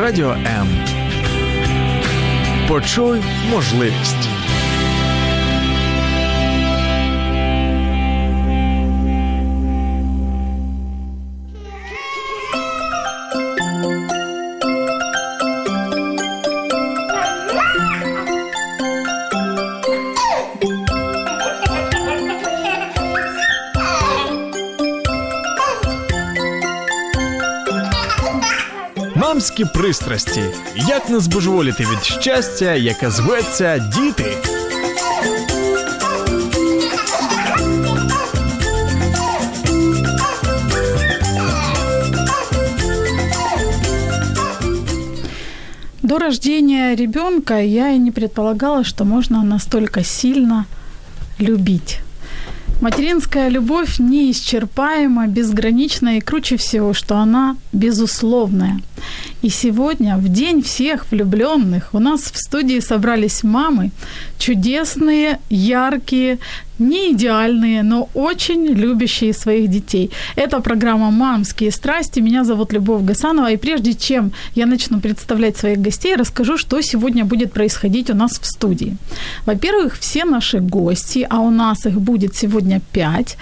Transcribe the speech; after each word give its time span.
Радіо 0.00 0.30
М. 0.30 0.68
Почуй 2.68 3.22
можливість. 3.50 4.39
Мамські 29.39 29.65
пристрасті. 29.65 30.41
Як 30.75 31.09
не 31.09 31.19
збожеволіти 31.19 31.83
від 31.83 32.03
щастя, 32.03 32.73
яке 32.73 33.11
зветься 33.11 33.91
діти. 33.95 34.37
До 46.03 46.19
рождения 46.19 46.95
ребенка 46.95 47.59
я 47.59 47.91
и 47.93 47.97
не 47.97 48.11
предполагала, 48.11 48.83
что 48.83 49.05
можно 49.05 49.43
настолько 49.43 50.03
сильно 50.03 50.65
любить. 51.39 51.99
Материнская 52.81 53.49
любовь 53.49 53.99
неисчерпаема, 53.99 55.27
безгранична 55.27 56.17
и 56.17 56.21
круче 56.21 56.57
всего, 56.57 56.93
что 56.93 57.15
она 57.15 57.55
безусловная. 57.71 58.79
И 59.42 59.48
сегодня, 59.48 60.16
в 60.16 60.28
день 60.28 60.62
всех 60.62 61.10
влюбленных, 61.10 61.90
у 61.94 61.98
нас 61.98 62.30
в 62.30 62.36
студии 62.36 62.80
собрались 62.80 63.42
мамы, 63.42 63.90
чудесные, 64.38 65.38
яркие, 65.48 66.38
не 66.80 67.12
идеальные, 67.12 67.82
но 67.82 68.08
очень 68.14 68.66
любящие 68.66 69.32
своих 69.32 69.68
детей. 69.68 70.10
Это 70.36 70.60
программа 70.60 71.10
«Мамские 71.10 71.70
страсти». 71.70 72.20
Меня 72.20 72.44
зовут 72.44 72.72
Любовь 72.72 73.02
Гасанова. 73.02 73.50
И 73.50 73.56
прежде 73.56 73.94
чем 73.94 74.32
я 74.54 74.66
начну 74.66 75.00
представлять 75.00 75.56
своих 75.56 75.78
гостей, 75.78 76.16
расскажу, 76.16 76.58
что 76.58 76.82
сегодня 76.82 77.24
будет 77.24 77.52
происходить 77.52 78.10
у 78.10 78.14
нас 78.14 78.40
в 78.40 78.46
студии. 78.46 78.96
Во-первых, 79.46 79.98
все 79.98 80.24
наши 80.24 80.58
гости, 80.60 81.26
а 81.30 81.40
у 81.40 81.50
нас 81.50 81.86
их 81.86 82.00
будет 82.00 82.34
сегодня 82.34 82.80
пять, 82.92 83.36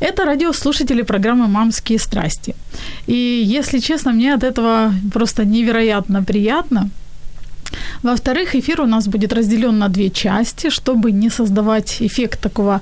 это 0.00 0.24
радиослушатели 0.24 1.02
программы 1.02 1.46
«Мамские 1.46 1.98
страсти». 1.98 2.54
И, 3.06 3.42
если 3.44 3.80
честно, 3.80 4.12
мне 4.12 4.34
от 4.34 4.42
этого 4.42 4.94
просто 5.12 5.44
невероятно 5.44 6.22
приятно. 6.22 6.88
Во-вторых, 8.02 8.54
эфир 8.54 8.80
у 8.80 8.86
нас 8.86 9.06
будет 9.08 9.32
разделен 9.32 9.78
на 9.78 9.88
две 9.88 10.10
части, 10.10 10.70
чтобы 10.70 11.12
не 11.12 11.30
создавать 11.30 11.96
эффект 12.00 12.40
такого 12.40 12.80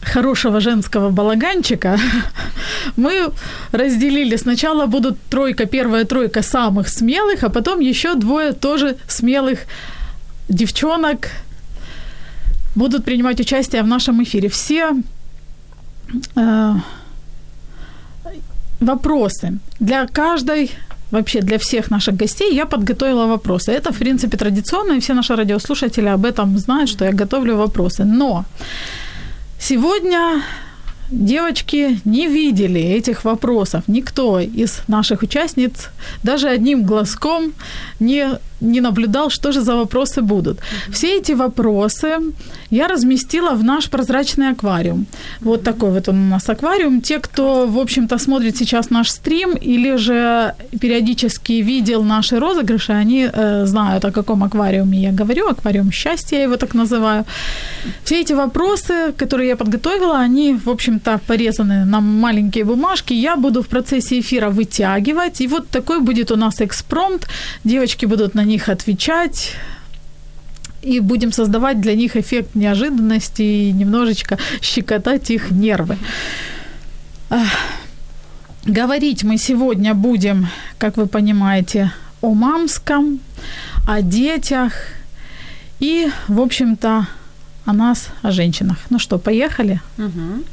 хорошего 0.00 0.60
женского 0.60 1.10
балаганчика, 1.10 1.98
мы 2.96 3.32
разделили. 3.72 4.36
Сначала 4.36 4.86
будут 4.86 5.16
тройка, 5.30 5.66
первая 5.66 6.04
тройка 6.04 6.42
самых 6.42 6.88
смелых, 6.88 7.44
а 7.44 7.48
потом 7.48 7.80
еще 7.80 8.14
двое 8.14 8.52
тоже 8.52 8.96
смелых 9.08 9.60
девчонок 10.48 11.28
будут 12.74 13.04
принимать 13.04 13.40
участие 13.40 13.82
в 13.82 13.86
нашем 13.86 14.22
эфире. 14.22 14.48
Все 14.48 14.92
э, 16.36 16.72
вопросы 18.80 19.58
для 19.78 20.06
каждой 20.06 20.70
вообще 21.12 21.40
для 21.40 21.58
всех 21.58 21.90
наших 21.90 22.16
гостей 22.16 22.54
я 22.54 22.66
подготовила 22.66 23.26
вопросы. 23.26 23.72
Это, 23.72 23.92
в 23.92 23.98
принципе, 23.98 24.36
традиционно, 24.36 24.92
и 24.92 25.00
все 25.00 25.14
наши 25.14 25.36
радиослушатели 25.36 26.08
об 26.08 26.24
этом 26.24 26.58
знают, 26.58 26.90
что 26.90 27.04
я 27.04 27.12
готовлю 27.12 27.56
вопросы. 27.56 28.04
Но 28.04 28.44
сегодня 29.60 30.42
девочки 31.10 32.00
не 32.04 32.26
видели 32.26 32.80
этих 32.80 33.24
вопросов. 33.24 33.82
Никто 33.88 34.40
из 34.40 34.80
наших 34.88 35.22
участниц 35.22 35.90
даже 36.24 36.48
одним 36.48 36.84
глазком 36.84 37.52
не, 38.00 38.38
не 38.62 38.80
наблюдал, 38.80 39.30
что 39.30 39.52
же 39.52 39.60
за 39.60 39.74
вопросы 39.74 40.22
будут. 40.22 40.58
Все 40.90 41.18
эти 41.18 41.32
вопросы 41.32 42.18
я 42.70 42.88
разместила 42.88 43.50
в 43.50 43.64
наш 43.64 43.88
прозрачный 43.90 44.50
аквариум. 44.50 45.06
Вот 45.40 45.62
такой 45.62 45.90
вот 45.90 46.08
он 46.08 46.16
у 46.16 46.28
нас 46.30 46.48
аквариум. 46.48 47.00
Те, 47.00 47.18
кто, 47.18 47.66
в 47.66 47.78
общем-то, 47.78 48.18
смотрит 48.18 48.56
сейчас 48.56 48.90
наш 48.90 49.10
стрим 49.10 49.56
или 49.56 49.96
же 49.96 50.54
периодически 50.80 51.62
видел 51.62 52.04
наши 52.04 52.38
розыгрыши, 52.38 52.92
они 52.92 53.28
э, 53.32 53.66
знают, 53.66 54.04
о 54.04 54.12
каком 54.12 54.42
аквариуме 54.44 54.98
я 54.98 55.12
говорю. 55.12 55.48
Аквариум 55.48 55.92
счастья, 55.92 56.36
я 56.36 56.44
его 56.44 56.56
так 56.56 56.74
называю. 56.74 57.24
Все 58.04 58.20
эти 58.20 58.34
вопросы, 58.34 59.12
которые 59.16 59.48
я 59.48 59.56
подготовила, 59.56 60.18
они, 60.18 60.54
в 60.64 60.70
общем-то, 60.70 61.20
порезаны 61.26 61.84
на 61.84 62.00
маленькие 62.00 62.64
бумажки. 62.64 63.14
Я 63.14 63.36
буду 63.36 63.62
в 63.62 63.66
процессе 63.66 64.18
эфира 64.18 64.48
вытягивать. 64.48 65.40
И 65.40 65.48
вот 65.48 65.68
такой 65.68 66.00
будет 66.00 66.30
у 66.30 66.36
нас 66.36 66.60
экспромт. 66.60 67.26
Девочки 67.64 68.06
будут 68.06 68.34
на 68.34 68.44
них 68.52 68.68
отвечать 68.68 69.56
и 70.82 71.00
будем 71.00 71.32
создавать 71.32 71.80
для 71.80 71.94
них 71.94 72.16
эффект 72.16 72.54
неожиданности 72.54 73.42
и 73.42 73.72
немножечко 73.72 74.38
щекотать 74.60 75.30
их 75.30 75.50
нервы. 75.50 75.96
Говорить 78.64 79.24
мы 79.24 79.38
сегодня 79.38 79.94
будем, 79.94 80.48
как 80.78 80.96
вы 80.96 81.06
понимаете, 81.06 81.92
о 82.20 82.34
мамском, 82.34 83.20
о 83.88 84.02
детях 84.02 84.72
и, 85.80 86.08
в 86.28 86.40
общем-то, 86.40 87.06
о 87.64 87.72
нас, 87.72 88.08
о 88.22 88.30
женщинах. 88.30 88.76
Ну 88.90 88.98
что, 88.98 89.18
поехали? 89.18 89.80
Угу. 89.98 90.44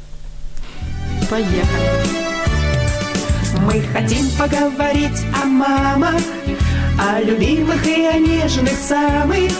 Поехали. 1.28 2.20
Мы 3.66 3.82
хотим 3.92 4.30
поговорить 4.38 5.22
о 5.42 5.46
мамах, 5.46 6.22
о 7.00 7.20
любимых 7.20 7.86
и 7.86 8.06
о 8.06 8.18
нежных 8.18 8.74
самых. 8.74 9.50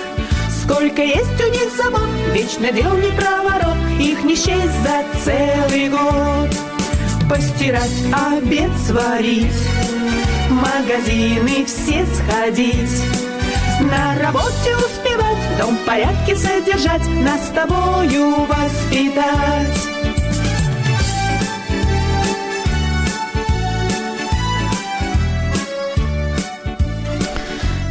Сколько 0.62 1.02
есть 1.02 1.40
у 1.40 1.50
них 1.50 1.70
забот, 1.76 2.08
вечно 2.32 2.70
дел 2.70 2.94
не 2.96 3.10
проворот, 3.12 3.76
их 3.98 4.22
не 4.24 4.34
счесть 4.34 4.82
за 4.82 5.04
целый 5.24 5.88
год. 5.88 6.50
Постирать, 7.28 7.90
обед 8.12 8.70
сварить, 8.86 9.62
магазины 10.50 11.64
все 11.64 12.04
сходить, 12.14 13.02
на 13.80 14.18
работе 14.20 14.76
успевать, 14.76 15.58
дом 15.58 15.76
в 15.76 15.84
порядке 15.86 16.36
содержать, 16.36 17.06
нас 17.24 17.46
с 17.46 17.50
тобою 17.50 18.46
воспитать. 18.46 19.99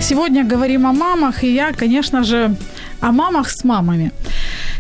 Сегодня 0.10 0.44
говорим 0.44 0.88
о 0.88 0.94
мамах, 0.94 1.44
и 1.44 1.54
я, 1.54 1.72
конечно 1.72 2.24
же, 2.24 2.56
о 3.00 3.12
мамах 3.12 3.50
с 3.50 3.64
мамами. 3.64 4.12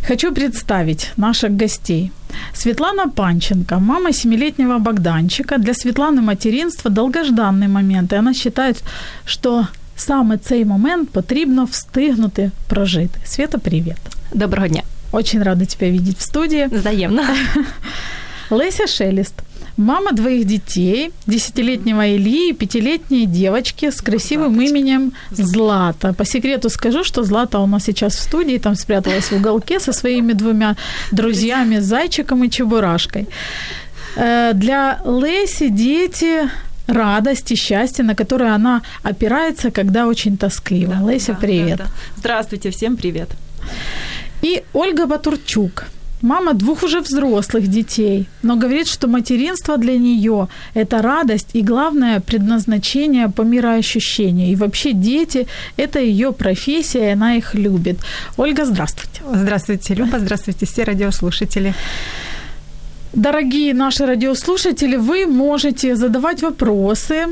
Хочу 0.07 0.33
представить 0.33 1.11
наших 1.17 1.51
гостей. 1.51 2.11
Светлана 2.53 3.09
Панченко, 3.09 3.79
мама 3.79 4.11
семилетнего 4.11 4.79
Богданчика. 4.79 5.57
Для 5.59 5.73
Светланы 5.73 6.21
материнство 6.21 6.89
долгожданный 6.89 7.67
момент, 7.67 8.13
и 8.13 8.15
она 8.15 8.33
считает, 8.33 8.83
что 9.25 9.67
саме 9.95 10.37
цей 10.37 10.65
момент 10.65 11.09
потрібно 11.09 11.65
встигнути 11.65 12.51
прожити. 12.67 13.19
Света, 13.25 13.59
привет. 13.59 13.99
Доброго 14.33 14.67
дня. 14.67 14.81
Очень 15.11 15.43
рада 15.43 15.65
тебя 15.65 15.91
видеть 15.91 16.17
в 16.17 16.21
студии. 16.21 16.67
Взаимно. 16.71 17.23
Леся 18.49 18.87
Шелест, 18.87 19.35
мама 19.79 20.11
двоих 20.11 20.45
детей, 20.45 21.11
десятилетнего 21.25 22.15
Ильи 22.15 22.49
и 22.49 22.53
пятилетней 22.53 23.25
девочки 23.25 23.89
с 23.89 24.01
красивым 24.01 24.53
Златочка. 24.53 24.77
именем 24.77 25.11
Злата. 25.31 26.13
По 26.13 26.25
секрету 26.25 26.69
скажу, 26.69 27.03
что 27.03 27.23
Злата 27.23 27.59
у 27.59 27.67
нас 27.67 27.85
сейчас 27.85 28.15
в 28.15 28.19
студии, 28.19 28.57
там 28.57 28.75
спряталась 28.75 29.31
в 29.31 29.35
уголке 29.35 29.79
со 29.79 29.93
своими 29.93 30.33
двумя 30.33 30.75
друзьями, 31.11 31.79
Зайчиком 31.79 32.43
и 32.43 32.49
Чебурашкой. 32.49 33.27
Э, 34.15 34.51
для 34.53 34.99
Леси 35.05 35.69
дети 35.69 36.49
радость 36.87 37.51
и 37.51 37.55
счастье, 37.55 38.03
на 38.03 38.15
которое 38.15 38.55
она 38.55 38.81
опирается, 39.03 39.71
когда 39.71 40.07
очень 40.07 40.37
тоскливо. 40.37 40.95
Да, 40.95 41.11
Леся, 41.11 41.33
да, 41.33 41.39
привет. 41.39 41.77
Да, 41.77 41.83
да. 41.85 41.91
Здравствуйте, 42.17 42.69
всем 42.69 42.97
привет. 42.97 43.29
И 44.41 44.63
Ольга 44.73 45.05
Батурчук, 45.05 45.85
Мама 46.21 46.53
двух 46.53 46.83
уже 46.83 46.99
взрослых 46.99 47.67
детей, 47.67 48.27
но 48.43 48.55
говорит, 48.57 48.87
что 48.87 49.07
материнство 49.07 49.77
для 49.77 49.97
нее– 49.97 50.47
это 50.73 51.01
радость 51.01 51.49
и, 51.53 51.61
главное, 51.61 52.19
предназначение 52.19 53.29
по 53.29 53.43
мироощущению. 53.43 54.47
И 54.51 54.55
вообще 54.55 54.91
дети– 54.93 55.47
это 55.77 55.99
ее 55.99 56.31
профессия, 56.31 57.09
и 57.09 57.13
она 57.13 57.35
их 57.35 57.55
любит. 57.55 57.99
Ольга, 58.37 58.65
здравствуйте. 58.65 59.21
Здравствуйте, 59.33 59.93
Люба, 59.93 60.19
здравствуйте 60.19 60.65
все 60.65 60.83
радиослушатели. 60.83 61.73
Дорогие 63.13 63.73
наши 63.73 64.05
радиослушатели, 64.05 64.97
вы 64.97 65.25
можете 65.25 65.95
задавать 65.95 66.41
вопросы 66.41 67.27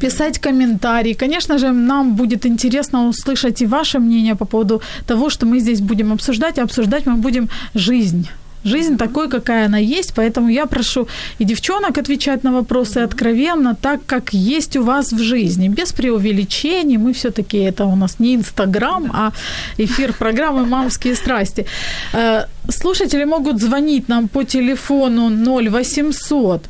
писать 0.00 0.38
комментарии. 0.38 1.14
Конечно 1.14 1.58
же, 1.58 1.72
нам 1.72 2.14
будет 2.14 2.46
интересно 2.46 3.08
услышать 3.08 3.62
и 3.62 3.66
ваше 3.66 3.98
мнение 3.98 4.34
по 4.34 4.44
поводу 4.44 4.82
того, 5.06 5.30
что 5.30 5.46
мы 5.46 5.60
здесь 5.60 5.80
будем 5.80 6.12
обсуждать. 6.12 6.58
А 6.58 6.62
обсуждать 6.62 7.06
мы 7.06 7.16
будем 7.16 7.48
жизнь 7.74 8.28
Жизнь 8.64 8.96
такой, 8.96 9.28
какая 9.28 9.66
она 9.66 9.78
есть, 9.78 10.14
поэтому 10.14 10.48
я 10.48 10.66
прошу 10.66 11.08
и 11.40 11.44
девчонок 11.44 11.98
отвечать 11.98 12.44
на 12.44 12.52
вопросы 12.52 12.98
откровенно, 12.98 13.74
так 13.74 14.00
как 14.06 14.32
есть 14.32 14.76
у 14.76 14.84
вас 14.84 15.12
в 15.12 15.18
жизни, 15.18 15.68
без 15.68 15.92
преувеличений. 15.92 16.96
Мы 16.96 17.12
все-таки 17.12 17.58
это 17.58 17.84
у 17.86 17.96
нас 17.96 18.20
не 18.20 18.36
Инстаграм, 18.36 19.10
а 19.12 19.32
эфир 19.78 20.12
программы 20.12 20.64
«Мамские 20.64 21.16
страсти». 21.16 21.66
Э, 22.12 22.46
слушатели 22.68 23.24
могут 23.24 23.60
звонить 23.60 24.08
нам 24.08 24.28
по 24.28 24.44
телефону 24.44 25.30
0800 25.30 26.62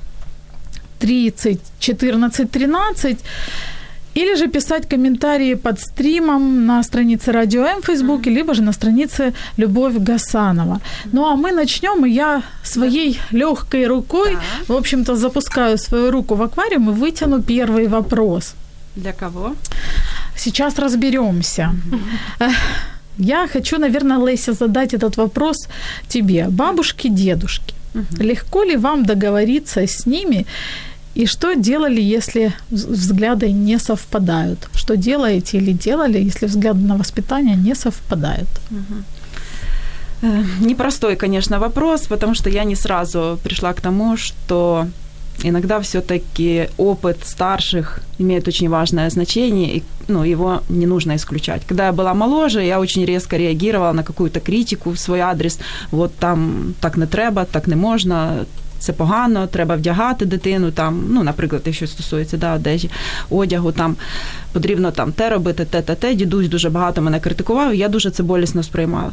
30 1.02 1.58
14 1.78 2.50
13 2.50 3.18
или 4.14 4.36
же 4.36 4.48
писать 4.48 4.88
комментарии 4.88 5.54
под 5.54 5.80
стримом 5.80 6.66
на 6.66 6.82
странице 6.82 7.32
Радио 7.32 7.62
М 7.62 7.80
в 7.80 7.86
Фейсбуке, 7.86 8.30
либо 8.30 8.54
же 8.54 8.62
на 8.62 8.72
странице 8.72 9.32
Любовь 9.58 9.94
Гасанова. 9.94 10.80
Ну 11.12 11.24
а 11.24 11.36
мы 11.36 11.52
начнем, 11.52 12.04
и 12.06 12.10
я 12.10 12.42
своей 12.64 13.18
легкой 13.32 13.86
рукой, 13.86 14.34
да. 14.34 14.74
в 14.74 14.76
общем-то, 14.76 15.16
запускаю 15.16 15.78
свою 15.78 16.10
руку 16.10 16.34
в 16.34 16.42
аквариум 16.42 16.90
и 16.90 16.92
вытяну 16.92 17.42
первый 17.42 17.88
вопрос. 17.88 18.54
Для 18.96 19.12
кого? 19.12 19.54
Сейчас 20.36 20.78
разберемся. 20.78 21.70
Я 23.18 23.46
хочу, 23.46 23.78
наверное, 23.78 24.18
Леся, 24.18 24.52
задать 24.52 24.94
этот 24.94 25.16
вопрос 25.16 25.56
тебе. 26.08 26.46
Бабушки, 26.48 27.08
дедушки. 27.08 27.74
Легко 28.18 28.64
ли 28.64 28.76
вам 28.76 29.04
договориться 29.04 29.80
с 29.80 30.06
ними? 30.06 30.46
И 31.14 31.26
что 31.26 31.54
делали, 31.54 32.00
если 32.00 32.52
взгляды 32.70 33.52
не 33.52 33.78
совпадают? 33.78 34.68
Что 34.74 34.96
делаете 34.96 35.58
или 35.58 35.72
делали, 35.72 36.18
если 36.18 36.46
взгляды 36.46 36.80
на 36.80 36.96
воспитание 36.96 37.56
не 37.56 37.74
совпадают? 37.74 38.48
Э, 40.22 40.44
непростой, 40.60 41.16
конечно, 41.16 41.58
вопрос, 41.58 42.06
потому 42.06 42.34
что 42.34 42.50
я 42.50 42.64
не 42.64 42.76
сразу 42.76 43.38
пришла 43.42 43.72
к 43.72 43.80
тому, 43.80 44.16
что 44.16 44.86
иногда 45.42 45.80
все-таки 45.80 46.68
опыт 46.78 47.18
старших 47.24 48.00
имеет 48.18 48.48
очень 48.48 48.68
важное 48.68 49.10
значение, 49.10 49.76
и 49.76 49.82
ну, 50.08 50.24
его 50.24 50.62
не 50.68 50.86
нужно 50.86 51.14
исключать. 51.14 51.62
Когда 51.68 51.86
я 51.86 51.92
была 51.92 52.14
моложе, 52.14 52.62
я 52.62 52.80
очень 52.80 53.04
резко 53.04 53.36
реагировала 53.36 53.92
на 53.92 54.02
какую-то 54.02 54.40
критику 54.40 54.90
в 54.90 54.98
свой 54.98 55.20
адрес. 55.20 55.58
Вот 55.90 56.14
там 56.14 56.74
так 56.80 56.96
не 56.96 57.06
треба, 57.06 57.44
так 57.44 57.66
не 57.66 57.76
можна, 57.76 58.46
це 58.82 58.92
погано, 58.92 59.46
треба 59.46 59.76
вдягати 59.76 60.26
дитину. 60.26 60.70
Там, 60.70 61.04
ну, 61.10 61.22
наприклад, 61.22 61.62
якщо 61.64 61.86
стосується 61.86 62.36
да, 62.36 62.54
одежі, 62.54 62.90
одягу, 63.30 63.72
там 63.72 63.96
потрібно 64.52 64.90
там 64.90 65.12
те 65.12 65.30
робити, 65.30 65.64
те, 65.64 65.82
те, 65.82 65.94
те. 65.94 66.14
Дідусь 66.14 66.48
дуже 66.48 66.70
багато 66.70 67.02
мене 67.02 67.20
критикував, 67.20 67.74
і 67.74 67.78
я 67.78 67.88
дуже 67.88 68.10
це 68.10 68.22
болісно 68.22 68.62
сприймала. 68.62 69.12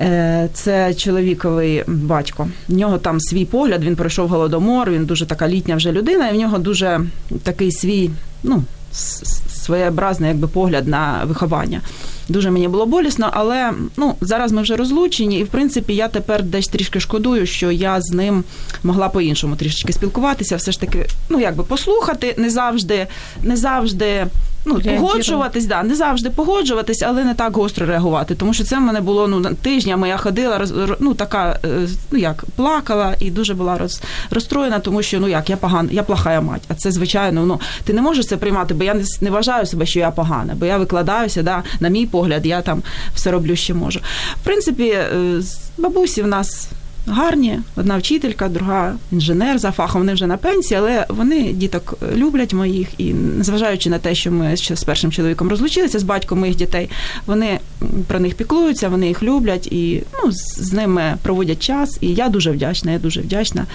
Е, 0.00 0.48
це 0.52 0.94
чоловіковий 0.94 1.84
батько. 1.86 2.48
В 2.68 2.74
нього 2.74 2.98
там 2.98 3.20
свій 3.20 3.44
погляд, 3.44 3.84
він 3.84 3.96
пройшов 3.96 4.28
голодомор, 4.28 4.90
він 4.90 5.06
дуже 5.06 5.26
така 5.26 5.48
літня 5.48 5.76
вже 5.76 5.92
людина, 5.92 6.28
і 6.28 6.32
в 6.32 6.38
нього 6.38 6.58
дуже 6.58 7.00
такий 7.42 7.72
свій, 7.72 8.10
ну, 8.42 8.64
своєобразний 9.48 10.28
якби 10.28 10.48
погляд 10.48 10.88
на 10.88 11.24
виховання. 11.24 11.80
Дуже 12.28 12.50
мені 12.50 12.68
було 12.68 12.86
болісно, 12.86 13.30
але 13.32 13.72
ну 13.96 14.14
зараз 14.20 14.52
ми 14.52 14.62
вже 14.62 14.76
розлучені, 14.76 15.38
і 15.38 15.44
в 15.44 15.48
принципі 15.48 15.94
я 15.94 16.08
тепер 16.08 16.42
десь 16.42 16.68
трішки 16.68 17.00
шкодую, 17.00 17.46
що 17.46 17.70
я 17.70 18.00
з 18.00 18.10
ним 18.10 18.44
могла 18.82 19.08
по-іншому 19.08 19.56
трішечки 19.56 19.92
спілкуватися, 19.92 20.56
все 20.56 20.72
ж 20.72 20.80
таки, 20.80 21.06
ну 21.28 21.40
якби 21.40 21.64
послухати, 21.64 22.34
не 22.38 22.50
завжди, 22.50 23.06
не 23.42 23.56
завжди 23.56 24.26
ну, 24.64 24.80
погоджуватись, 24.80 25.66
да, 25.66 25.82
не 25.82 25.94
завжди 25.94 26.30
погоджуватись, 26.30 27.02
але 27.02 27.24
не 27.24 27.34
так 27.34 27.56
гостро 27.56 27.86
реагувати. 27.86 28.34
Тому 28.34 28.54
що 28.54 28.64
це 28.64 28.76
в 28.76 28.80
мене 28.80 29.00
було 29.00 29.28
ну 29.28 29.54
тижнями. 29.62 30.08
Я 30.08 30.16
ходила, 30.16 30.58
роз, 30.58 30.74
ну 31.00 31.14
така, 31.14 31.58
е, 31.64 31.88
ну 32.10 32.18
як 32.18 32.44
плакала 32.56 33.14
і 33.20 33.30
дуже 33.30 33.54
була 33.54 33.78
роз, 33.78 34.02
розстроєна, 34.30 34.78
тому 34.78 35.02
що 35.02 35.20
ну 35.20 35.28
як 35.28 35.50
я 35.50 35.56
погана, 35.56 35.88
я 35.92 36.02
плохая 36.02 36.40
мать. 36.40 36.62
А 36.68 36.74
це 36.74 36.90
звичайно, 36.90 37.46
ну 37.46 37.60
ти 37.84 37.92
не 37.92 38.02
можеш 38.02 38.26
це 38.26 38.36
приймати, 38.36 38.74
бо 38.74 38.84
я 38.84 38.94
не, 38.94 39.04
не 39.20 39.30
вважаю 39.30 39.66
себе, 39.66 39.86
що 39.86 39.98
я 39.98 40.10
погана, 40.10 40.54
бо 40.54 40.66
я 40.66 40.78
викладаюся. 40.78 41.42
Да, 41.42 41.62
на 41.80 41.88
мій 41.88 42.06
погляд, 42.06 42.46
я 42.46 42.62
там 42.62 42.82
все 43.14 43.30
роблю, 43.30 43.56
що 43.56 43.74
можу. 43.74 44.00
В 44.40 44.44
принципі, 44.44 44.88
е, 44.88 45.40
бабусі 45.78 46.22
в 46.22 46.26
нас 46.26 46.68
гарні. 47.06 47.60
Одна 47.76 47.98
вчителька, 47.98 48.48
друга 48.48 48.94
інженер 49.12 49.58
за 49.58 49.70
фахом. 49.72 50.00
Вони 50.00 50.14
вже 50.14 50.26
на 50.26 50.36
пенсії, 50.36 50.78
але 50.78 51.06
вони 51.08 51.52
діток 51.52 51.98
люблять 52.16 52.54
моїх 52.54 52.88
і 52.98 53.14
незважаючи 53.14 53.90
на 53.90 53.98
те, 53.98 54.14
що 54.14 54.32
ми 54.32 54.56
ще 54.56 54.76
з 54.76 54.84
першим 54.84 55.12
чоловіком 55.12 55.48
розлучилися 55.48 55.98
з 55.98 56.02
батьком 56.02 56.38
моїх 56.38 56.56
дітей, 56.56 56.90
вони 57.26 57.60
про 58.06 58.20
них 58.20 58.34
піклуються, 58.34 58.88
вони 58.88 59.08
їх 59.08 59.22
люблять 59.22 59.66
і 59.66 60.02
ну, 60.24 60.32
з 60.32 60.72
ними 60.72 61.16
проводять 61.22 61.62
час. 61.62 61.98
І 62.00 62.08
я 62.14 62.28
дуже 62.28 62.50
вдячна. 62.50 62.92
Я 62.92 62.98
дуже 62.98 63.20
вдячна. 63.20 63.66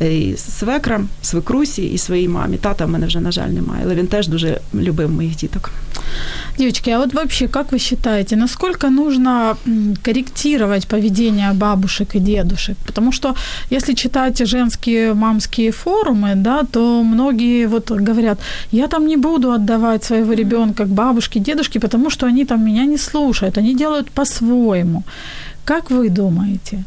І 0.00 0.34
свекрам, 0.36 1.08
свекрусі 1.22 1.86
і 1.86 1.98
своїй 1.98 2.28
мамі. 2.28 2.56
Тата 2.56 2.86
в 2.86 2.90
мене 2.90 3.06
вже, 3.06 3.20
на 3.20 3.32
жаль, 3.32 3.48
немає, 3.48 3.82
але 3.84 3.94
він 3.94 4.06
теж 4.06 4.28
дуже 4.28 4.60
любив 4.74 5.10
моїх 5.10 5.36
діток. 5.36 5.70
Девочки, 6.58 6.90
а 6.90 6.98
вот 6.98 7.14
вообще, 7.14 7.48
как 7.48 7.72
вы 7.72 7.78
считаете, 7.78 8.36
насколько 8.36 8.88
нужно 8.90 9.56
корректировать 10.02 10.86
поведение 10.86 11.52
бабушек 11.52 12.14
и 12.14 12.18
дедушек? 12.18 12.76
Потому 12.86 13.12
что 13.12 13.34
если 13.70 13.94
читать 13.94 14.48
женские 14.48 15.14
мамские 15.14 15.70
форумы, 15.70 16.34
да, 16.34 16.62
то 16.62 17.02
многие 17.02 17.66
вот 17.66 17.90
говорят, 17.90 18.38
я 18.72 18.86
там 18.88 19.06
не 19.06 19.16
буду 19.16 19.52
отдавать 19.52 20.04
своего 20.04 20.32
ребенка 20.34 20.84
к 20.84 20.88
бабушке, 20.88 21.40
дедушке, 21.40 21.78
потому 21.78 22.10
что 22.10 22.26
они 22.26 22.44
там 22.44 22.64
меня 22.64 22.86
не 22.86 22.98
слушают, 22.98 23.58
они 23.58 23.74
делают 23.74 24.10
по-своему. 24.10 25.02
Как 25.64 25.90
вы 25.90 26.08
думаете? 26.08 26.84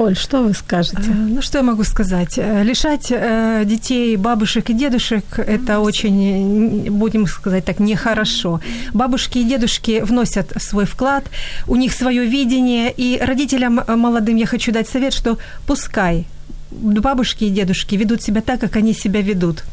Оль, 0.00 0.16
что 0.16 0.42
вы 0.42 0.54
скажете? 0.54 1.10
Э, 1.10 1.12
ну, 1.12 1.42
что 1.42 1.58
я 1.58 1.62
могу 1.62 1.84
сказать? 1.84 2.38
Э, 2.38 2.62
лишать 2.62 3.08
э, 3.10 3.64
детей 3.66 4.16
бабушек 4.16 4.70
и 4.70 4.72
дедушек– 4.72 5.24
это 5.36 5.80
очень, 5.80 6.90
будем 6.90 7.26
сказать 7.26 7.66
так, 7.66 7.80
нехорошо. 7.80 8.60
Бабушки 8.94 9.38
и 9.38 9.44
дедушки 9.44 10.00
вносят 10.00 10.52
свой 10.56 10.86
вклад, 10.86 11.24
у 11.66 11.76
них 11.76 11.92
свое 11.92 12.24
видение, 12.24 12.90
и 12.90 13.18
родителям 13.20 13.82
молодым 13.86 14.36
я 14.36 14.46
хочу 14.46 14.72
дать 14.72 14.88
совет, 14.88 15.12
что 15.12 15.36
пускай 15.66 16.26
бабушки 16.70 17.44
и 17.44 17.50
дедушки 17.50 17.96
ведут 17.96 18.22
себя 18.22 18.40
так, 18.40 18.60
как 18.60 18.76
они 18.76 18.94
себя 18.94 19.20
ведут. 19.20 19.64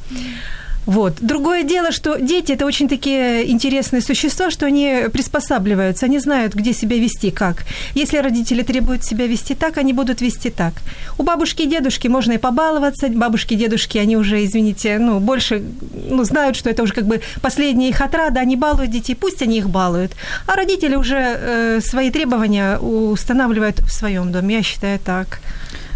Вот. 0.88 1.16
Другое 1.20 1.64
дело, 1.64 1.92
что 1.92 2.18
дети– 2.18 2.52
это 2.54 2.66
очень 2.66 2.88
такие 2.88 3.52
интересные 3.52 4.02
существа, 4.02 4.50
что 4.50 4.66
они 4.66 5.10
приспосабливаются, 5.12 6.06
они 6.06 6.18
знают, 6.18 6.56
где 6.56 6.74
себя 6.74 6.98
вести, 6.98 7.30
как. 7.30 7.66
Если 7.94 8.18
родители 8.18 8.64
требуют 8.64 9.04
себя 9.04 9.28
вести 9.28 9.54
так, 9.54 9.78
они 9.78 9.92
будут 9.92 10.22
вести 10.22 10.50
так. 10.50 10.74
У 11.18 11.24
бабушки 11.24 11.64
и 11.64 11.66
дедушки 11.68 12.08
можно 12.08 12.32
и 12.32 12.38
побаловаться. 12.38 13.10
Бабушки 13.10 13.54
и 13.54 13.58
дедушки, 13.58 13.98
они 13.98 14.16
уже, 14.16 14.46
извините, 14.46 14.98
ну, 14.98 15.20
больше 15.20 15.62
ну, 16.10 16.24
знают, 16.24 16.56
что 16.56 16.70
это 16.70 16.84
уже 16.84 16.94
как 16.94 17.06
бы 17.06 17.20
последняя 17.42 17.90
их 17.90 18.00
отрада, 18.00 18.40
они 18.40 18.56
балуют 18.56 18.92
детей, 18.92 19.16
пусть 19.16 19.42
они 19.42 19.58
их 19.58 19.70
балуют. 19.70 20.14
А 20.48 20.56
родители 20.56 20.96
уже 20.96 21.18
э, 21.18 21.82
свои 21.82 22.12
требования 22.12 22.78
устанавливают 22.78 23.80
в 23.80 23.92
своем 23.92 24.32
доме, 24.32 24.56
я 24.56 24.64
считаю 24.64 25.00
так. 25.00 25.42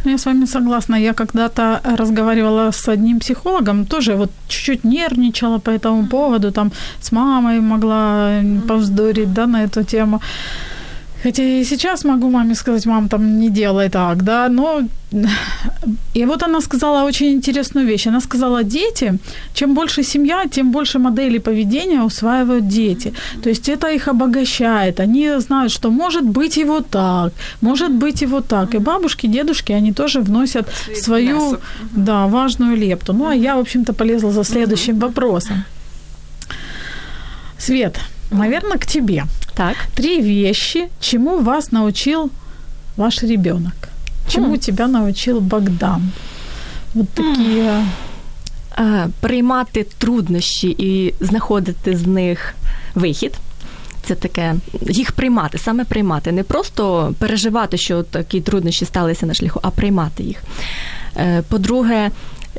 Ну, 0.05 0.11
я 0.11 0.17
с 0.17 0.25
вами 0.25 0.45
согласна. 0.45 0.95
Я 0.95 1.13
когда-то 1.13 1.81
разговаривала 1.97 2.71
с 2.71 2.89
одним 2.89 3.19
психологом, 3.19 3.85
тоже 3.85 4.15
вот 4.15 4.31
чуть-чуть 4.47 4.83
нервничала 4.83 5.59
по 5.59 5.69
этому 5.69 6.07
поводу, 6.07 6.51
там 6.51 6.71
с 7.01 7.11
мамой 7.11 7.59
могла 7.59 8.41
повздорить, 8.67 9.33
да, 9.33 9.47
на 9.47 9.63
эту 9.63 9.83
тему. 9.83 10.21
Хотя 11.23 11.43
и 11.43 11.65
сейчас 11.65 12.03
могу 12.03 12.29
маме 12.29 12.55
сказать, 12.55 12.85
мам, 12.85 13.07
там 13.07 13.39
не 13.39 13.49
делай 13.49 13.89
так, 13.89 14.23
да, 14.23 14.49
но... 14.49 14.81
И 16.13 16.25
вот 16.25 16.43
она 16.43 16.61
сказала 16.61 17.03
очень 17.07 17.27
интересную 17.27 17.87
вещь. 17.87 18.07
Она 18.07 18.21
сказала, 18.21 18.63
дети, 18.63 19.19
чем 19.53 19.73
больше 19.73 20.03
семья, 20.03 20.45
тем 20.51 20.71
больше 20.71 20.99
моделей 20.99 21.39
поведения 21.39 22.01
усваивают 22.03 22.67
дети. 22.67 23.13
То 23.43 23.49
есть 23.49 23.69
это 23.69 23.91
их 23.91 24.07
обогащает. 24.07 24.99
Они 24.99 25.39
знают, 25.39 25.71
что 25.71 25.91
может 25.91 26.23
быть 26.23 26.57
и 26.57 26.65
вот 26.65 26.89
так, 26.89 27.33
может 27.61 27.91
быть 27.91 28.21
и 28.21 28.25
вот 28.25 28.47
так. 28.47 28.75
И 28.75 28.79
бабушки, 28.79 29.27
дедушки, 29.27 29.73
они 29.73 29.91
тоже 29.91 30.21
вносят 30.21 30.67
свою 30.95 31.57
да, 31.95 32.27
важную 32.27 32.77
лепту. 32.77 33.13
Ну, 33.13 33.27
а 33.27 33.35
я, 33.35 33.55
в 33.55 33.59
общем-то, 33.59 33.93
полезла 33.93 34.31
за 34.31 34.43
следующим 34.43 34.99
вопросом. 34.99 35.63
Свет, 37.57 37.99
наверное, 38.31 38.77
к 38.77 38.85
тебе. 38.85 39.23
Так. 39.53 39.75
Три 39.93 40.21
вещи, 40.21 40.89
чему 40.99 41.39
вас 41.39 41.71
научил 41.71 42.29
ваш 42.97 43.23
ребенок. 43.23 43.89
Чему 44.27 44.53
хм. 44.53 44.59
тебя 44.59 44.87
научил 44.87 45.39
Богдан? 45.39 46.11
Вот 46.93 47.09
такі. 47.09 47.63
Приймати 49.19 49.85
труднощі 49.97 50.75
і 50.77 51.13
знаходити 51.19 51.97
з 51.97 52.07
них 52.07 52.55
вихід. 52.95 53.33
Це 54.03 54.15
таке, 54.15 54.55
їх 54.81 55.11
приймати, 55.11 55.57
саме 55.57 55.85
приймати. 55.85 56.31
Не 56.31 56.43
просто 56.43 57.13
переживати, 57.19 57.77
що 57.77 58.03
такі 58.03 58.41
труднощі 58.41 58.85
сталися 58.85 59.25
на 59.25 59.33
шляху, 59.33 59.59
а 59.63 59.69
приймати 59.69 60.23
їх. 60.23 60.43
Е, 61.17 61.43
по-друге, 61.49 62.11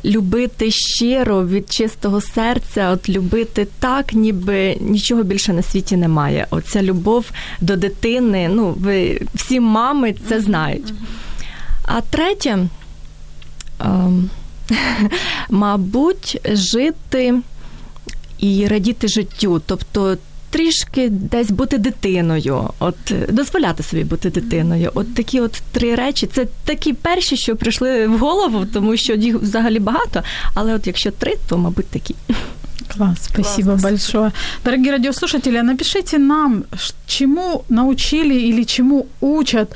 любити 0.04 0.70
щиро 0.70 1.46
від 1.46 1.72
чистого 1.72 2.20
серця, 2.20 2.90
от 2.90 3.08
любити 3.08 3.66
так, 3.78 4.12
ніби 4.12 4.76
нічого 4.80 5.22
більше 5.22 5.52
на 5.52 5.62
світі 5.62 5.96
немає. 5.96 6.46
Оця 6.50 6.82
любов 6.82 7.30
до 7.60 7.76
дитини. 7.76 8.48
Ну, 8.48 8.74
ви 8.78 9.20
всі 9.34 9.60
мами 9.60 10.14
це 10.28 10.40
знають. 10.40 10.94
А 11.84 12.00
третє, 12.00 12.58
ем, 13.80 14.30
мабуть, 15.50 16.40
жити 16.44 17.34
і 18.38 18.66
радіти 18.66 19.08
життю. 19.08 19.62
Тобто 19.66 20.16
трішки 20.51 21.09
десь 21.09 21.51
бути 21.51 21.77
дитиною, 21.77 22.69
от 22.79 22.95
дозволяти 23.29 23.83
собі 23.83 24.03
бути 24.03 24.29
дитиною. 24.29 24.91
От 24.93 25.15
такі 25.15 25.39
от 25.39 25.61
три 25.71 25.95
речі. 25.95 26.27
Це 26.27 26.45
такі 26.65 26.93
перші, 26.93 27.37
що 27.37 27.55
прийшли 27.55 28.07
в 28.07 28.17
голову, 28.19 28.65
тому 28.73 28.97
що 28.97 29.13
їх 29.13 29.35
взагалі 29.35 29.79
багато. 29.79 30.23
Але 30.53 30.73
от 30.73 30.87
якщо 30.87 31.11
три, 31.11 31.33
то 31.49 31.57
мабуть 31.57 31.87
такі. 31.87 32.15
Класс, 32.97 33.17
спасибо 33.23 33.69
Классно, 33.71 33.89
большое. 33.89 34.31
Дорогие 34.65 34.91
радиослушатели, 34.91 35.63
напишите 35.63 36.17
нам, 36.19 36.63
ш- 36.77 36.93
чему 37.07 37.63
научили 37.69 38.33
или 38.35 38.63
чему 38.65 39.05
учат 39.21 39.75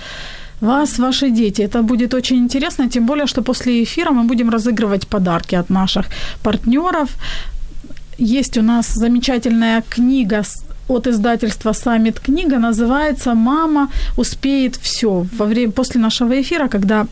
вас 0.62 1.00
ваши 1.00 1.30
дети. 1.32 1.62
Это 1.64 1.82
будет 1.82 2.14
очень 2.14 2.38
интересно, 2.38 2.88
тем 2.90 3.06
более, 3.06 3.26
что 3.28 3.42
после 3.42 3.84
эфира 3.84 4.12
мы 4.12 4.24
будем 4.24 4.50
разыгрывать 4.50 5.08
подарки 5.08 5.56
от 5.56 5.70
наших 5.70 6.06
партнеров. 6.44 7.10
Есть 8.18 8.58
у 8.58 8.62
нас 8.62 8.94
замечательная 8.94 9.84
книга 9.90 10.38
с- 10.44 10.64
от 10.89 11.07
издательства 11.07 11.73
«Саммит 11.73 12.21
книга», 12.21 12.59
называется 12.59 13.35
«Мама 13.35 13.89
успеет 14.17 14.77
все». 14.77 15.27
Во 15.39 15.47
время, 15.47 15.73
после 15.73 16.01
нашего 16.01 16.41
эфира, 16.41 16.69
когда 16.69 17.07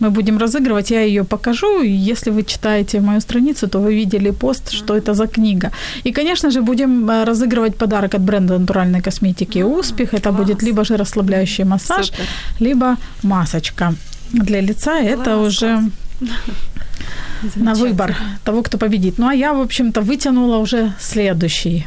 мы 0.00 0.10
будем 0.10 0.38
разыгрывать, 0.38 0.90
я 0.90 1.02
ее 1.02 1.24
покажу. 1.24 1.82
Если 1.82 2.30
вы 2.30 2.42
читаете 2.42 3.00
мою 3.00 3.20
страницу, 3.20 3.68
то 3.68 3.78
вы 3.78 3.94
видели 3.94 4.30
пост, 4.30 4.70
что 4.70 4.94
это 4.94 5.14
за 5.14 5.26
книга. 5.26 5.70
И, 6.04 6.12
конечно 6.12 6.50
же, 6.50 6.60
будем 6.60 7.10
э, 7.10 7.24
разыгрывать 7.24 7.76
подарок 7.76 8.14
от 8.14 8.20
бренда 8.20 8.58
натуральной 8.58 9.00
косметики 9.00 9.62
«Успех». 9.62 10.14
Это 10.14 10.30
класс. 10.30 10.36
будет 10.36 10.62
либо 10.62 10.84
же 10.84 10.96
расслабляющий 10.96 11.64
массаж, 11.64 12.06
Супер. 12.06 12.24
либо 12.60 12.96
масочка 13.22 13.94
для 14.32 14.60
лица. 14.60 14.98
Это 14.98 15.24
Класс, 15.24 15.48
уже 15.48 15.82
на 17.56 17.74
выбор 17.74 18.16
того, 18.44 18.62
кто 18.62 18.78
победит. 18.78 19.18
Ну 19.18 19.28
а 19.28 19.34
я, 19.34 19.52
в 19.52 19.60
общем-то, 19.60 20.00
вытянула 20.00 20.58
уже 20.58 20.92
следующий 21.00 21.86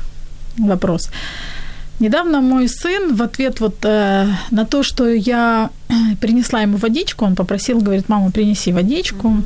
вопрос. 0.57 1.09
Недавно 1.99 2.41
мой 2.41 2.67
сын 2.67 3.15
в 3.15 3.21
ответ 3.21 3.59
вот 3.59 3.85
э, 3.85 4.27
на 4.51 4.65
то, 4.65 4.83
что 4.83 5.07
я 5.07 5.69
принесла 6.19 6.61
ему 6.61 6.77
водичку, 6.77 7.25
он 7.25 7.35
попросил, 7.35 7.79
говорит, 7.79 8.09
мама, 8.09 8.31
принеси 8.31 8.73
водичку. 8.73 9.37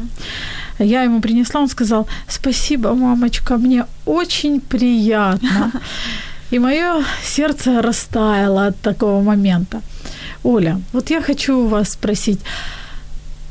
Я 0.79 1.03
ему 1.03 1.21
принесла, 1.21 1.61
он 1.61 1.69
сказал, 1.69 2.07
спасибо, 2.27 2.93
мамочка, 2.93 3.57
мне 3.57 3.85
очень 4.05 4.61
приятно. 4.61 5.71
И 6.51 6.59
мое 6.59 7.03
сердце 7.23 7.81
растаяло 7.81 8.67
от 8.67 8.79
такого 8.79 9.21
момента. 9.21 9.81
Оля, 10.43 10.79
вот 10.93 11.09
я 11.09 11.21
хочу 11.21 11.57
у 11.57 11.67
вас 11.67 11.89
спросить, 11.89 12.39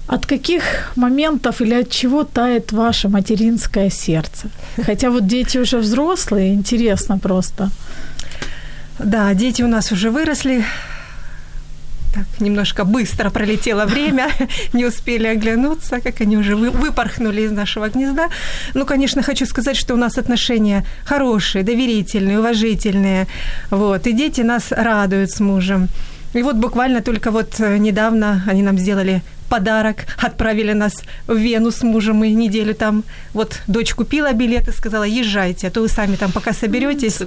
от 0.06 0.26
каких 0.26 0.62
моментов 0.96 1.60
или 1.60 1.74
от 1.74 1.90
чего 1.90 2.24
тает 2.24 2.72
ваше 2.72 3.08
материнское 3.08 3.90
сердце? 3.90 4.48
Хотя 4.86 5.10
вот 5.10 5.26
дети 5.26 5.58
уже 5.58 5.78
взрослые, 5.78 6.54
интересно 6.54 7.18
просто. 7.18 7.70
Да, 8.98 9.34
дети 9.34 9.62
у 9.62 9.68
нас 9.68 9.92
уже 9.92 10.10
выросли. 10.10 10.64
Так, 12.14 12.40
немножко 12.40 12.84
быстро 12.84 13.30
пролетело 13.30 13.84
время, 13.84 14.28
не 14.72 14.86
успели 14.86 15.26
оглянуться, 15.26 16.00
как 16.00 16.22
они 16.22 16.38
уже 16.38 16.56
вы- 16.56 16.70
выпорхнули 16.70 17.42
из 17.42 17.52
нашего 17.52 17.88
гнезда. 17.88 18.28
Ну, 18.74 18.86
конечно, 18.86 19.22
хочу 19.22 19.44
сказать, 19.44 19.76
что 19.76 19.94
у 19.94 19.98
нас 19.98 20.16
отношения 20.16 20.86
хорошие, 21.04 21.62
доверительные, 21.62 22.38
уважительные. 22.38 23.26
Вот, 23.70 24.06
и 24.06 24.12
дети 24.12 24.40
нас 24.40 24.72
радуют 24.72 25.30
с 25.30 25.40
мужем. 25.40 25.88
И 26.32 26.42
вот 26.42 26.56
буквально 26.56 27.02
только 27.02 27.30
вот 27.30 27.60
э, 27.60 27.76
недавно 27.78 28.42
они 28.46 28.62
нам 28.62 28.78
сделали 28.78 29.22
подарок, 29.46 30.06
отправили 30.18 30.72
нас 30.72 30.94
в 31.26 31.36
Вену 31.36 31.70
с 31.70 31.82
мужем, 31.82 32.16
мы 32.16 32.30
неделю 32.30 32.74
там, 32.74 33.04
вот 33.32 33.60
дочь 33.66 33.94
купила 33.94 34.32
билет 34.32 34.68
и 34.68 34.72
сказала, 34.72 35.04
езжайте, 35.04 35.68
а 35.68 35.70
то 35.70 35.80
вы 35.80 35.88
сами 35.88 36.16
там 36.16 36.32
пока 36.32 36.52
соберетесь. 36.52 37.20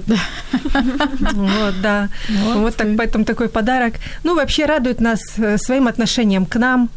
Вот, 1.32 1.80
да. 1.82 2.08
Вот 2.54 2.76
так, 2.76 2.88
поэтому 2.96 3.24
такой 3.24 3.48
подарок. 3.48 3.94
Ну, 4.24 4.34
вообще 4.34 4.66
радует 4.66 5.00
нас 5.00 5.20
э, 5.36 5.58
своим 5.58 5.86
отношением 5.88 6.46
к 6.46 6.56
нам, 6.56 6.90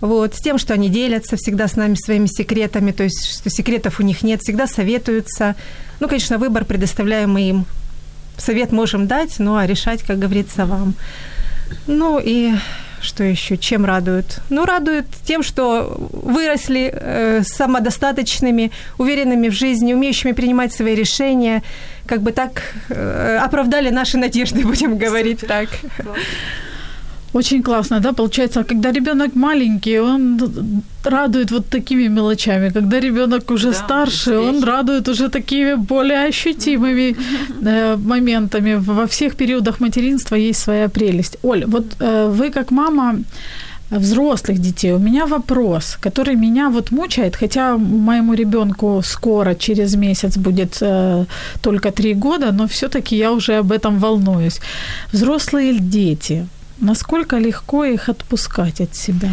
вот, 0.00 0.34
с 0.34 0.40
тем, 0.40 0.58
что 0.58 0.74
они 0.74 0.90
делятся 0.90 1.36
всегда 1.36 1.66
с 1.66 1.76
нами 1.76 1.94
своими 1.94 2.26
секретами, 2.26 2.92
то 2.92 3.04
есть, 3.04 3.38
что 3.38 3.48
секретов 3.48 4.00
у 4.00 4.02
них 4.02 4.22
нет, 4.22 4.42
всегда 4.42 4.66
советуются. 4.66 5.54
Ну, 6.00 6.08
конечно, 6.08 6.36
выбор 6.38 6.64
предоставляем 6.64 7.32
мы 7.32 7.48
им. 7.48 7.66
Совет 8.36 8.72
можем 8.72 9.06
дать, 9.06 9.38
ну, 9.38 9.56
а 9.56 9.66
решать, 9.66 10.02
как 10.02 10.18
говорится, 10.18 10.66
вам. 10.66 10.94
Ну, 11.86 12.20
и 12.22 12.52
что 13.04 13.22
еще? 13.22 13.56
Чем 13.56 13.84
радует? 13.84 14.40
Ну, 14.50 14.64
радует 14.64 15.06
тем, 15.24 15.42
что 15.42 15.96
выросли 16.12 16.90
э, 16.92 17.42
самодостаточными, 17.44 18.70
уверенными 18.98 19.48
в 19.48 19.52
жизни, 19.52 19.94
умеющими 19.94 20.32
принимать 20.32 20.72
свои 20.72 20.94
решения, 20.94 21.62
как 22.06 22.22
бы 22.22 22.32
так 22.32 22.62
э, 22.88 23.38
оправдали 23.42 23.90
наши 23.90 24.18
надежды, 24.18 24.62
будем 24.66 24.98
говорить 24.98 25.40
так. 25.46 25.68
Очень 27.34 27.62
классно, 27.62 28.00
да, 28.00 28.12
получается, 28.12 28.64
когда 28.64 28.92
ребенок 28.92 29.34
маленький, 29.34 30.00
он 30.00 30.40
радует 31.04 31.50
вот 31.50 31.66
такими 31.66 32.08
мелочами. 32.08 32.70
Когда 32.70 33.00
ребенок 33.00 33.50
уже 33.50 33.70
Да, 33.70 33.74
старше, 33.74 34.38
он 34.38 34.64
радует 34.64 35.08
уже 35.08 35.28
такими 35.28 35.74
более 35.74 36.28
ощутимыми 36.28 37.16
э, 37.66 37.96
моментами. 37.96 38.76
Во 38.76 39.06
всех 39.06 39.34
периодах 39.34 39.80
материнства 39.80 40.36
есть 40.36 40.60
своя 40.60 40.88
прелесть. 40.88 41.36
Оль, 41.42 41.64
вот 41.66 41.84
э, 42.00 42.28
вы 42.30 42.50
как 42.50 42.70
мама 42.70 43.16
взрослых 43.90 44.58
детей, 44.58 44.92
у 44.92 44.98
меня 44.98 45.26
вопрос, 45.26 45.98
который 46.00 46.36
меня 46.36 46.68
вот 46.68 46.92
мучает, 46.92 47.36
хотя 47.36 47.76
моему 47.76 48.34
ребенку 48.34 49.02
скоро, 49.04 49.54
через 49.54 49.96
месяц 49.96 50.36
будет 50.36 50.78
э, 50.82 51.24
только 51.62 51.90
три 51.90 52.14
года, 52.14 52.52
но 52.52 52.66
все-таки 52.66 53.16
я 53.16 53.30
уже 53.30 53.58
об 53.58 53.72
этом 53.72 53.98
волнуюсь. 53.98 54.60
Взрослые 55.12 55.78
дети, 55.78 56.46
насколько 56.78 57.38
легко 57.38 57.84
их 57.84 58.08
отпускать 58.08 58.80
от 58.80 58.94
себя? 58.94 59.30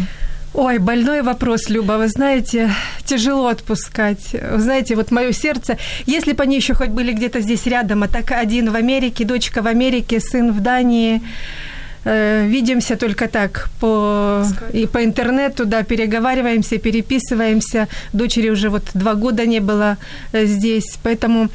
Ой, 0.54 0.78
больной 0.78 1.22
вопрос, 1.22 1.70
Люба. 1.70 1.92
Вы 1.92 2.08
знаете, 2.08 2.70
тяжело 3.06 3.46
отпускать. 3.46 4.36
Вы 4.52 4.60
знаете, 4.60 4.96
вот 4.96 5.10
мое 5.10 5.32
сердце, 5.32 5.78
если 6.04 6.32
бы 6.32 6.42
они 6.42 6.56
еще 6.56 6.74
хоть 6.74 6.90
были 6.90 7.12
где-то 7.12 7.40
здесь 7.40 7.64
рядом, 7.66 8.02
а 8.02 8.08
так 8.08 8.32
один 8.32 8.70
в 8.70 8.74
Америке, 8.74 9.24
дочка 9.24 9.62
в 9.62 9.66
Америке, 9.66 10.20
сын 10.20 10.52
в 10.52 10.60
Дании, 10.60 11.22
э, 12.04 12.46
видимся 12.46 12.96
только 12.96 13.28
так 13.28 13.70
по, 13.80 14.44
и 14.74 14.86
по 14.86 15.02
интернету, 15.02 15.64
да, 15.64 15.84
переговариваемся, 15.84 16.76
переписываемся. 16.76 17.88
Дочери 18.12 18.50
уже 18.50 18.68
вот 18.68 18.82
два 18.92 19.14
года 19.14 19.46
не 19.46 19.60
было 19.60 19.96
э, 20.32 20.44
здесь, 20.44 20.98
поэтому 21.02 21.48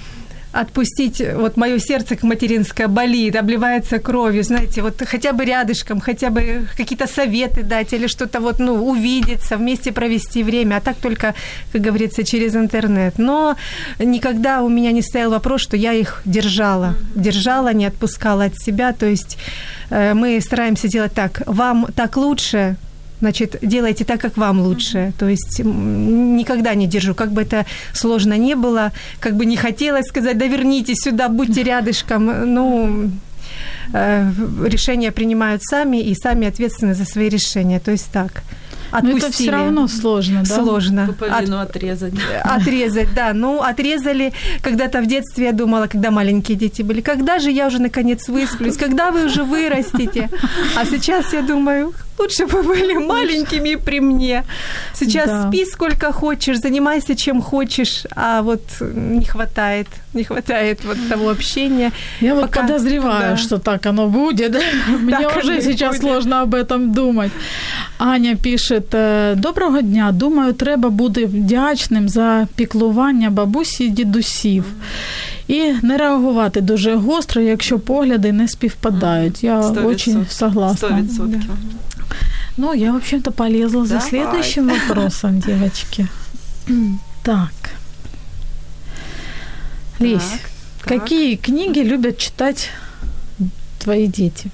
отпустить, 0.59 1.21
вот 1.35 1.57
мое 1.57 1.79
сердце 1.79 2.15
к 2.15 2.23
материнское 2.23 2.87
болит, 2.87 3.35
обливается 3.35 3.99
кровью, 3.99 4.43
знаете, 4.43 4.81
вот 4.81 5.01
хотя 5.05 5.33
бы 5.33 5.45
рядышком, 5.45 5.99
хотя 5.99 6.29
бы 6.29 6.67
какие-то 6.75 7.07
советы 7.07 7.63
дать 7.63 7.93
или 7.93 8.07
что-то 8.07 8.39
вот, 8.39 8.59
ну, 8.59 8.73
увидеться, 8.73 9.57
вместе 9.57 9.91
провести 9.91 10.43
время, 10.43 10.77
а 10.77 10.81
так 10.81 10.97
только, 10.97 11.35
как 11.71 11.81
говорится, 11.81 12.23
через 12.23 12.55
интернет. 12.55 13.19
Но 13.19 13.55
никогда 13.99 14.61
у 14.61 14.69
меня 14.69 14.91
не 14.91 15.01
стоял 15.01 15.31
вопрос, 15.31 15.61
что 15.61 15.77
я 15.77 15.93
их 15.93 16.21
держала, 16.25 16.95
держала, 17.15 17.73
не 17.73 17.85
отпускала 17.85 18.45
от 18.45 18.57
себя, 18.57 18.93
то 18.93 19.05
есть 19.05 19.37
э, 19.89 20.13
мы 20.13 20.41
стараемся 20.41 20.87
делать 20.87 21.13
так, 21.13 21.43
вам 21.45 21.87
так 21.95 22.17
лучше, 22.17 22.77
значит, 23.19 23.57
делайте 23.61 24.05
так, 24.05 24.21
как 24.21 24.37
вам 24.37 24.61
лучше. 24.61 25.13
То 25.17 25.27
есть 25.27 25.61
никогда 25.63 26.75
не 26.75 26.87
держу, 26.87 27.15
как 27.15 27.31
бы 27.31 27.41
это 27.41 27.65
сложно 27.93 28.37
не 28.37 28.55
было, 28.55 28.91
как 29.19 29.35
бы 29.35 29.45
не 29.45 29.57
хотелось 29.57 30.07
сказать, 30.07 30.37
да 30.37 30.47
вернитесь 30.47 30.97
сюда, 30.99 31.29
будьте 31.29 31.63
рядышком. 31.63 32.53
Ну, 32.53 33.11
э, 33.93 34.31
решения 34.65 35.11
принимают 35.11 35.63
сами 35.63 35.97
и 35.97 36.15
сами 36.15 36.47
ответственны 36.47 36.93
за 36.93 37.05
свои 37.05 37.29
решения. 37.29 37.79
То 37.79 37.91
есть 37.91 38.09
так. 38.11 38.43
Но 38.91 38.99
это 38.99 39.17
все 39.17 39.17
Отпустили. 39.17 39.49
равно 39.49 39.87
сложно, 39.87 40.43
да? 40.47 40.55
Сложно. 40.55 41.07
Пуповину 41.07 41.59
отрезать. 41.59 42.13
Отрезать, 42.43 43.13
да. 43.13 43.33
Ну, 43.33 43.61
отрезали. 43.61 44.33
Когда-то 44.61 45.01
в 45.01 45.07
детстве 45.07 45.45
я 45.45 45.51
думала, 45.51 45.87
когда 45.87 46.11
маленькие 46.11 46.57
дети 46.57 46.83
были, 46.83 47.01
когда 47.01 47.39
же 47.39 47.51
я 47.51 47.67
уже 47.67 47.79
наконец 47.79 48.27
высплюсь, 48.29 48.77
когда 48.77 49.11
вы 49.11 49.25
уже 49.25 49.43
вырастете. 49.43 50.29
А 50.75 50.85
сейчас 50.85 51.33
я 51.33 51.41
думаю, 51.41 51.93
лучше 52.18 52.46
бы 52.46 52.62
были 52.62 52.94
маленькими 53.06 53.68
и 53.70 53.76
при 53.76 54.00
мне. 54.00 54.44
Сейчас 54.94 55.26
Да. 55.26 55.48
спи 55.48 55.64
сколько 55.64 56.12
хочешь, 56.12 56.58
занимайся 56.60 57.14
чем 57.14 57.42
хочешь, 57.42 58.04
а 58.16 58.42
вот 58.42 58.60
не 58.94 59.24
хватает, 59.24 59.86
не 60.14 60.24
хватает 60.24 60.84
вот 60.84 60.96
того 61.08 61.30
общения. 61.30 61.90
Я 62.20 62.34
вот 62.34 62.42
Пока- 62.42 62.60
подозреваю, 62.60 63.30
да. 63.30 63.36
что 63.36 63.58
так 63.58 63.86
оно 63.86 64.06
будет. 64.08 64.56
Мне 65.00 65.16
Так 65.16 65.36
уже 65.36 65.50
оно 65.52 65.58
и 65.58 65.62
сейчас 65.62 65.90
будет. 65.96 66.02
сложно 66.02 66.42
об 66.42 66.54
этом 66.54 66.92
думать. 66.92 67.32
Аня 67.98 68.36
пише: 68.36 68.82
е, 68.94 69.34
Доброго 69.36 69.82
дня. 69.82 70.12
Думаю, 70.12 70.52
треба 70.52 70.88
бути 70.90 71.26
вдячним 71.26 72.08
за 72.08 72.46
піклування 72.56 73.30
бабусі 73.30 73.84
і 73.84 73.88
дідусів. 73.90 74.64
І 75.47 75.73
не 75.81 75.97
реагувати 75.97 76.61
дуже 76.61 76.95
гостро, 76.95 77.41
якщо 77.41 77.79
погляди 77.79 78.31
не 78.31 78.47
співпадають. 78.47 79.43
Я 79.43 79.63
Сто 79.63 79.73
дуже 79.73 79.87
відсотків. 79.89 80.31
согласна. 80.31 80.87
Сто 80.87 80.97
відсотків. 80.97 81.51
Ну, 82.57 82.73
я, 82.75 82.91
в 82.91 82.95
общем-то, 82.95 83.31
полезла 83.31 83.85
за 83.85 83.93
Давай. 83.93 84.09
следующим 84.09 84.69
вопросом, 84.87 85.39
девочки. 85.39 86.07
Так. 87.21 87.51
Лесь, 89.99 90.23
Так, 90.29 90.39
так. 90.85 90.87
какие 90.99 91.35
книги 91.35 91.83
любят 91.83 92.17
читать 92.17 92.69
твои 93.77 94.07
дети? 94.07 94.49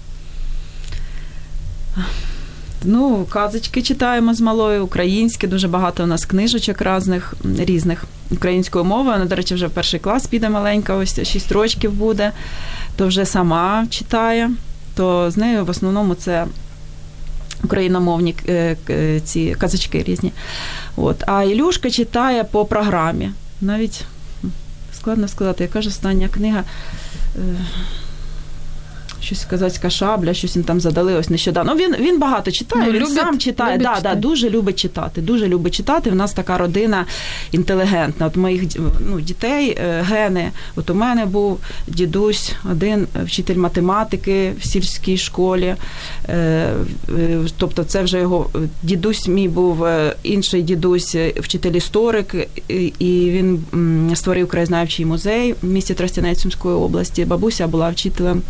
Ну, 2.83 3.25
казочки 3.29 3.81
читаємо 3.81 4.33
з 4.33 4.41
малою, 4.41 4.85
українські, 4.85 5.47
дуже 5.47 5.67
багато 5.67 6.03
у 6.03 6.07
нас 6.07 6.25
книжечок 6.25 6.81
різних, 6.81 7.33
різних 7.59 8.03
українською 8.33 8.85
мовою. 8.85 9.13
Вона, 9.13 9.25
до 9.25 9.35
речі, 9.35 9.55
вже 9.55 9.69
перший 9.69 9.99
клас 9.99 10.27
піде 10.27 10.49
маленька, 10.49 10.95
ось 10.95 11.23
6 11.23 11.51
років 11.51 11.91
буде, 11.91 12.31
то 12.95 13.07
вже 13.07 13.25
сама 13.25 13.87
читає. 13.89 14.51
То 14.95 15.31
з 15.31 15.37
нею 15.37 15.65
в 15.65 15.69
основному 15.69 16.15
це 16.15 16.45
україномовні 17.63 18.35
е, 18.49 18.75
ці 19.23 19.55
казочки 19.59 20.03
різні. 20.03 20.31
От. 20.95 21.23
А 21.27 21.43
Ілюшка 21.43 21.89
читає 21.89 22.43
по 22.43 22.65
програмі. 22.65 23.31
Навіть 23.61 24.05
складно 24.93 25.27
сказати, 25.27 25.63
яка 25.63 25.81
ж 25.81 25.89
остання 25.89 26.27
книга. 26.27 26.63
Щось 29.23 29.45
казацька 29.45 29.89
шабля, 29.89 30.33
щось 30.33 30.57
він 30.57 30.63
там 30.63 30.79
задали 30.81 31.13
ось 31.13 31.29
нещодавно. 31.29 31.75
Ну, 31.75 31.79
він, 31.85 31.95
він 31.99 32.19
багато 32.19 32.51
читає, 32.51 32.85
Ну, 32.85 32.91
він 32.91 33.01
любить- 33.01 33.13
сам 33.15 33.39
читає. 33.39 33.77
любить 33.77 33.87
Да, 33.93 33.99
да, 34.01 34.15
дуже 34.15 34.49
любить 34.49 34.79
читати. 34.79 35.21
Дуже 35.21 35.47
любить 35.47 35.73
читати. 35.73 36.09
В 36.09 36.15
нас 36.15 36.33
така 36.33 36.57
родина 36.57 37.05
інтелігентна. 37.51 38.25
От 38.25 38.35
моїх 38.35 38.63
ну, 39.09 39.21
дітей 39.21 39.69
е, 39.69 40.01
гени. 40.01 40.51
От 40.75 40.89
у 40.89 40.95
мене 40.95 41.25
був 41.25 41.59
дідусь, 41.87 42.51
один 42.71 43.07
вчитель 43.25 43.55
математики 43.57 44.53
в 44.61 44.65
сільській 44.65 45.17
школі. 45.17 45.75
Е, 46.29 46.35
е, 47.09 47.39
Тобто, 47.57 47.83
це 47.83 48.01
вже 48.03 48.19
його 48.19 48.49
дідусь 48.83 49.27
мій 49.27 49.47
був 49.47 49.87
інший 50.23 50.61
дідусь, 50.61 51.15
вчитель 51.39 51.71
історик, 51.71 52.35
і- 52.67 52.93
і 52.99 53.31
він 53.31 53.63
створив 54.15 54.47
краєзнавчий 54.47 55.05
музей 55.05 55.55
в 55.61 55.65
місті 55.67 55.93
Тростянець 55.93 56.41
Сумської 56.41 56.75
області. 56.75 57.25
Бабуся 57.25 57.67
була 57.67 57.89
вчителем. 57.89 58.41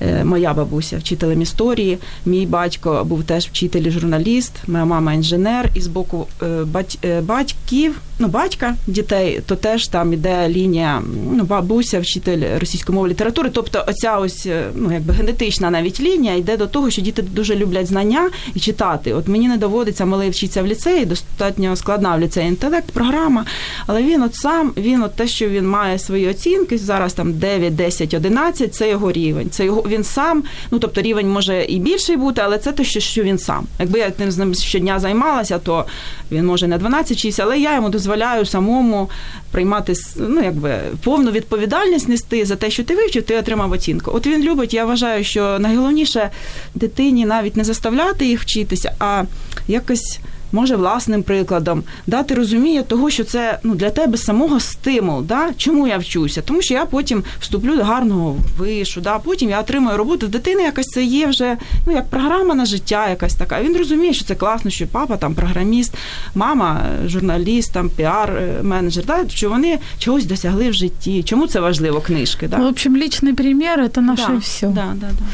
е, 0.00 0.24
Моя 0.24 0.54
бабуся 0.54 0.98
вчителем 0.98 1.42
історії, 1.42 1.98
мій 2.26 2.46
батько 2.46 3.04
був 3.04 3.24
теж 3.24 3.46
вчитель 3.46 3.82
і 3.82 3.90
журналіст, 3.90 4.52
моя 4.66 4.84
мама 4.84 5.12
інженер, 5.12 5.70
і 5.74 5.80
з 5.80 5.86
боку 5.86 6.26
е, 6.42 6.46
бать- 6.46 6.98
е, 7.04 7.20
батьків, 7.20 8.00
ну 8.21 8.27
батька 8.27 8.75
дітей, 8.87 9.41
то 9.45 9.55
теж 9.55 9.87
там 9.87 10.13
іде 10.13 10.49
лінія 10.49 11.01
ну, 11.31 11.43
бабуся, 11.43 11.99
вчитель 11.99 12.59
російської 12.59 12.95
мови 12.95 13.09
літератури. 13.09 13.49
Тобто, 13.53 13.85
оця 13.87 14.17
ось 14.17 14.45
е, 14.45 14.65
ну 14.75 14.93
якби 14.93 15.13
генетична 15.13 15.69
навіть 15.69 15.99
лінія 15.99 16.35
йде 16.35 16.57
до 16.57 16.67
того, 16.67 16.89
що 16.89 17.01
діти 17.01 17.21
дуже 17.21 17.55
люблять 17.55 17.87
знання 17.87 18.29
і 18.55 18.59
читати. 18.59 19.13
От 19.13 19.27
мені 19.27 19.47
не 19.47 19.57
доводиться 19.57 20.05
малий 20.05 20.29
вчитися 20.29 20.63
в 20.63 20.67
ліцеї, 20.67 21.05
достатньо 21.05 21.75
складна 21.75 22.15
в 22.15 22.19
ліцеї 22.19 22.47
інтелект, 22.47 22.91
програма. 22.91 23.45
Але 23.87 24.03
він 24.03 24.21
от 24.21 24.35
сам, 24.35 24.71
він 24.77 25.03
от 25.03 25.15
те, 25.15 25.27
що 25.27 25.49
він 25.49 25.67
має 25.67 25.99
свої 25.99 26.29
оцінки, 26.29 26.77
зараз 26.77 27.13
там 27.13 27.33
9, 27.33 27.75
10, 27.75 28.13
11, 28.13 28.75
це 28.75 28.89
його 28.89 29.11
рівень. 29.11 29.49
Це 29.49 29.65
його 29.65 29.83
він 29.87 30.03
сам. 30.03 30.43
Ну 30.71 30.79
тобто 30.79 31.01
рівень 31.01 31.29
може 31.29 31.65
і 31.65 31.79
більший 31.79 32.17
бути, 32.17 32.41
але 32.45 32.57
це 32.57 32.71
те, 32.71 32.83
що, 32.83 33.23
він 33.23 33.37
сам. 33.37 33.65
Якби 33.79 33.99
я 33.99 34.09
тим 34.09 34.31
з 34.31 34.37
ним 34.37 34.53
щодня 34.53 34.99
займалася, 34.99 35.59
то 35.59 35.85
він 36.31 36.45
може 36.45 36.67
на 36.67 36.77
12 36.77 37.17
вчився, 37.17 37.43
але 37.43 37.59
я 37.59 37.75
йому 37.75 37.89
дозволяю 37.89 38.10
самому 38.45 39.09
приймати 39.51 39.93
ну, 40.17 40.43
якби, 40.43 40.79
повну 41.03 41.31
відповідальність 41.31 42.09
нести 42.09 42.45
за 42.45 42.55
те, 42.55 42.69
що 42.69 42.83
ти 42.83 42.95
вивчив, 42.95 43.23
ти 43.23 43.37
отримав 43.37 43.71
оцінку. 43.71 44.11
От 44.13 44.27
він 44.27 44.43
любить, 44.43 44.73
я 44.73 44.85
вважаю, 44.85 45.23
що 45.23 45.59
найголовніше 45.59 46.29
дитині 46.75 47.25
навіть 47.25 47.57
не 47.57 47.63
заставляти 47.63 48.25
їх 48.25 48.41
вчитися, 48.41 48.95
а 48.99 49.23
якось 49.67 50.19
Може, 50.52 50.76
власним 50.76 51.22
прикладом 51.22 51.82
дати 52.06 52.34
розуміння 52.34 52.82
того, 52.82 53.10
що 53.10 53.24
це 53.24 53.58
ну 53.62 53.74
для 53.74 53.90
тебе 53.90 54.18
самого 54.18 54.60
стимул. 54.60 55.22
Да? 55.22 55.48
Чому 55.56 55.88
я 55.88 55.98
вчуся? 55.98 56.42
Тому 56.42 56.62
що 56.62 56.74
я 56.74 56.84
потім 56.84 57.24
вступлю 57.40 57.76
до 57.76 57.84
гарного 57.84 58.36
вишу, 58.58 59.00
да? 59.00 59.18
потім 59.18 59.50
я 59.50 59.60
отримаю 59.60 59.98
роботу. 59.98 60.26
В 60.26 60.28
дитини 60.28 60.62
якась 60.62 60.86
це 60.86 61.04
є 61.04 61.26
вже 61.26 61.56
ну 61.86 61.92
як 61.92 62.08
програма 62.08 62.54
на 62.54 62.64
життя, 62.64 63.08
якась 63.08 63.34
така. 63.34 63.62
Він 63.62 63.76
розуміє, 63.76 64.12
що 64.12 64.24
це 64.24 64.34
класно, 64.34 64.70
що 64.70 64.86
папа 64.86 65.16
там 65.16 65.34
програміст, 65.34 65.94
мама 66.34 66.80
е, 67.04 67.08
журналіст, 67.08 67.72
там 67.72 67.90
піар-менеджер. 67.98 69.04
Да? 69.06 69.28
Що 69.28 69.50
вони 69.50 69.78
чогось 69.98 70.24
досягли 70.24 70.70
в 70.70 70.72
житті. 70.72 71.22
Чому 71.22 71.46
це 71.46 71.60
важливо? 71.60 72.00
Книжки? 72.00 72.48
Да? 72.48 72.56
В 72.56 72.66
общем, 72.66 72.96
личный 72.96 73.34
пример – 73.34 73.80
это 73.80 74.00
наше 74.00 74.28
да, 74.28 74.36
все. 74.36 74.66
Да, 74.66 74.92
да, 74.94 75.06
да. 75.06 75.24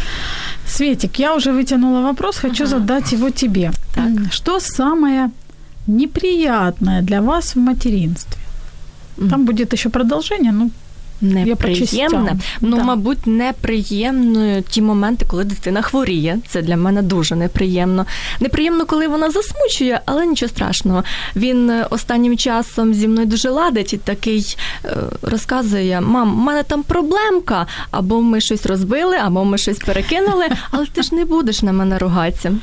Светик, 0.67 1.19
я 1.19 1.35
уже 1.35 1.53
вытянула 1.53 2.01
вопрос, 2.03 2.39
хочу 2.39 2.65
Ага. 2.65 2.67
задать 2.67 3.13
его 3.13 3.31
тебе. 3.31 3.71
Так. 3.98 4.34
Что 4.34 4.60
самое 4.60 5.30
неприятное 5.88 7.02
для 7.02 7.22
вас 7.22 7.56
в 7.56 7.60
материнстве? 7.60 8.42
Там 9.30 9.46
будет 9.46 9.74
еще 9.74 9.90
продолжение, 9.90 10.52
ну. 10.52 10.70
Неприємне. 11.22 12.38
Ну, 12.62 12.78
Да. 12.78 12.84
мабуть, 12.84 13.28
неприємно 13.28 14.62
ті 14.62 14.82
моменти, 14.82 15.26
коли 15.30 15.44
дитина 15.44 15.82
хворіє. 15.82 16.40
Це 16.48 16.62
для 16.62 16.78
мене 16.78 17.02
дуже 17.02 17.36
неприємно. 17.36 18.06
Неприємно, 18.40 18.86
коли 18.86 19.08
вона 19.08 19.32
засмучує, 19.32 20.02
але 20.06 20.26
нічого 20.26 20.50
страшного. 20.50 21.04
Він 21.36 21.70
е, 21.70 21.88
останнім 21.90 22.38
часом 22.38 22.94
зі 22.94 23.08
мною 23.08 23.28
дуже 23.28 23.50
ладить 23.50 23.94
і 23.94 23.98
такий 23.98 24.58
е, 24.86 24.98
розказує: 25.22 26.02
мам, 26.02 26.40
у 26.40 26.44
мене 26.44 26.64
там 26.64 26.84
проблемка, 26.84 27.68
або 27.92 28.22
ми 28.22 28.42
щось 28.42 28.66
розбили, 28.66 29.16
або 29.18 29.46
ми 29.46 29.58
щось 29.58 29.78
перекинули, 29.78 30.46
але 30.72 30.86
ти 30.86 31.02
ж 31.02 31.16
не 31.16 31.26
будеш 31.26 31.62
на 31.62 31.72
мене 31.74 31.98
ругатися. 31.98 32.54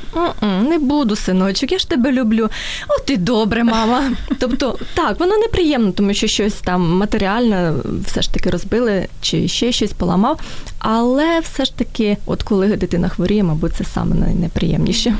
Не 0.69 0.77
буду, 0.79 1.15
синочок, 1.15 1.71
я 1.71 1.77
ж 1.77 1.89
тебе 1.89 2.11
люблю. 2.11 2.49
От 2.87 3.09
і 3.09 3.17
добре, 3.17 3.63
мама. 3.63 4.03
Тобто, 4.39 4.77
так, 4.93 5.19
воно 5.19 5.37
неприємно, 5.37 5.91
тому 5.91 6.13
що 6.13 6.27
щось 6.27 6.53
там 6.53 6.97
матеріальне 6.97 7.73
все 8.05 8.21
ж 8.21 8.33
таки 8.33 8.44
розбили, 8.50 9.08
чи 9.20 9.48
ще 9.48 9.72
щось 9.72 9.92
поламав. 9.92 10.40
Але 10.78 11.40
все 11.40 11.64
ж 11.64 11.76
таки, 11.76 12.16
от 12.26 12.42
коли 12.42 12.76
дитина 12.76 13.08
хворіє, 13.08 13.42
мабуть, 13.42 13.74
це 13.76 13.84
саме 13.84 14.16
найнеприємніше. 14.16 15.16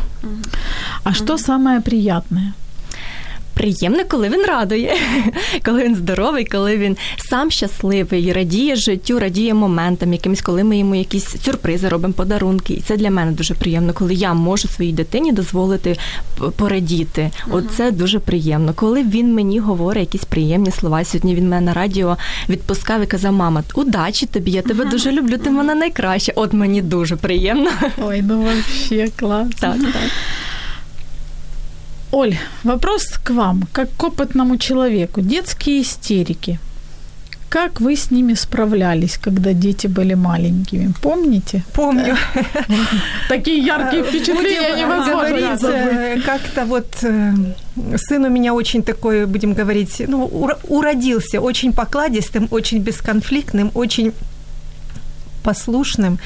а 1.04 1.12
что 1.12 1.38
самое 1.38 1.80
приятное? 1.80 2.52
Приємне, 3.65 4.03
коли 4.03 4.29
він 4.29 4.45
радує, 4.47 4.93
коли 5.65 5.83
він 5.83 5.95
здоровий, 5.95 6.45
коли 6.45 6.77
він 6.77 6.97
сам 7.17 7.51
щасливий, 7.51 8.33
радіє 8.33 8.75
життю, 8.75 9.19
радіє 9.19 9.53
моментам, 9.53 10.13
якимось, 10.13 10.41
коли 10.41 10.63
ми 10.63 10.77
йому 10.77 10.95
якісь 10.95 11.35
сюрпризи 11.43 11.89
робимо, 11.89 12.13
подарунки. 12.13 12.73
І 12.73 12.81
це 12.81 12.97
для 12.97 13.11
мене 13.11 13.31
дуже 13.31 13.53
приємно, 13.53 13.93
коли 13.93 14.13
я 14.13 14.33
можу 14.33 14.67
своїй 14.67 14.93
дитині 14.93 15.31
дозволити 15.31 15.97
порадіти. 16.55 17.31
От 17.51 17.63
це 17.77 17.91
дуже 17.91 18.19
приємно. 18.19 18.73
Коли 18.75 19.03
він 19.03 19.33
мені 19.33 19.59
говорить 19.59 20.01
якісь 20.01 20.25
приємні 20.25 20.71
слова. 20.71 21.03
Сьогодні 21.03 21.35
він 21.35 21.49
мене 21.49 21.65
на 21.65 21.73
радіо 21.73 22.17
відпускав 22.49 23.03
і 23.03 23.05
казав: 23.05 23.33
Мама, 23.33 23.63
удачі 23.75 24.25
тобі, 24.25 24.51
я 24.51 24.61
тебе 24.61 24.85
дуже 24.85 25.11
люблю, 25.11 25.37
ти 25.37 25.49
в 25.49 25.53
мене 25.53 25.75
найкраща. 25.75 26.31
От 26.35 26.53
мені 26.53 26.81
дуже 26.81 27.15
приємно. 27.15 27.69
Ой, 28.03 28.21
ну 28.21 28.41
вообще 28.41 29.07
класс. 29.19 29.47
Так, 29.59 29.77
так. 29.79 30.11
Оль, 32.11 32.35
вопрос 32.63 33.07
к 33.23 33.29
вам, 33.33 33.63
как 33.73 33.89
к 33.97 34.03
опытному 34.03 34.57
человеку. 34.57 35.21
Детские 35.21 35.81
истерики. 35.81 36.59
Как 37.49 37.79
вы 37.81 37.95
с 37.95 38.11
ними 38.11 38.33
справлялись, 38.35 39.17
когда 39.17 39.53
дети 39.53 39.87
были 39.87 40.13
маленькими? 40.15 40.93
Помните? 41.01 41.63
Помню. 41.73 42.17
Такие 43.29 43.59
яркие 43.65 44.03
впечатления 44.03 44.71
Будем 44.71 44.77
невозможно 44.79 45.57
забыть. 45.57 45.77
э, 45.93 46.21
как-то 46.25 46.65
вот 46.65 46.87
э, 47.03 47.33
сын 47.97 48.25
у 48.25 48.29
меня 48.29 48.53
очень 48.53 48.83
такой, 48.83 49.25
будем 49.25 49.53
говорить, 49.53 50.01
ну, 50.07 50.25
ур- 50.25 50.57
уродился, 50.67 51.39
очень 51.39 51.71
покладистым, 51.71 52.47
очень 52.51 52.79
бесконфликтным, 52.79 53.71
очень 53.73 54.11
послушным. 55.43 56.19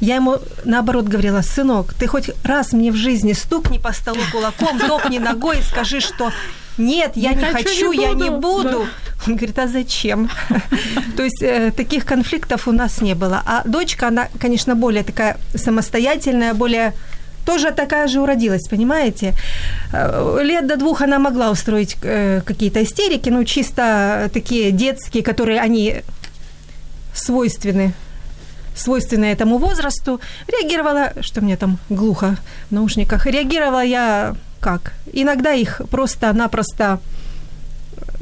Я 0.00 0.16
ему 0.16 0.38
наоборот 0.64 1.06
говорила, 1.06 1.42
сынок, 1.42 1.94
ты 1.94 2.06
хоть 2.06 2.30
раз 2.44 2.72
мне 2.72 2.90
в 2.90 2.96
жизни 2.96 3.32
стукни 3.32 3.78
по 3.78 3.92
столу 3.92 4.20
кулаком, 4.32 4.78
топни 4.78 5.18
ногой 5.18 5.60
и 5.60 5.62
скажи, 5.62 6.00
что 6.00 6.32
нет, 6.78 7.12
я 7.14 7.30
Не 7.30 7.36
не, 7.36 7.44
хочу, 7.44 7.68
хочу, 7.68 7.92
не 7.92 8.02
я 8.02 8.12
не 8.12 8.30
буду». 8.30 8.40
буду. 8.40 8.86
Он 9.26 9.36
говорит, 9.36 9.58
а 9.58 9.66
зачем? 9.66 10.30
То 11.16 11.22
есть 11.22 11.42
э, 11.42 11.72
таких 11.72 12.04
конфликтов 12.04 12.68
у 12.68 12.72
нас 12.72 13.00
не 13.00 13.14
было. 13.14 13.42
А 13.46 13.62
дочка, 13.64 14.08
она, 14.08 14.28
конечно, 14.38 14.74
более 14.74 15.02
такая 15.02 15.38
самостоятельная, 15.54 16.52
более 16.54 16.92
тоже 17.46 17.70
такая 17.70 18.08
же 18.08 18.20
уродилась, 18.20 18.68
понимаете? 18.68 19.32
Э, 19.92 20.38
Лет 20.42 20.66
до 20.66 20.76
двух 20.76 21.00
она 21.00 21.18
могла 21.18 21.50
устроить 21.50 21.96
э, 22.02 22.42
какие-то 22.44 22.82
истерики, 22.82 23.30
ну, 23.30 23.44
чисто 23.44 24.30
такие 24.32 24.70
детские, 24.70 25.22
которые 25.22 25.60
они 25.60 26.02
свойственны 27.14 27.94
свойственное 28.76 29.32
этому 29.32 29.58
возрасту. 29.58 30.20
Реагировала, 30.48 31.12
что 31.20 31.40
мне 31.40 31.56
там 31.56 31.78
глухо 31.88 32.36
в 32.70 32.74
наушниках, 32.74 33.26
реагировала 33.26 33.84
я 33.84 34.34
как? 34.60 34.92
Иногда 35.12 35.52
их 35.52 35.80
просто-напросто 35.90 36.98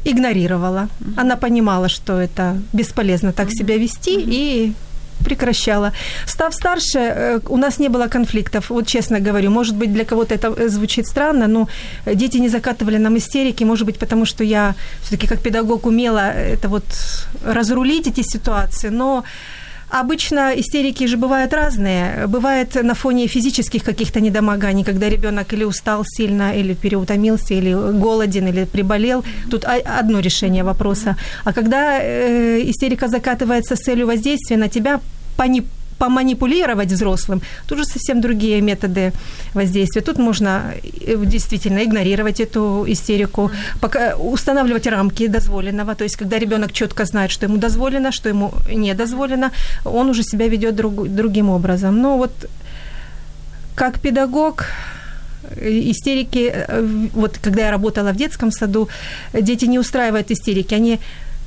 игнорировала. 0.04 0.88
Она 1.16 1.36
понимала, 1.36 1.88
что 1.88 2.20
это 2.20 2.56
бесполезно 2.72 3.32
так 3.32 3.50
себя 3.50 3.78
вести, 3.78 4.20
и 4.20 4.72
прекращала. 5.24 5.92
Став 6.26 6.54
старше, 6.54 6.98
э, 6.98 7.40
у 7.48 7.56
нас 7.56 7.78
не 7.78 7.88
было 7.88 8.08
конфликтов, 8.08 8.70
вот 8.70 8.86
честно 8.86 9.20
говорю. 9.20 9.50
Может 9.50 9.76
быть, 9.76 9.92
для 9.92 10.04
кого-то 10.04 10.34
это 10.34 10.48
э, 10.56 10.68
звучит 10.68 11.06
странно, 11.06 11.46
но 11.46 11.68
дети 12.14 12.38
не 12.38 12.48
закатывали 12.48 12.98
нам 12.98 13.16
истерики, 13.16 13.64
может 13.64 13.86
быть, 13.86 13.98
потому 13.98 14.26
что 14.26 14.44
я 14.44 14.74
все-таки 15.02 15.26
как 15.26 15.40
педагог 15.40 15.86
умела 15.86 16.30
это 16.30 16.68
вот 16.68 16.84
разрулить 17.44 18.06
эти 18.06 18.22
ситуации, 18.22 18.90
но 18.90 19.24
Обычно 20.00 20.52
истерики 20.56 21.06
же 21.06 21.16
бывают 21.16 21.52
разные. 21.52 22.26
Бывает 22.26 22.74
на 22.82 22.94
фоне 22.94 23.28
физических 23.28 23.84
каких-то 23.84 24.20
недомоганий, 24.20 24.82
когда 24.82 25.08
ребенок 25.08 25.52
или 25.52 25.62
устал 25.62 26.04
сильно, 26.04 26.52
или 26.58 26.74
переутомился, 26.74 27.54
или 27.54 27.72
голоден, 27.72 28.48
или 28.48 28.64
приболел. 28.64 29.24
Тут 29.50 29.64
одно 29.64 30.18
решение 30.18 30.64
вопроса. 30.64 31.16
А 31.44 31.52
когда 31.52 32.00
э, 32.00 32.62
истерика 32.64 33.06
закатывается 33.06 33.76
с 33.76 33.78
целью 33.78 34.08
воздействия 34.08 34.56
на 34.56 34.68
тебя, 34.68 35.00
по 35.36 35.46
поманипулировать 35.98 36.92
взрослым, 36.92 37.40
тут 37.66 37.78
же 37.78 37.84
совсем 37.84 38.20
другие 38.20 38.60
методы 38.60 39.12
воздействия. 39.54 40.02
Тут 40.02 40.18
можно 40.18 40.74
э, 40.82 41.26
действительно 41.26 41.82
игнорировать 41.84 42.40
эту 42.40 42.84
истерику, 42.88 43.50
пока 43.80 44.16
устанавливать 44.16 44.86
рамки 44.86 45.28
дозволенного. 45.28 45.94
То 45.94 46.04
есть, 46.04 46.16
когда 46.16 46.38
ребенок 46.38 46.72
четко 46.72 47.04
знает, 47.04 47.30
что 47.30 47.46
ему 47.46 47.56
дозволено, 47.56 48.12
что 48.12 48.28
ему 48.28 48.52
не 48.72 48.94
дозволено, 48.94 49.50
он 49.84 50.08
уже 50.08 50.22
себя 50.22 50.48
ведет 50.48 50.74
друг, 50.74 51.08
другим 51.08 51.50
образом. 51.50 52.00
Но 52.00 52.16
вот 52.16 52.32
как 53.74 54.00
педагог 54.00 54.66
э, 55.56 55.90
истерики, 55.90 56.52
э, 56.54 57.08
вот 57.14 57.38
когда 57.38 57.62
я 57.62 57.70
работала 57.70 58.12
в 58.12 58.16
детском 58.16 58.50
саду, 58.50 58.88
дети 59.32 59.66
не 59.66 59.78
устраивают 59.78 60.30
истерики, 60.30 60.74
они 60.74 60.98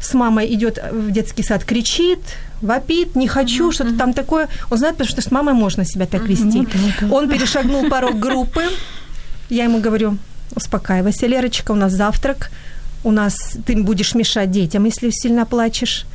с 0.01 0.13
мамой 0.13 0.53
идет 0.53 0.79
в 0.91 1.11
детский 1.11 1.43
сад, 1.43 1.63
кричит, 1.63 2.19
вопит, 2.61 3.15
не 3.15 3.27
хочу, 3.27 3.69
mm-hmm. 3.69 3.73
что-то 3.73 3.97
там 3.97 4.13
такое. 4.13 4.47
Он 4.69 4.77
знает, 4.77 4.95
потому 4.95 5.09
что 5.09 5.21
с 5.21 5.31
мамой 5.31 5.53
можно 5.53 5.85
себя 5.85 6.05
так 6.05 6.23
вести. 6.27 6.59
Mm-hmm. 6.59 7.11
Он 7.11 7.29
перешагнул 7.29 7.89
порог 7.89 8.19
группы. 8.19 8.63
Я 9.49 9.63
ему 9.63 9.79
говорю, 9.79 10.17
успокаивайся, 10.55 11.27
Лерочка, 11.27 11.71
у 11.71 11.75
нас 11.75 11.93
завтрак, 11.93 12.51
у 13.03 13.11
нас 13.11 13.35
ты 13.65 13.81
будешь 13.81 14.15
мешать 14.15 14.51
детям, 14.51 14.85
если 14.85 15.09
сильно 15.11 15.45
плачешь. 15.45 16.05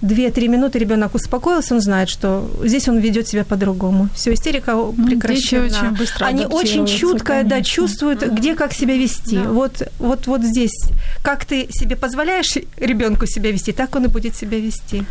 Две-три 0.00 0.48
минуты 0.48 0.78
ребенок 0.78 1.14
успокоился, 1.14 1.74
он 1.74 1.80
знает, 1.80 2.08
что 2.08 2.48
здесь 2.62 2.88
он 2.88 2.98
ведет 2.98 3.26
себя 3.26 3.44
по-другому. 3.44 4.08
Все, 4.14 4.32
истерика 4.32 4.72
ну, 4.72 5.06
прекращена. 5.06 5.66
Очень 5.66 5.96
быстро 5.98 6.26
Они 6.26 6.46
очень 6.46 6.86
чутко 6.86 7.42
да, 7.44 7.62
чувствуют, 7.62 8.22
mm-hmm. 8.22 8.36
где 8.36 8.54
как 8.54 8.72
себя 8.72 8.96
вести. 8.96 9.36
Да. 9.36 9.50
Вот, 9.50 9.82
вот, 9.98 10.26
вот 10.26 10.42
здесь. 10.42 10.90
Как 11.22 11.44
ты 11.44 11.66
себе 11.70 11.96
позволяешь 11.96 12.54
ребенку 12.76 13.26
себя 13.26 13.50
вести, 13.50 13.72
так 13.72 13.96
он 13.96 14.04
и 14.04 14.08
будет 14.08 14.36
себя 14.36 14.60
вести. 14.60 15.02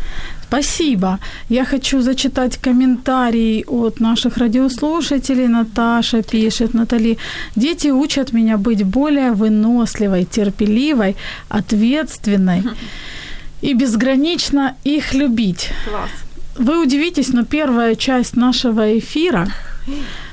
Спасибо. 0.48 1.18
Я 1.50 1.64
хочу 1.64 2.00
зачитать 2.00 2.56
комментарий 2.56 3.64
от 3.66 4.00
наших 4.00 4.38
радиослушателей. 4.38 5.48
Наташа 5.48 6.22
пишет, 6.22 6.72
Натали, 6.74 7.18
дети 7.56 7.88
учат 7.88 8.32
меня 8.32 8.56
быть 8.56 8.84
более 8.84 9.32
выносливой, 9.32 10.24
терпеливой, 10.24 11.16
ответственной. 11.50 12.60
Mm-hmm 12.60 12.76
и 13.60 13.74
безгранично 13.74 14.76
их 14.84 15.14
любить. 15.14 15.70
Класс. 15.88 16.10
Вы 16.56 16.82
удивитесь, 16.82 17.28
но 17.28 17.44
первая 17.44 17.94
часть 17.94 18.36
нашего 18.36 18.98
эфира, 18.98 19.48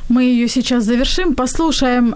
мы 0.10 0.24
ее 0.24 0.48
сейчас 0.48 0.84
завершим, 0.84 1.36
послушаем 1.36 2.16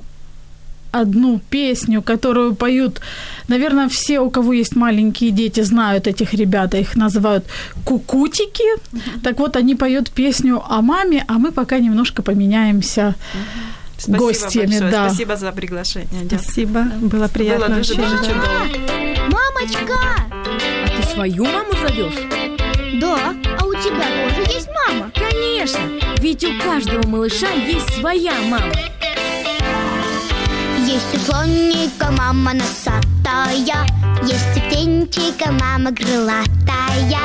одну 0.92 1.40
песню, 1.50 2.02
которую 2.02 2.56
поют, 2.56 3.02
наверное, 3.48 3.88
все, 3.88 4.20
у 4.20 4.30
кого 4.30 4.54
есть 4.54 4.76
маленькие 4.76 5.32
дети, 5.32 5.62
знают 5.62 6.08
этих 6.08 6.34
ребят, 6.34 6.74
их 6.74 6.96
называют 6.96 7.46
кукутики. 7.86 8.64
Так 9.24 9.40
вот, 9.40 9.56
они 9.56 9.76
поют 9.76 10.10
песню 10.10 10.62
о 10.68 10.82
маме, 10.82 11.24
а 11.28 11.34
мы 11.34 11.52
пока 11.52 11.80
немножко 11.80 12.24
поменяемся. 12.24 13.16
Спасибо 13.98 14.18
гостями, 14.18 14.66
большое. 14.66 14.92
да. 14.92 15.10
Спасибо 15.10 15.36
за 15.36 15.52
приглашение. 15.52 16.26
Спасибо, 16.28 16.84
было 17.02 17.28
приятно. 17.28 17.68
Было 17.68 17.76
дуже 17.76 17.94
чудово. 17.94 18.66
Мамочка! 19.30 20.39
Ты 21.00 21.06
свою 21.14 21.46
маму 21.46 21.72
зовешь? 21.82 22.28
Да, 23.00 23.34
а 23.58 23.66
у 23.66 23.74
тебя 23.74 24.04
тоже 24.04 24.54
есть 24.54 24.68
мама? 24.86 25.10
Конечно, 25.16 25.80
ведь 26.20 26.44
у 26.44 26.50
каждого 26.62 27.08
малыша 27.08 27.50
есть 27.52 28.00
своя 28.00 28.34
мама. 28.50 28.74
Есть 30.80 31.16
у 31.16 31.20
слоника 31.20 32.12
мама 32.12 32.54
носатая, 32.54 33.88
есть 34.24 34.58
у 34.58 34.60
птенчика 34.68 35.54
мама 35.54 35.94
крылатая, 35.94 37.22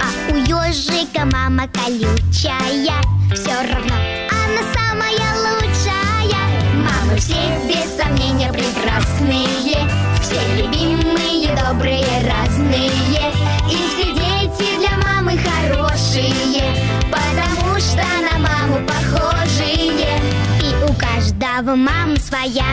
а 0.00 0.32
у 0.32 0.36
ежика 0.36 1.26
мама 1.26 1.68
колючая. 1.68 3.02
Все 3.34 3.52
равно 3.52 3.94
она 4.30 4.62
самая 4.72 5.28
лучшая. 5.44 6.46
Мамы 6.76 7.18
все 7.18 7.58
без 7.68 7.94
сомнения 7.94 8.50
прекрасные, 8.50 10.07
любимые, 10.56 11.54
добрые, 11.56 12.04
разные. 12.26 13.32
И 13.70 13.76
все 13.76 14.12
дети 14.12 14.78
для 14.78 14.96
мамы 15.04 15.36
хорошие, 15.38 16.64
потому 17.10 17.78
что 17.78 18.04
на 18.22 18.38
маму 18.38 18.86
похожие. 18.86 20.20
И 20.62 20.84
у 20.84 20.94
каждого 20.94 21.74
мама 21.74 22.16
своя. 22.16 22.64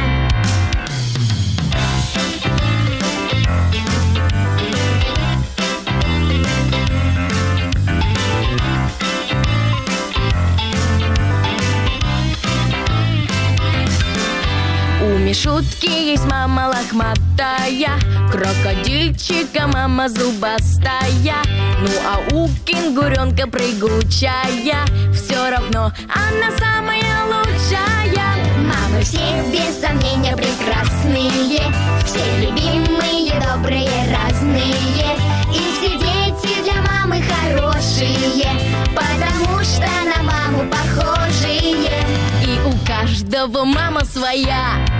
Мишутки 15.85 16.11
есть 16.11 16.25
мама 16.25 16.67
лохматая, 16.67 17.99
крокодильчика 18.31 19.67
мама 19.67 20.09
зубастая, 20.09 21.35
ну 21.81 21.89
а 22.05 22.19
у 22.33 22.49
кенгуренка 22.65 23.47
прыгучая, 23.47 24.85
все 25.13 25.49
равно 25.49 25.91
она 26.09 26.57
самая 26.57 27.25
лучшая. 27.25 28.25
Мамы 28.57 29.01
все 29.01 29.43
без 29.51 29.79
сомнения 29.79 30.35
прекрасные, 30.35 31.61
все 32.05 32.45
любимые, 32.45 33.33
добрые, 33.41 33.89
разные, 34.11 35.17
и 35.51 35.61
все 35.77 35.97
дети 35.97 36.63
для 36.63 36.81
мамы 36.81 37.21
хорошие, 37.21 38.49
потому 38.95 39.63
что 39.63 39.87
на 40.05 40.23
маму 40.23 40.69
похожие. 40.71 41.89
И 42.43 42.59
у 42.65 42.85
каждого 42.87 43.65
мама 43.65 44.03
своя. 44.05 44.94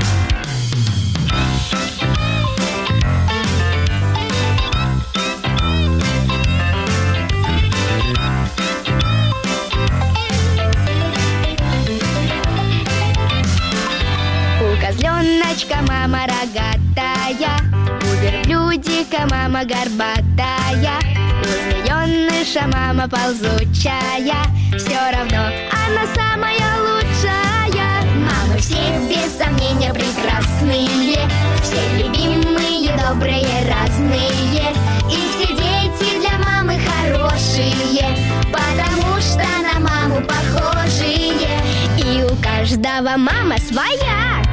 Козленочка 15.56 15.90
мама 15.90 16.20
рогатая, 16.28 17.58
у 18.04 19.32
мама 19.32 19.64
горбатая, 19.64 21.00
у 21.42 22.68
мама 22.68 23.08
ползучая, 23.08 24.44
все 24.78 25.00
равно 25.14 25.46
она 25.72 26.06
самая 26.14 26.60
лучшая. 26.82 28.04
Мамы 28.18 28.58
все 28.60 29.00
без 29.08 29.38
сомнения 29.38 29.94
прекрасные, 29.94 31.26
все 31.62 32.04
любимые, 32.04 32.92
добрые, 32.98 33.48
разные, 33.70 34.74
и 35.10 35.18
все 35.38 35.54
дети 35.54 36.20
для 36.20 36.38
мамы 36.38 36.78
хорошие, 36.80 38.08
потому 38.52 39.22
что 39.22 39.46
на 39.62 39.80
маму 39.80 40.22
похожие, 40.28 41.62
и 41.98 42.24
у 42.24 42.36
каждого 42.44 43.16
мама 43.16 43.58
своя. 43.60 44.45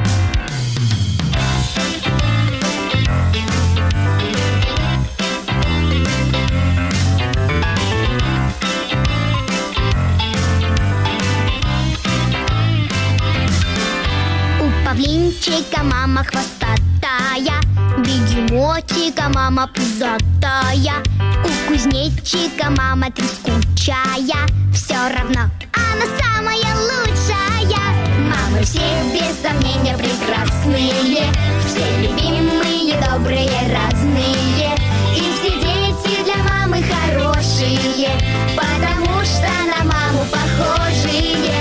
Павлинчика 15.23 15.85
мама 15.85 16.25
хвостатая, 16.25 17.61
бегемотика 17.99 19.29
мама 19.29 19.69
пузатая, 19.69 20.97
У 21.45 21.69
кузнечика 21.69 22.71
мама 22.71 23.09
трескучая. 23.13 24.47
Все 24.75 24.95
равно 24.95 25.49
она 25.75 26.07
самая 26.19 26.75
лучшая. 26.89 27.85
Мамы 28.19 28.65
все 28.65 28.81
без 29.13 29.41
сомнения 29.41 29.97
прекрасные. 29.97 31.33
Все 31.67 31.87
любимые, 32.01 33.01
добрые, 33.01 33.49
разные. 33.73 34.75
И 35.15 35.33
все 35.39 35.51
дети 35.61 36.25
для 36.25 36.43
мамы 36.43 36.83
хорошие 36.83 38.11
Потому 38.57 39.25
что 39.25 39.53
на 39.71 39.85
маму 39.85 40.27
похожие. 40.33 41.55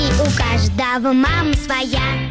И 0.00 0.12
у 0.20 0.26
каждого 0.36 1.12
мама 1.12 1.54
своя 1.54 2.23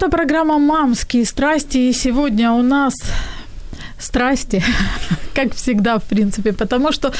Это 0.00 0.08
программа 0.08 0.58
«Мамские 0.58 1.26
страсти», 1.26 1.76
и 1.76 1.92
сегодня 1.92 2.52
у 2.52 2.62
нас 2.62 2.94
страсти, 3.98 4.62
как 5.34 5.54
всегда, 5.54 5.98
в 5.98 6.04
принципе, 6.04 6.52
потому 6.52 6.92
что 6.92 7.12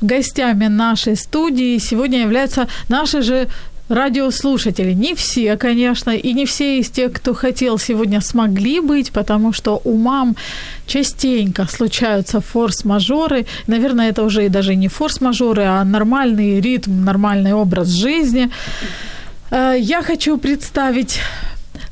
гостями 0.00 0.68
нашей 0.68 1.16
студии 1.16 1.78
сегодня 1.78 2.20
являются 2.20 2.68
наши 2.88 3.22
же 3.22 3.48
радиослушатели. 3.92 4.92
Не 4.92 5.14
все, 5.14 5.56
конечно, 5.56 6.10
и 6.10 6.32
не 6.32 6.46
все 6.46 6.78
из 6.78 6.90
тех, 6.90 7.12
кто 7.12 7.34
хотел 7.34 7.78
сегодня, 7.78 8.20
смогли 8.20 8.80
быть, 8.80 9.12
потому 9.12 9.52
что 9.52 9.80
у 9.84 9.96
мам 9.96 10.36
частенько 10.86 11.66
случаются 11.66 12.40
форс-мажоры. 12.40 13.46
Наверное, 13.66 14.10
это 14.10 14.24
уже 14.24 14.46
и 14.46 14.48
даже 14.48 14.74
не 14.74 14.88
форс-мажоры, 14.88 15.64
а 15.64 15.84
нормальный 15.84 16.60
ритм, 16.60 17.04
нормальный 17.04 17.52
образ 17.52 17.88
жизни. 17.88 18.50
Э, 19.50 19.76
Я 19.78 20.02
хочу 20.02 20.38
представить 20.38 21.20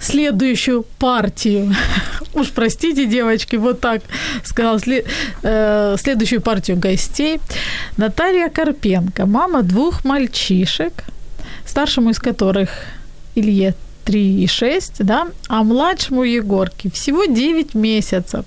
следующую 0.01 0.85
партию. 0.99 1.75
Уж 2.35 2.51
простите, 2.51 3.07
девочки, 3.07 3.57
вот 3.57 3.81
так 3.81 4.03
сказал. 4.45 4.79
Э, 5.43 5.97
следующую 5.99 6.41
партию 6.41 6.79
гостей. 6.79 7.41
Наталья 7.97 8.49
Карпенко, 8.49 9.27
мама 9.27 9.63
двух 9.63 10.05
мальчишек, 10.05 10.93
старшему 11.71 12.11
из 12.11 12.19
которых 12.19 12.71
Илье 13.35 13.75
3 14.05 14.43
и 14.43 14.47
6, 14.47 15.05
да, 15.05 15.29
а 15.49 15.63
младшему 15.63 16.25
Егорке 16.25 16.91
всего 16.91 17.25
9 17.25 17.75
месяцев. 17.75 18.45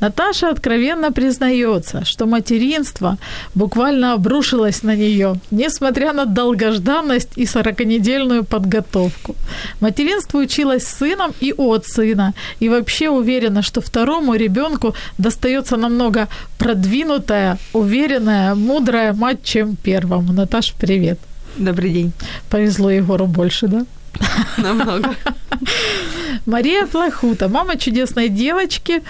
Наташа 0.00 0.50
откровенно 0.50 1.12
признается, 1.12 2.04
что 2.04 2.26
материнство 2.26 3.16
буквально 3.54 4.12
обрушилось 4.14 4.82
на 4.82 4.96
нее, 4.96 5.34
несмотря 5.50 6.12
на 6.12 6.24
долгожданность 6.24 7.30
и 7.36 7.44
40-недельную 7.44 8.44
подготовку. 8.44 9.34
Материнство 9.80 10.38
училась 10.38 10.86
с 10.86 10.98
сыном 10.98 11.32
и 11.40 11.54
от 11.56 11.86
сына, 11.86 12.32
и 12.60 12.68
вообще 12.68 13.08
уверена, 13.08 13.62
что 13.62 13.80
второму 13.80 14.34
ребенку 14.34 14.94
достается 15.18 15.76
намного 15.76 16.28
продвинутая, 16.58 17.58
уверенная, 17.72 18.54
мудрая 18.54 19.12
мать, 19.12 19.42
чем 19.44 19.76
первому. 19.76 20.32
Наташ, 20.32 20.72
привет. 20.72 21.18
Добрый 21.58 21.90
день. 21.90 22.12
Повезло 22.50 22.90
Егору 22.90 23.26
больше, 23.26 23.66
да? 23.68 23.86
Намного. 24.58 25.14
Мария 26.46 26.86
Плохута, 26.86 27.48
мама 27.48 27.76
чудесной 27.76 28.28
девочки, 28.28 29.02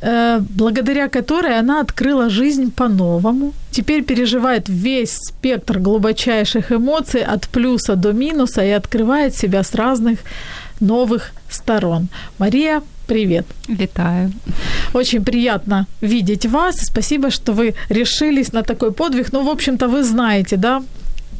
э, 0.00 0.40
благодаря 0.40 1.08
которой 1.08 1.58
она 1.58 1.80
открыла 1.80 2.30
жизнь 2.30 2.72
по-новому. 2.72 3.52
Теперь 3.70 4.02
переживает 4.02 4.68
весь 4.68 5.16
спектр 5.16 5.78
глубочайших 5.78 6.72
эмоций 6.72 7.22
от 7.22 7.48
плюса 7.48 7.94
до 7.94 8.12
минуса 8.12 8.64
и 8.64 8.70
открывает 8.70 9.36
себя 9.36 9.62
с 9.62 9.74
разных 9.74 10.18
новых 10.80 11.30
сторон. 11.48 12.08
Мария, 12.38 12.82
привет. 13.06 13.46
Витаю. 13.68 14.32
Очень 14.94 15.24
приятно 15.24 15.86
видеть 16.00 16.46
вас. 16.46 16.76
Спасибо, 16.80 17.30
что 17.30 17.52
вы 17.52 17.74
решились 17.88 18.52
на 18.52 18.62
такой 18.62 18.90
подвиг. 18.90 19.32
Ну, 19.32 19.44
в 19.44 19.48
общем-то, 19.48 19.86
вы 19.88 20.02
знаете, 20.02 20.56
да, 20.56 20.82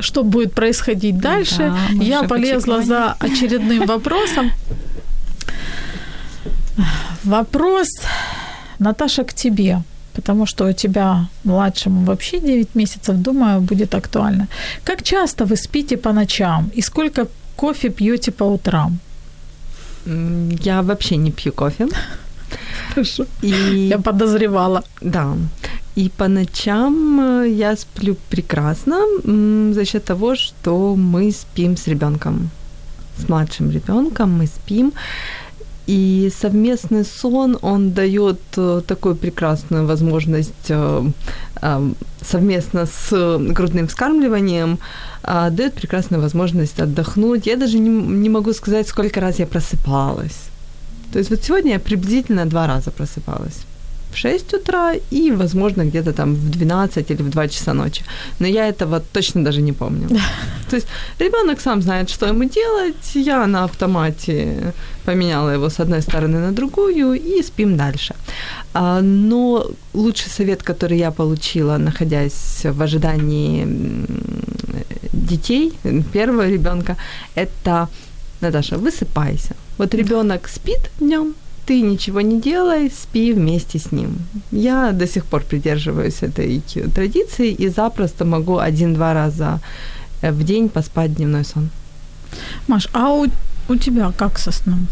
что 0.00 0.22
будет 0.22 0.52
происходить 0.54 1.18
дальше. 1.18 1.56
Да, 1.58 2.04
Я 2.04 2.22
полезла 2.22 2.82
за 2.82 3.16
очередным 3.20 3.87
вопросом. 3.87 4.52
Вопрос, 7.24 7.88
Наташа, 8.78 9.24
к 9.24 9.34
тебе, 9.34 9.82
потому 10.14 10.46
что 10.46 10.68
у 10.68 10.72
тебя 10.72 11.28
младшему 11.44 12.04
вообще 12.04 12.40
9 12.40 12.74
месяцев, 12.74 13.16
думаю, 13.16 13.61
будет 13.61 13.94
актуально. 13.94 14.46
Как 14.84 15.02
часто 15.02 15.44
вы 15.44 15.56
спите 15.56 15.96
по 15.96 16.12
ночам 16.12 16.70
и 16.76 16.82
сколько 16.82 17.26
кофе 17.56 17.90
пьете 17.90 18.30
по 18.30 18.44
утрам? 18.44 18.98
Я 20.64 20.82
вообще 20.82 21.16
не 21.16 21.30
пью 21.30 21.52
кофе. 21.52 21.88
Хорошо. 22.94 23.24
И... 23.42 23.88
Я 23.90 23.98
подозревала. 23.98 24.82
Да. 25.00 25.34
И 25.98 26.08
по 26.08 26.28
ночам 26.28 27.20
э, 27.20 27.48
я 27.48 27.76
сплю 27.76 28.16
прекрасно 28.30 28.98
за 29.72 29.84
счет 29.84 30.04
того, 30.04 30.37
что 30.37 30.94
мы 30.94 31.32
спим 31.32 31.76
с 31.76 31.88
ребенком, 31.88 32.50
с 33.16 33.28
младшим 33.28 33.70
ребенком 33.70 34.30
мы 34.30 34.46
спим. 34.46 34.92
И 35.88 36.30
совместный 36.40 37.04
сон, 37.04 37.58
он 37.62 37.90
дает 37.90 38.38
э, 38.56 38.82
такую 38.87 39.16
прекрасную 39.16 39.87
возможность 39.87 40.70
э, 40.70 41.11
совместно 42.22 42.87
с 42.87 43.38
грудным 43.38 43.87
вскармливанием, 43.88 44.78
дает 45.24 45.74
прекрасную 45.74 46.22
возможность 46.22 46.80
отдохнуть. 46.80 47.46
Я 47.46 47.56
даже 47.56 47.80
не, 47.80 47.88
не 47.88 48.28
могу 48.28 48.52
сказать, 48.52 48.88
сколько 48.88 49.20
раз 49.20 49.40
я 49.40 49.46
просыпалась. 49.46 50.38
То 51.12 51.18
есть 51.18 51.30
вот 51.30 51.42
сегодня 51.42 51.72
я 51.72 51.78
приблизительно 51.80 52.46
два 52.46 52.68
раза 52.68 52.90
просыпалась. 52.90 53.64
В 54.18 54.20
6 54.20 54.54
утра 54.54 54.94
и, 55.12 55.31
возможно, 55.31 55.85
где-то 55.85 56.12
там 56.12 56.35
в 56.35 56.50
12 56.50 57.11
или 57.11 57.22
в 57.22 57.31
2 57.31 57.48
часа 57.48 57.74
ночи. 57.74 58.04
Но 58.40 58.48
я 58.48 58.68
этого 58.68 59.00
точно 59.00 59.44
даже 59.44 59.62
не 59.62 59.72
помню. 59.72 60.09
То 60.70 60.76
есть 60.76 60.88
ребенок 61.20 61.61
сам 61.61 61.83
знает, 61.83 62.11
что 62.11 62.26
ему 62.26 62.44
делать. 62.44 63.14
Я 63.14 63.46
на 63.46 63.64
автомате 63.64 64.72
поменяла 65.04 65.54
его 65.54 65.68
с 65.68 65.81
одной 65.81 66.02
стороны 66.02 66.38
на 66.38 66.52
другую 66.52 67.12
и 67.14 67.42
спим 67.42 67.76
дальше. 67.76 68.14
А, 68.74 69.00
но 69.02 69.66
лучший 69.94 70.31
совет, 70.31 70.62
который 70.62 70.98
я 70.98 71.11
получила, 71.11 71.78
находясь 71.78 72.64
в 72.64 72.83
ожидании 72.83 73.66
детей, 75.12 75.72
первого 76.12 76.48
ребенка, 76.48 76.96
это 77.37 77.88
Наташа, 78.40 78.78
высыпайся. 78.78 79.54
Вот 79.78 79.94
ребенок 79.94 80.48
спит 80.48 80.90
днем, 81.00 81.35
ты 81.68 81.83
ничего 81.83 82.22
не 82.22 82.40
делай, 82.40 82.90
спи 82.90 83.33
вместе 83.33 83.78
с 83.78 83.92
ним. 83.92 84.16
Я 84.52 84.92
до 84.92 85.07
сих 85.07 85.24
пор 85.24 85.42
придерживаюсь 85.42 86.22
этой 86.22 86.62
традиции 86.94 87.52
и 87.52 87.68
запросто 87.68 88.24
могу 88.24 88.57
один-два 88.57 89.12
раза 89.12 89.61
в 90.22 90.44
день 90.44 90.68
поспать 90.68 91.14
дневной 91.14 91.44
сон. 91.44 91.68
Маш, 92.68 92.88
а 92.92 93.11
у, 93.11 93.26
у 93.68 93.76
тебя 93.76 94.12
как 94.16 94.38
со 94.38 94.50
сном? 94.50 94.87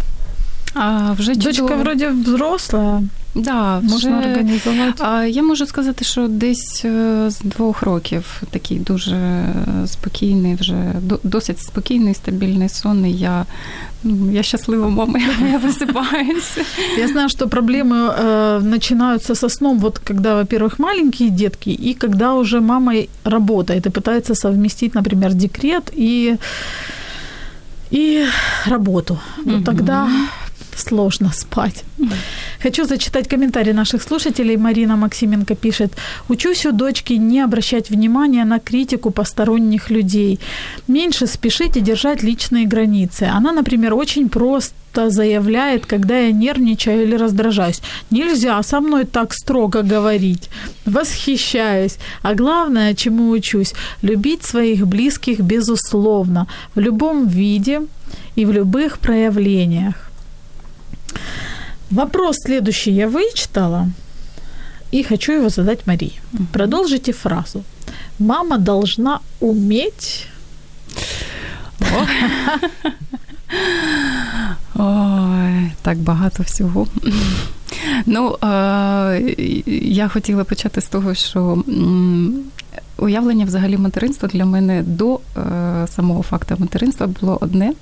А, 0.75 1.11
вже 1.19 1.33
Дочка 1.35 1.53
чудово. 1.53 1.75
вроде 1.81 2.09
взрослая. 2.09 3.03
Да, 3.35 3.79
Можна 3.79 4.19
вже, 4.19 4.29
організувати. 4.31 5.03
А, 5.03 5.23
я 5.25 5.43
можу 5.43 5.65
сказати, 5.65 6.05
що 6.05 6.27
десь 6.27 6.81
е, 6.85 7.25
з 7.29 7.39
двох 7.39 7.81
років 7.81 8.41
такий 8.49 8.79
дуже 8.79 9.15
е, 9.15 9.53
спокійний, 9.87 10.55
вже 10.55 10.93
до- 11.01 11.19
досить 11.23 11.59
спокійний, 11.59 12.13
стабільний 12.13 12.69
сон. 12.69 13.05
І 13.05 13.11
я, 13.13 13.45
ну, 14.03 14.31
я 14.31 14.43
щаслива 14.43 14.89
мама, 14.89 15.19
я 15.51 15.57
висипаюся. 15.57 16.61
Я 16.97 17.07
знаю, 17.07 17.29
что 17.29 17.47
проблемы 17.47 17.95
э, 17.95 18.61
начинаются 18.63 19.35
со 19.35 19.49
сном, 19.49 19.79
вот 19.79 19.97
когда, 19.99 20.35
во-первых, 20.35 20.79
маленькие 20.79 21.29
детки, 21.29 21.69
и 21.69 21.93
когда 21.93 22.33
уже 22.33 22.59
мама 22.61 22.93
работает 23.23 23.85
и 23.85 23.89
пытается 23.89 24.35
совместить, 24.35 24.95
например, 24.95 25.33
декрет 25.33 25.91
и, 25.97 26.35
и 27.91 28.25
работу. 28.65 29.19
Вот 29.45 29.63
тогда 29.65 30.07
сложно 30.88 31.32
спать. 31.32 31.84
Хочу 32.62 32.84
зачитать 32.84 33.28
комментарий 33.28 33.72
наших 33.72 34.02
слушателей. 34.02 34.56
Марина 34.56 34.96
Максименко 34.96 35.54
пишет. 35.54 35.92
«Учусь 36.28 36.66
у 36.66 36.72
дочки 36.72 37.14
не 37.14 37.44
обращать 37.44 37.90
внимания 37.90 38.44
на 38.44 38.58
критику 38.58 39.10
посторонних 39.10 39.90
людей. 39.90 40.38
Меньше 40.88 41.26
спешить 41.26 41.76
и 41.76 41.80
держать 41.80 42.22
личные 42.22 42.66
границы. 42.66 43.24
Она, 43.24 43.52
например, 43.52 43.94
очень 43.94 44.28
просто 44.28 45.10
заявляет, 45.10 45.86
когда 45.86 46.18
я 46.18 46.32
нервничаю 46.32 47.02
или 47.02 47.16
раздражаюсь. 47.16 47.82
Нельзя 48.10 48.62
со 48.62 48.80
мной 48.80 49.04
так 49.04 49.34
строго 49.34 49.82
говорить. 49.82 50.50
Восхищаюсь. 50.86 51.98
А 52.22 52.34
главное, 52.34 52.94
чему 52.94 53.30
учусь, 53.30 53.74
любить 54.02 54.42
своих 54.44 54.86
близких 54.86 55.40
безусловно, 55.40 56.46
в 56.74 56.80
любом 56.80 57.28
виде 57.28 57.80
и 58.36 58.44
в 58.46 58.52
любых 58.52 58.98
проявлениях. 58.98 60.05
Вопрос 61.90 62.36
следующий 62.44 62.92
я 62.92 63.08
вычитала. 63.08 63.88
и 64.92 65.02
хочу 65.02 65.32
его 65.32 65.48
задать 65.48 65.86
Марии. 65.86 66.12
Продолжите 66.52 67.12
фразу. 67.12 67.64
Мама 68.18 68.58
должна 68.58 69.20
уметь... 69.40 70.28
Ой, 74.74 75.72
так 75.82 75.98
багато 75.98 76.42
всього. 76.42 76.86
Ну, 78.06 78.36
я 79.66 80.08
хотіла 80.08 80.44
почати 80.44 80.80
з 80.80 80.86
того, 80.86 81.14
що 81.14 81.62
уявлення 82.98 83.44
взагалі 83.44 83.76
материнства 83.76 84.28
для 84.28 84.44
мене 84.44 84.82
до 84.82 85.14
е, 85.14 85.86
самого 85.86 86.22
факту 86.22 86.54
материнства 86.58 87.06
було 87.06 87.38
одне. 87.40 87.72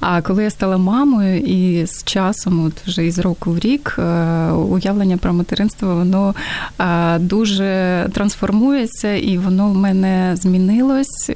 А 0.00 0.22
коли 0.22 0.44
я 0.44 0.50
стала 0.50 0.76
мамою, 0.76 1.38
і 1.38 1.86
з 1.86 2.04
часом, 2.04 2.64
от 2.66 2.86
вже 2.86 3.06
із 3.06 3.18
року 3.18 3.50
в 3.50 3.58
рік, 3.58 3.96
е, 3.98 4.02
уявлення 4.50 5.16
про 5.16 5.32
материнство 5.32 5.94
воно 5.94 6.34
е, 6.80 7.18
дуже 7.18 8.06
трансформується, 8.12 9.14
і 9.14 9.38
воно 9.38 9.68
в 9.68 9.74
мене 9.74 10.36
змінилось. 10.36 11.30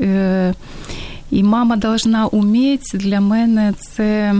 І 1.30 1.42
мама 1.42 1.76
должна 1.76 2.26
уметь 2.26 2.90
для 2.94 3.20
мене 3.20 3.74
це. 3.80 4.34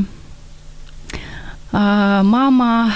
Мама 2.23 2.93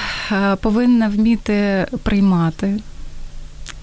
повинна 0.61 1.09
вміти 1.09 1.87
приймати 2.03 2.79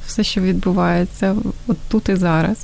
все, 0.08 0.24
що 0.24 0.42
відбувається 0.42 1.36
от 1.68 1.78
тут 1.90 2.10
і 2.10 2.16
зараз. 2.16 2.58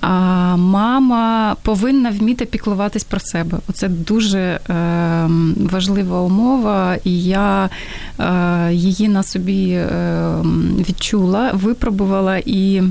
А 0.00 0.56
мама 0.56 1.56
повинна 1.62 2.10
вміти 2.10 2.44
піклуватись 2.44 3.04
про 3.04 3.20
себе. 3.20 3.58
Оце 3.68 3.88
дуже 3.88 4.38
е, 4.38 4.60
важлива 5.56 6.20
умова, 6.20 6.96
і 7.04 7.22
я 7.24 7.70
е, 8.20 8.72
її 8.72 9.08
на 9.08 9.22
собі 9.22 9.70
е, 9.70 9.88
відчула, 10.88 11.50
випробувала 11.52 12.38
і. 12.46 12.82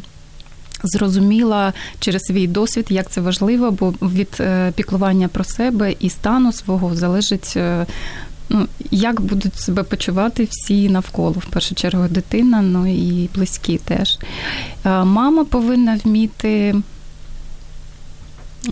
Зрозуміла 0.84 1.74
через 2.00 2.22
свій 2.22 2.48
досвід, 2.48 2.86
як 2.90 3.10
це 3.12 3.22
важливо, 3.22 3.72
бо 3.72 3.94
від 4.02 4.38
е, 4.40 4.72
піклування 4.76 5.28
про 5.28 5.44
себе 5.44 5.96
і 6.00 6.10
стану 6.10 6.52
свого 6.54 6.96
залежить 6.96 7.54
е, 7.58 7.86
ну, 8.49 8.67
як 8.91 9.21
будуть 9.21 9.59
себе 9.59 9.83
почувати 9.83 10.49
всі 10.51 10.89
навколо, 10.89 11.31
в 11.31 11.45
першу 11.45 11.75
чергу, 11.75 12.09
дитина, 12.09 12.63
ну 12.63 12.87
і 12.87 13.29
близькі 13.35 13.79
теж. 13.79 14.19
Е, 14.85 15.05
мама 15.05 15.45
повинна 15.45 15.99
вміти. 16.05 16.75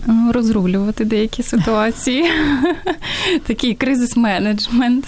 Ну, 0.06 0.32
розрулювати 0.32 1.04
деякі 1.04 1.42
ситуації, 1.42 2.24
такий 3.46 3.74
кризис-менеджмент. 3.74 5.04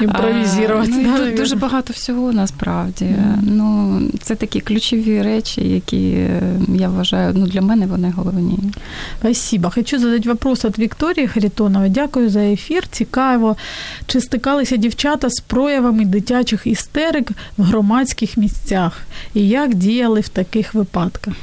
Імпровізувати. 0.00 0.90
Ну, 0.94 1.18
тут 1.18 1.34
дуже 1.34 1.56
багато 1.56 1.92
всього 1.92 2.32
насправді. 2.32 3.04
Mm. 3.04 3.38
Ну, 3.42 4.00
Це 4.22 4.34
такі 4.34 4.60
ключові 4.60 5.22
речі, 5.22 5.68
які 5.68 6.26
я 6.74 6.88
вважаю, 6.88 7.34
ну, 7.36 7.46
для 7.46 7.60
мене 7.60 7.86
вони 7.86 8.10
головні. 8.16 8.58
Спасибо. 9.18 9.70
Хочу 9.74 9.98
задати 9.98 10.28
вопрос 10.28 10.64
від 10.64 10.78
Вікторії 10.78 11.26
Харитонової. 11.28 11.90
Дякую 11.90 12.30
за 12.30 12.40
ефір. 12.40 12.86
Цікаво. 12.90 13.56
Чи 14.06 14.20
стикалися 14.20 14.76
дівчата 14.76 15.30
з 15.30 15.40
проявами 15.40 16.04
дитячих 16.04 16.66
істерик 16.66 17.30
в 17.56 17.62
громадських 17.62 18.36
місцях? 18.36 19.00
І 19.34 19.48
як 19.48 19.74
діяли 19.74 20.20
в 20.20 20.28
таких 20.28 20.74
випадках? 20.74 21.34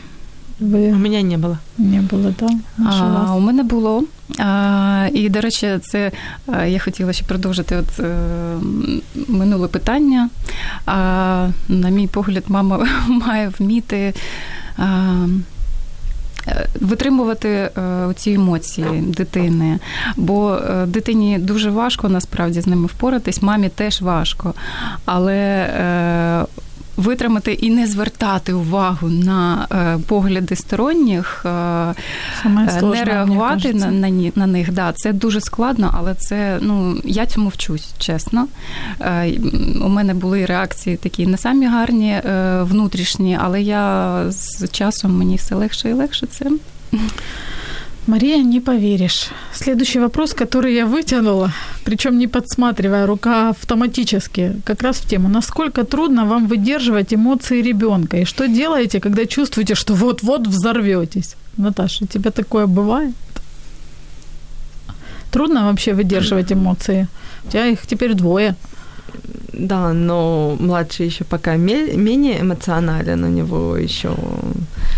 Ви... 0.59 0.93
У 0.93 0.95
мене 0.95 1.23
не 1.23 1.37
було. 1.37 1.57
Не 1.77 2.01
було, 2.01 2.31
так? 2.31 2.51
А, 2.85 3.35
У 3.35 3.39
мене 3.39 3.63
було. 3.63 4.03
А, 4.39 5.07
І, 5.13 5.29
до 5.29 5.41
речі, 5.41 5.79
це 5.81 6.11
я 6.67 6.79
хотіла 6.79 7.13
ще 7.13 7.25
продовжити 7.25 7.75
от, 7.75 7.99
е, 7.99 8.15
минуле 9.27 9.67
питання. 9.67 10.29
А, 10.85 11.49
На 11.67 11.89
мій 11.89 12.07
погляд, 12.07 12.43
мама 12.47 12.87
має 13.07 13.51
вміти. 13.59 14.13
А, 14.77 15.13
Витримувати 16.81 17.49
е, 17.49 17.71
ці 18.15 18.31
емоції 18.31 19.01
дитини, 19.01 19.79
бо 20.15 20.55
е, 20.55 20.85
дитині 20.85 21.39
дуже 21.39 21.69
важко 21.69 22.09
насправді 22.09 22.61
з 22.61 22.67
ними 22.67 22.85
впоратись, 22.85 23.41
мамі 23.41 23.69
теж 23.69 24.01
важко. 24.01 24.53
Але 25.05 25.67
витримати 26.97 27.53
і 27.53 27.69
не 27.69 27.87
звертати 27.87 28.53
увагу 28.53 29.09
на 29.09 29.67
е, 29.71 29.99
погляди 30.07 30.55
сторонніх, 30.55 31.45
е, 31.45 31.93
Саме 32.43 32.81
не 32.81 33.03
реагувати 33.03 33.73
на, 33.73 33.91
на 33.91 34.31
на, 34.35 34.47
них. 34.47 34.71
Да, 34.71 34.93
Це 34.95 35.13
дуже 35.13 35.41
складно, 35.41 35.93
але 35.97 36.13
це 36.13 36.59
ну 36.61 37.01
я 37.03 37.25
цьому 37.25 37.49
вчусь, 37.49 37.93
чесно. 37.97 38.47
Е, 39.01 39.39
у 39.81 39.89
мене 39.89 40.13
були 40.13 40.45
реакції 40.45 40.97
такі 40.97 41.27
не 41.27 41.37
самі 41.37 41.67
гарні, 41.67 42.21
внутрішні, 42.61 43.39
але 43.41 43.61
я 43.61 44.23
з 44.29 44.67
часом 44.71 45.17
мені 45.17 45.35
все 45.35 45.55
легше 45.55 45.89
і 45.89 45.93
легше 45.93 46.27
це. 46.27 46.45
Мария, 48.07 48.43
не 48.43 48.59
поверишь. 48.59 49.29
Следующий 49.53 49.99
вопрос, 49.99 50.33
который 50.33 50.75
я 50.75 50.85
вытянула, 50.85 51.51
причем 51.83 52.19
не 52.19 52.27
подсматривая, 52.27 53.07
рука 53.07 53.49
автоматически, 53.49 54.61
как 54.63 54.83
раз 54.83 54.97
в 54.97 55.09
тему. 55.09 55.27
Насколько 55.27 55.83
трудно 55.83 56.25
вам 56.25 56.45
выдерживать 56.47 57.15
эмоции 57.15 57.63
ребенка? 57.63 58.17
И 58.17 58.25
что 58.25 58.47
делаете, 58.47 58.99
когда 58.99 59.25
чувствуете, 59.25 59.73
что 59.73 59.95
вот-вот 59.95 60.47
взорветесь? 60.47 61.35
Наташа, 61.57 62.03
у 62.03 62.07
тебя 62.07 62.29
такое 62.29 62.67
бывает? 62.67 63.15
Трудно 65.31 65.65
вообще 65.65 65.93
выдерживать 65.93 66.51
эмоции? 66.51 67.07
У 67.45 67.51
тебя 67.51 67.65
их 67.65 67.87
теперь 67.87 68.13
двое. 68.13 68.55
Да, 69.57 69.93
но 69.93 70.57
младший 70.59 71.05
еще 71.05 71.23
пока 71.23 71.55
менее 71.55 72.41
эмоционален, 72.41 73.23
у 73.23 73.27
него 73.27 73.77
еще 73.77 74.13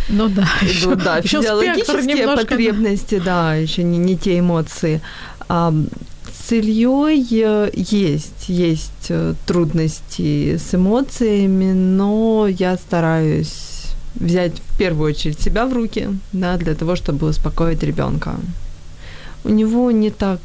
ну 0.10 0.30
да, 0.30 0.48
еще, 0.62 0.96
да, 0.96 1.18
еще 1.24 1.42
физиологические 1.42 2.26
потребности, 2.26 3.22
да, 3.24 3.56
еще 3.56 3.84
не, 3.84 3.98
не 3.98 4.18
те 4.18 4.40
эмоции. 4.40 5.02
А, 5.50 5.74
с 6.48 6.52
Ильей 6.52 7.28
э, 7.44 7.70
есть, 7.76 8.48
есть 8.48 9.10
э, 9.10 9.34
трудности 9.46 10.58
с 10.58 10.74
эмоциями, 10.74 11.74
но 11.74 12.48
я 12.48 12.78
стараюсь 12.78 13.78
взять 14.16 14.54
в 14.60 14.78
первую 14.78 15.12
очередь 15.12 15.42
себя 15.42 15.66
в 15.66 15.74
руки, 15.74 16.10
да, 16.34 16.58
для 16.58 16.74
того, 16.74 16.96
чтобы 16.96 17.28
успокоить 17.28 17.84
ребенка. 17.84 18.36
У 19.44 19.50
него 19.50 19.92
не 19.92 20.10
так, 20.10 20.40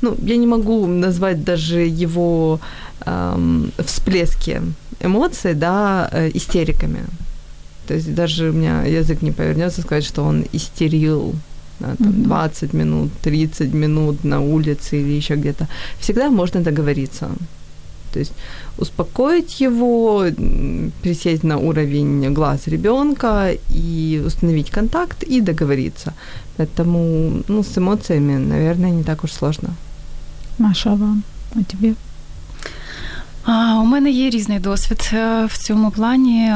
ну, 0.00 0.16
я 0.22 0.36
не 0.36 0.46
могу 0.46 0.86
назвать 0.86 1.44
даже 1.44 1.80
его 1.80 2.60
эм, 3.06 3.72
всплески 3.84 4.62
эмоций, 5.00 5.54
да, 5.54 6.08
э, 6.12 6.30
истериками. 6.34 7.04
То 7.86 7.94
есть 7.94 8.14
даже 8.14 8.50
у 8.50 8.52
меня 8.52 8.82
язык 8.82 9.22
не 9.22 9.32
повернется 9.32 9.80
сказать, 9.80 10.04
что 10.04 10.22
он 10.24 10.44
истерил 10.52 11.34
да, 11.80 11.94
там, 11.96 12.08
mm-hmm. 12.08 12.24
20 12.24 12.74
минут, 12.74 13.10
30 13.22 13.74
минут 13.74 14.24
на 14.24 14.40
улице 14.40 15.00
или 15.00 15.16
еще 15.16 15.34
где-то. 15.34 15.66
Всегда 16.00 16.30
можно 16.30 16.60
договориться. 16.60 17.28
То 18.12 18.20
есть 18.20 18.32
успокоить 18.78 19.60
его, 19.60 20.24
присесть 21.02 21.44
на 21.44 21.58
уровень 21.58 22.32
глаз 22.34 22.68
ребенка 22.68 23.52
и 23.70 24.22
установить 24.26 24.70
контакт 24.70 25.22
и 25.22 25.40
договориться. 25.40 26.12
Поэтому 26.56 27.42
ну, 27.48 27.62
с 27.62 27.78
эмоциями, 27.78 28.36
наверное, 28.36 28.90
не 28.90 29.02
так 29.02 29.24
уж 29.24 29.32
сложно. 29.32 29.70
Маша, 30.58 30.96
вам, 30.96 31.22
а 31.54 31.62
тебе? 31.62 31.94
У 33.48 33.84
мене 33.84 34.10
є 34.10 34.30
різний 34.30 34.58
досвід 34.58 35.10
е, 35.12 35.46
в 35.46 35.58
цьому 35.58 35.90
плані. 35.90 36.44
Е, 36.44 36.54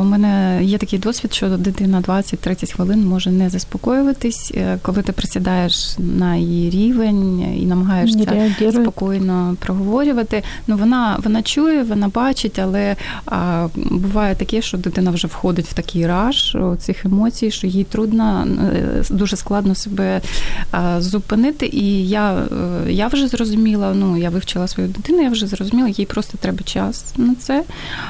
у 0.00 0.04
мене 0.04 0.60
є 0.62 0.78
такий 0.78 0.98
досвід, 0.98 1.34
що 1.34 1.48
дитина 1.48 2.00
20-30 2.00 2.74
хвилин 2.74 3.06
може 3.06 3.30
не 3.30 3.50
заспокоюватись, 3.50 4.52
е, 4.54 4.78
коли 4.82 5.02
ти 5.02 5.12
присідаєш 5.12 5.96
на 5.98 6.36
її 6.36 6.70
рівень 6.70 7.40
і 7.62 7.66
намагаєшся 7.66 8.52
спокійно 8.72 9.56
проговорювати. 9.60 10.42
Ну 10.66 10.76
вона 10.76 11.18
вона 11.24 11.42
чує, 11.42 11.82
вона 11.82 12.08
бачить, 12.08 12.58
але 12.58 12.96
а, 13.26 13.68
буває 13.74 14.34
таке, 14.34 14.62
що 14.62 14.78
дитина 14.78 15.10
вже 15.10 15.26
входить 15.26 15.66
в 15.66 15.74
такий 15.74 16.06
раж 16.06 16.56
цих 16.78 17.04
емоцій, 17.04 17.50
що 17.50 17.66
їй 17.66 17.84
трудно, 17.84 18.46
дуже 19.10 19.36
складно 19.36 19.74
себе 19.74 20.20
зупинити. 20.98 21.66
І 21.66 22.08
я 22.08 22.42
я 22.88 23.06
вже 23.06 23.28
зрозуміла, 23.28 23.94
ну 23.94 24.16
я 24.16 24.30
вивчила 24.30 24.68
свою 24.68 24.88
дитину, 24.88 25.22
я 25.22 25.30
вже 25.30 25.46
зрозуміла, 25.46 25.88
їй 25.88 26.06
просто 26.06 26.25
просто 26.26 26.38
треба 26.38 26.62
час 26.62 27.04
на 27.16 27.34
це, 27.34 27.64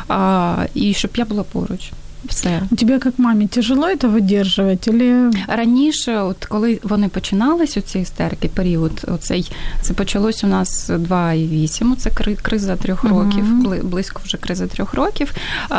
а, 0.08 0.66
і 0.74 0.94
щоб 0.94 1.10
я 1.16 1.24
була 1.24 1.42
поруч. 1.42 1.90
Все. 2.28 2.62
У 2.70 2.76
тебя 2.76 2.98
как 2.98 3.18
маме 3.18 3.46
тяжело 3.46 3.86
это 3.88 4.08
выдерживать? 4.08 4.88
Или... 4.88 5.30
Раніше, 5.48 6.18
от 6.18 6.44
коли 6.44 6.80
вони 6.82 7.08
починались, 7.08 7.76
оці 7.76 7.98
істерики, 7.98 8.48
період, 8.48 9.04
оцей, 9.08 9.50
це 9.80 9.94
почалось 9.94 10.44
у 10.44 10.46
нас 10.46 10.90
2,8, 10.90 11.96
це 11.96 12.10
криза 12.42 12.76
трьох 12.76 13.04
років, 13.04 13.44
бли- 13.44 13.84
близько 13.84 14.20
вже 14.24 14.36
криза 14.36 14.66
трьох 14.66 14.94
років. 14.94 15.32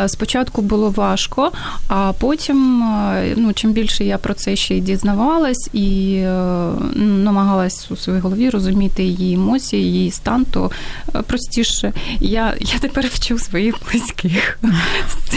Спочатку 0.07 0.61
було 0.61 0.89
важко, 0.89 1.51
а 1.87 2.13
потім, 2.19 2.83
е, 2.83 3.33
ну, 3.37 3.53
чим 3.53 3.71
більше 3.71 4.03
я 4.03 4.17
про 4.17 4.33
це 4.33 4.55
ще 4.55 4.77
й 4.77 4.81
дізнавалась 4.81 5.69
і 5.73 6.13
е, 6.15 6.29
намагалась 6.95 7.91
у 7.91 7.95
своїй 7.95 8.19
голові 8.19 8.49
розуміти 8.49 9.03
її 9.03 9.35
емоції, 9.35 9.83
її 9.83 10.11
стан, 10.11 10.45
то 10.51 10.71
е, 11.15 11.21
простіше. 11.21 11.93
Я, 12.19 12.53
я 12.59 12.79
тепер 12.79 13.07
вчу 13.13 13.39
своїх 13.39 13.75
близьких. 13.91 14.59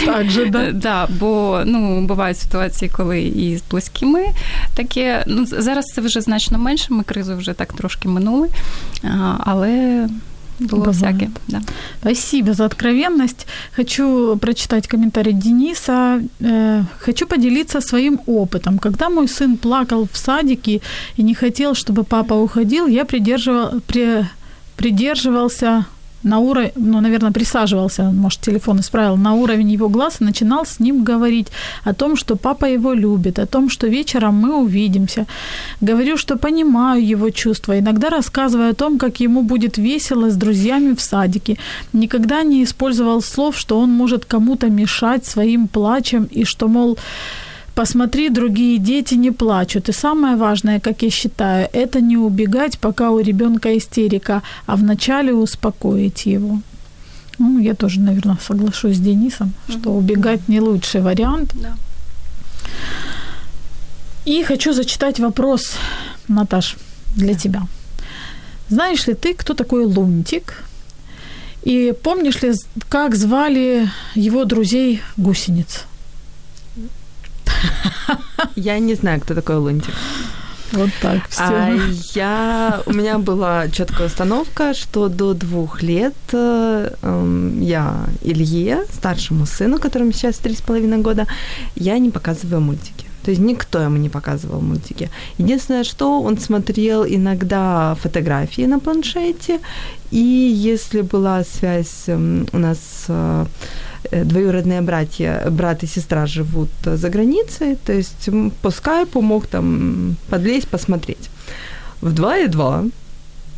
Так 0.05 0.29
же, 0.31 0.45
да? 0.73 1.00
Е, 1.00 1.00
Да, 1.00 1.08
бо 1.20 1.62
ну 1.66 2.00
бувають 2.06 2.38
ситуації, 2.38 2.90
коли 2.96 3.20
і 3.22 3.56
з 3.58 3.62
близькими 3.70 4.24
таке. 4.74 5.24
Ну 5.26 5.46
з- 5.46 5.62
зараз 5.62 5.84
це 5.84 6.00
вже 6.00 6.20
значно 6.20 6.58
менше. 6.58 6.86
Ми 6.90 7.02
кризу 7.02 7.36
вже 7.36 7.52
так 7.52 7.72
трошки 7.72 8.08
минули, 8.08 8.48
а, 9.04 9.34
але 9.38 10.08
було 10.60 10.84
Буває. 10.84 10.92
всяке. 10.92 11.28
Да. 11.48 11.60
Спасибо 12.00 12.52
за 12.54 12.64
откровенность. 12.64 13.46
Хочу 13.76 14.36
прочитать 14.40 14.86
комментарий 14.88 15.32
Дениса. 15.32 16.20
Э, 16.40 16.84
хочу 16.98 17.26
поделиться 17.26 17.80
своим 17.80 18.18
опытом. 18.26 18.78
Когда 18.78 19.08
мой 19.08 19.26
сын 19.26 19.56
плакал 19.56 20.08
в 20.12 20.16
садике 20.16 20.80
и 21.18 21.22
не 21.22 21.34
хотел, 21.34 21.72
чтобы 21.72 22.04
папа 22.04 22.34
уходил, 22.34 22.86
я 22.88 23.04
придерживал, 23.04 23.80
при- 23.86 24.26
придерживался 24.76 25.84
на 26.23 26.39
уровень, 26.39 26.71
ну, 26.75 27.01
наверное, 27.01 27.31
присаживался, 27.31 28.03
может, 28.03 28.41
телефон 28.41 28.79
исправил, 28.79 29.17
на 29.17 29.33
уровень 29.33 29.71
его 29.71 29.89
глаз 29.89 30.21
и 30.21 30.23
начинал 30.23 30.65
с 30.65 30.79
ним 30.79 31.03
говорить 31.03 31.47
о 31.83 31.93
том, 31.93 32.15
что 32.15 32.35
папа 32.35 32.65
его 32.65 32.93
любит, 32.93 33.39
о 33.39 33.45
том, 33.45 33.69
что 33.69 33.87
вечером 33.87 34.35
мы 34.35 34.55
увидимся. 34.55 35.25
Говорю, 35.81 36.17
что 36.17 36.37
понимаю 36.37 37.05
его 37.05 37.29
чувства, 37.29 37.79
иногда 37.79 38.09
рассказываю 38.09 38.69
о 38.69 38.75
том, 38.75 38.97
как 38.97 39.19
ему 39.19 39.41
будет 39.41 39.77
весело 39.77 40.29
с 40.29 40.35
друзьями 40.35 40.93
в 40.93 41.01
садике. 41.01 41.57
Никогда 41.93 42.43
не 42.43 42.63
использовал 42.63 43.21
слов, 43.21 43.57
что 43.57 43.79
он 43.79 43.89
может 43.91 44.25
кому-то 44.25 44.69
мешать 44.69 45.25
своим 45.25 45.67
плачем 45.67 46.27
и 46.31 46.45
что, 46.45 46.67
мол, 46.67 46.97
Посмотри, 47.75 48.29
другие 48.29 48.77
дети 48.77 49.15
не 49.15 49.31
плачут. 49.31 49.89
И 49.89 49.93
самое 49.93 50.35
важное, 50.35 50.79
как 50.79 51.03
я 51.03 51.09
считаю, 51.09 51.69
это 51.73 52.01
не 52.01 52.17
убегать, 52.17 52.77
пока 52.79 53.11
у 53.11 53.19
ребенка 53.19 53.77
истерика, 53.77 54.41
а 54.65 54.75
вначале 54.75 55.33
успокоить 55.33 56.25
его. 56.25 56.61
Ну, 57.39 57.59
я 57.59 57.73
тоже, 57.73 58.01
наверное, 58.01 58.37
соглашусь 58.47 58.97
с 58.97 58.99
Денисом, 58.99 59.53
что 59.69 59.91
убегать 59.91 60.47
не 60.49 60.59
лучший 60.59 61.01
вариант. 61.01 61.53
Да. 61.53 61.75
И 64.25 64.43
хочу 64.43 64.73
зачитать 64.73 65.19
вопрос, 65.19 65.73
Наташ, 66.27 66.75
для 67.15 67.33
тебя. 67.33 67.61
Знаешь 68.69 69.07
ли 69.07 69.13
ты, 69.13 69.33
кто 69.33 69.53
такой 69.53 69.85
Лунтик? 69.85 70.63
И 71.63 71.93
помнишь 72.03 72.41
ли, 72.43 72.53
как 72.89 73.15
звали 73.15 73.89
его 74.15 74.45
друзей 74.45 75.01
гусениц? 75.17 75.85
Я 78.55 78.79
не 78.79 78.95
знаю, 78.95 79.21
кто 79.21 79.33
такой 79.33 79.55
Лунтик. 79.55 79.93
Вот 80.73 80.89
так, 81.01 81.27
все. 81.29 81.43
А 81.43 81.77
я, 82.15 82.81
у 82.85 82.93
меня 82.93 83.17
была 83.17 83.67
четкая 83.69 84.07
установка, 84.07 84.73
что 84.73 85.09
до 85.09 85.33
двух 85.33 85.83
лет 85.83 86.15
э, 86.31 86.93
эм, 87.01 87.61
я 87.61 88.05
Илье, 88.21 88.85
старшему 88.93 89.45
сыну, 89.45 89.79
которому 89.79 90.13
сейчас 90.13 90.37
три 90.37 90.53
с 90.53 90.61
половиной 90.61 90.99
года, 90.99 91.27
я 91.75 91.99
не 91.99 92.09
показываю 92.09 92.61
мультики. 92.61 93.05
То 93.23 93.31
есть 93.31 93.41
никто 93.41 93.79
ему 93.79 93.97
не 93.97 94.09
показывал 94.09 94.61
мультики. 94.61 95.09
Единственное, 95.37 95.83
что 95.83 96.21
он 96.21 96.37
смотрел 96.37 97.05
иногда 97.05 97.95
фотографии 98.01 98.65
на 98.65 98.79
планшете, 98.79 99.59
и 100.09 100.17
если 100.17 101.01
была 101.01 101.43
связь 101.43 102.07
м, 102.07 102.47
у 102.53 102.57
нас 102.57 103.05
э, 103.09 103.45
э, 103.45 103.45
двоюродные 104.11 104.81
братья, 104.81 105.47
брат 105.49 105.83
и 105.83 105.87
сестра 105.87 106.25
живут 106.25 106.69
э, 106.85 106.97
за 106.97 107.09
границей, 107.09 107.77
то 107.85 107.93
есть 107.93 108.29
по 108.61 108.71
скайпу 108.71 109.21
мог 109.21 109.47
там 109.47 110.15
подлезть, 110.29 110.67
посмотреть. 110.67 111.29
В 112.01 112.13
2,2 112.13 112.91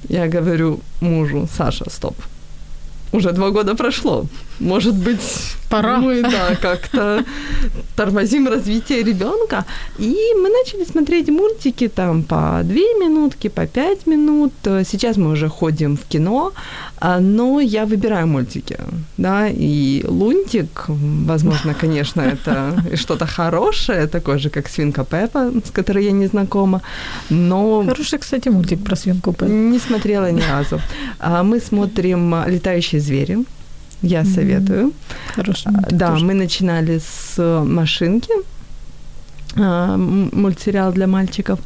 я 0.10 0.28
говорю 0.28 0.80
мужу, 1.02 1.48
Саша, 1.58 1.89
стоп, 1.89 2.16
уже 3.14 3.32
два 3.32 3.51
года 3.51 3.76
прошло. 3.76 4.26
Может 4.59 4.95
быть, 4.95 5.55
Пора. 5.70 5.97
Мы, 5.97 6.22
да, 6.22 6.55
как-то 6.61 7.24
тормозим 7.95 8.47
развитие 8.47 9.03
ребенка. 9.03 9.66
И 9.97 10.16
мы 10.36 10.49
начали 10.49 10.84
смотреть 10.84 11.30
мультики 11.30 11.88
там 11.88 12.24
по 12.24 12.61
две 12.64 12.93
минутки, 12.99 13.49
по 13.49 13.66
пять 13.66 14.05
минут. 14.05 14.53
Сейчас 14.64 15.18
мы 15.18 15.32
уже 15.32 15.49
ходим 15.49 15.97
в 15.97 16.05
кино, 16.05 16.53
а, 17.05 17.20
но 17.20 17.59
я 17.59 17.86
выбираю 17.86 18.28
мультики, 18.28 18.78
да, 19.18 19.49
и 19.49 20.05
Лунтик, 20.07 20.86
возможно, 20.88 21.74
конечно, 21.74 22.22
это 22.22 22.82
что-то 22.95 23.26
хорошее, 23.26 24.07
такое 24.07 24.38
же, 24.38 24.49
как 24.49 24.70
Свинка 24.70 25.03
Пеппа, 25.03 25.51
с 25.66 25.72
которой 25.72 26.05
я 26.05 26.11
не 26.11 26.28
знакома, 26.28 26.82
но 27.30 27.84
Хороший, 27.84 28.20
кстати, 28.20 28.49
мультик 28.49 28.84
про 28.84 28.95
свинку 28.95 29.34
Пеппу. 29.34 29.51
не 29.51 29.80
смотрела 29.80 30.32
ни 30.32 30.41
разу. 30.41 30.80
А 31.20 31.43
Мы 31.43 31.59
смотрим 31.59 32.36
«Летающие 32.47 33.01
звери». 33.04 33.38
Я 34.01 34.26
советую. 34.26 34.91
Хороший 35.36 35.68
А, 35.68 35.88
Да, 35.91 36.08
тоже. 36.10 36.26
мы 36.26 36.34
начинали 36.34 36.99
с 36.99 37.38
машинки, 37.66 38.32
а, 39.56 39.97
мультсериал 39.97 40.91
для 40.93 41.08
мальчиков, 41.08 41.60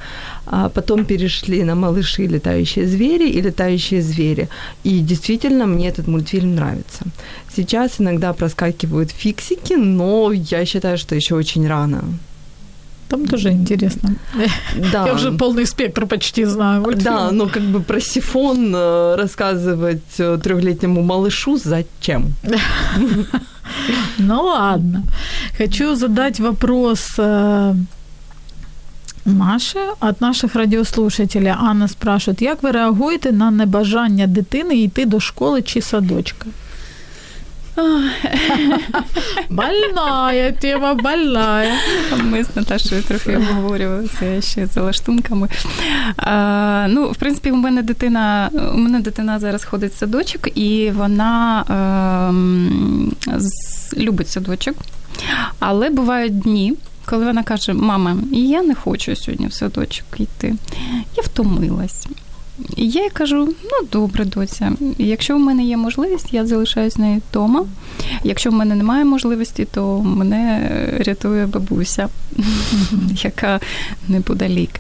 а 0.46 0.70
потом 0.70 1.06
перешли 1.06 1.64
на 1.64 1.74
малыши 1.76 2.28
летающие 2.28 2.86
звери 2.86 3.30
и 3.30 3.42
летающие 3.42 4.02
звери. 4.02 4.50
И 4.84 5.00
действительно 5.00 5.66
мне 5.66 5.88
этот 5.90 6.08
мультфильм 6.08 6.56
нравится. 6.56 7.06
Сейчас 7.56 8.00
иногда 8.00 8.34
проскакивают 8.34 9.10
фиксики, 9.12 9.74
но 9.74 10.32
я 10.34 10.66
считаю, 10.66 10.98
что 10.98 11.16
еще 11.16 11.36
очень 11.36 11.68
рано. 11.68 12.04
Там 13.09 13.27
тоже 13.27 13.51
интересно. 13.51 14.15
Да. 14.93 15.07
Я 15.07 15.15
уже 15.15 15.33
полный 15.33 15.67
спектр 15.67 16.07
почти 16.07 16.47
знаю. 16.47 16.83
Да, 16.83 16.91
мультфильмов. 16.91 17.33
но 17.33 17.49
как 17.49 17.63
бы 17.63 17.81
про 17.81 18.01
сифон 18.01 18.75
э, 18.75 19.17
рассказывать 19.17 20.19
э, 20.19 20.39
трехлетнему 20.43 21.03
малышу 21.03 21.59
зачем? 21.59 22.35
Ну 24.19 24.43
ладно. 24.43 25.03
Хочу 25.59 25.95
задать 25.95 26.41
вопрос 26.41 27.19
э, 27.19 27.75
Маше 29.25 29.81
от 30.01 30.21
наших 30.21 30.55
радіослушателів. 30.55 31.55
Анна 31.59 31.89
спрашує, 31.89 32.37
як 32.41 32.63
ви 32.63 32.71
реагуєте 32.71 33.33
на 33.33 33.51
небажання 33.51 34.27
дитини 34.27 34.75
йти 34.75 35.07
до 35.07 35.21
школи 35.21 35.63
чи 35.63 35.81
садочка? 35.81 36.47
Больная 39.50 40.52
тема, 40.52 40.94
больная. 40.96 41.74
Ми 42.24 42.44
з 42.44 42.56
Наташою 42.56 43.04
трохи 43.04 43.38
обговорювали 43.38 44.10
це 44.20 44.42
ще 44.42 44.66
за 44.66 44.82
лаштунками. 44.82 45.50
А, 46.18 46.88
ну, 46.90 47.08
в 47.12 47.16
принципі, 47.16 47.52
у 47.52 47.56
мене 47.56 47.82
дитина, 47.82 48.50
у 48.74 48.78
мене 48.78 49.00
дитина 49.00 49.40
зараз 49.40 49.64
ходить 49.66 49.94
в 49.94 49.98
садочок, 49.98 50.58
і 50.58 50.92
вона 50.96 51.64
ем, 52.30 53.12
з- 53.38 53.98
любить 53.98 54.30
садочок. 54.30 54.76
Але 55.60 55.90
бувають 55.90 56.40
дні, 56.40 56.74
коли 57.06 57.26
вона 57.26 57.44
каже: 57.44 57.74
Мама, 57.74 58.16
я 58.32 58.62
не 58.64 58.76
хочу 58.76 59.16
сьогодні 59.16 59.48
в 59.48 59.54
садочок 59.54 60.06
йти. 60.18 60.56
Я 61.18 61.24
втомилась. 61.24 62.08
І 62.76 62.90
я 62.90 63.04
їй 63.04 63.10
кажу: 63.10 63.46
ну 63.64 63.88
добре, 63.92 64.26
доця. 64.26 64.72
Якщо 64.98 65.36
в 65.36 65.40
мене 65.40 65.64
є 65.64 65.78
можливість, 65.78 66.34
я 66.34 66.46
залишаюсь 66.46 66.94
з 66.94 66.98
нею 66.98 67.22
вдома. 67.30 67.66
Якщо 68.24 68.50
в 68.50 68.54
мене 68.54 68.76
немає 68.76 69.06
можливості, 69.06 69.66
то 69.66 70.02
мене 70.02 70.70
рятує 71.00 71.46
бабуся, 71.46 72.10
яка 73.24 73.60
неподалік. 74.08 74.72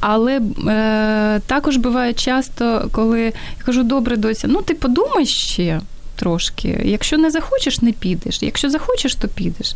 Але 0.00 0.40
е, 0.66 1.40
також 1.46 1.76
буває 1.76 2.12
часто, 2.12 2.88
коли 2.92 3.20
я 3.20 3.32
кажу, 3.64 3.82
добре, 3.82 4.16
доця, 4.16 4.48
ну 4.48 4.62
ти 4.62 4.74
подумай 4.74 5.26
ще. 5.26 5.80
Трошки, 6.16 6.80
якщо 6.84 7.18
не 7.18 7.30
захочеш, 7.30 7.82
не 7.82 7.92
підеш. 7.92 8.42
Якщо 8.42 8.70
захочеш, 8.70 9.14
то 9.14 9.28
підеш. 9.28 9.74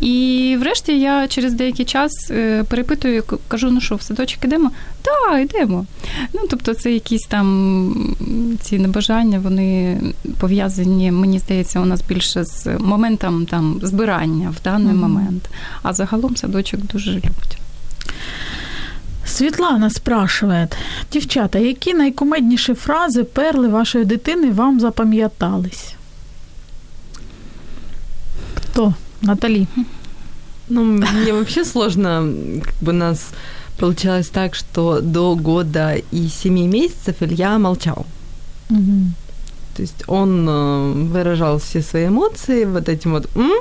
І 0.00 0.56
врешті 0.60 1.00
я 1.00 1.28
через 1.28 1.52
деякий 1.52 1.84
час 1.84 2.30
е, 2.30 2.64
перепитую, 2.68 3.24
кажу: 3.48 3.70
ну 3.70 3.80
що, 3.80 3.96
в 3.96 4.02
садочок 4.02 4.44
ідемо? 4.44 4.70
Так, 5.02 5.42
йдемо. 5.42 5.86
Ну, 6.34 6.40
тобто, 6.50 6.74
це 6.74 6.92
якісь 6.92 7.26
там 7.28 8.16
ці 8.60 8.78
небажання, 8.78 9.38
вони 9.38 10.00
пов'язані, 10.38 11.12
мені 11.12 11.38
здається, 11.38 11.80
у 11.80 11.84
нас 11.84 12.02
більше 12.08 12.44
з 12.44 12.66
моментом 12.78 13.46
там 13.46 13.80
збирання 13.82 14.50
в 14.50 14.62
даний 14.64 14.94
Мгм. 14.94 15.00
момент. 15.00 15.50
А 15.82 15.92
загалом 15.92 16.36
садочок 16.36 16.80
дуже 16.80 17.10
любить. 17.10 17.56
Світлана 19.25 19.89
спрашує, 19.89 20.67
дівчата, 21.11 21.59
які 21.59 21.93
найкумедніші 21.93 22.73
фрази 22.73 23.23
перли 23.23 23.67
вашої 23.67 24.05
дитини 24.05 24.51
вам 24.51 24.79
запам'ятались? 24.79 25.95
Хто? 28.55 28.93
Наталі. 29.21 29.67
Ну, 30.69 30.83
мне 30.83 31.31
вообще 31.33 31.65
сложно, 31.65 32.33
как 32.63 32.73
бы 32.81 32.93
нас 32.93 33.29
получалось 33.77 34.29
так, 34.29 34.55
что 34.55 35.01
до 35.01 35.35
года 35.35 35.95
и 36.13 36.29
семи 36.29 36.67
месяцев 36.67 37.21
Илья 37.21 37.57
молчал. 37.57 38.05
То 39.75 39.81
есть 39.81 40.03
он 40.07 40.49
э, 40.49 40.93
выражал 41.11 41.57
все 41.57 41.81
свои 41.81 42.07
эмоции 42.07 42.65
вот 42.65 42.87
этим 42.87 43.11
вот 43.11 43.29
«м?», 43.35 43.51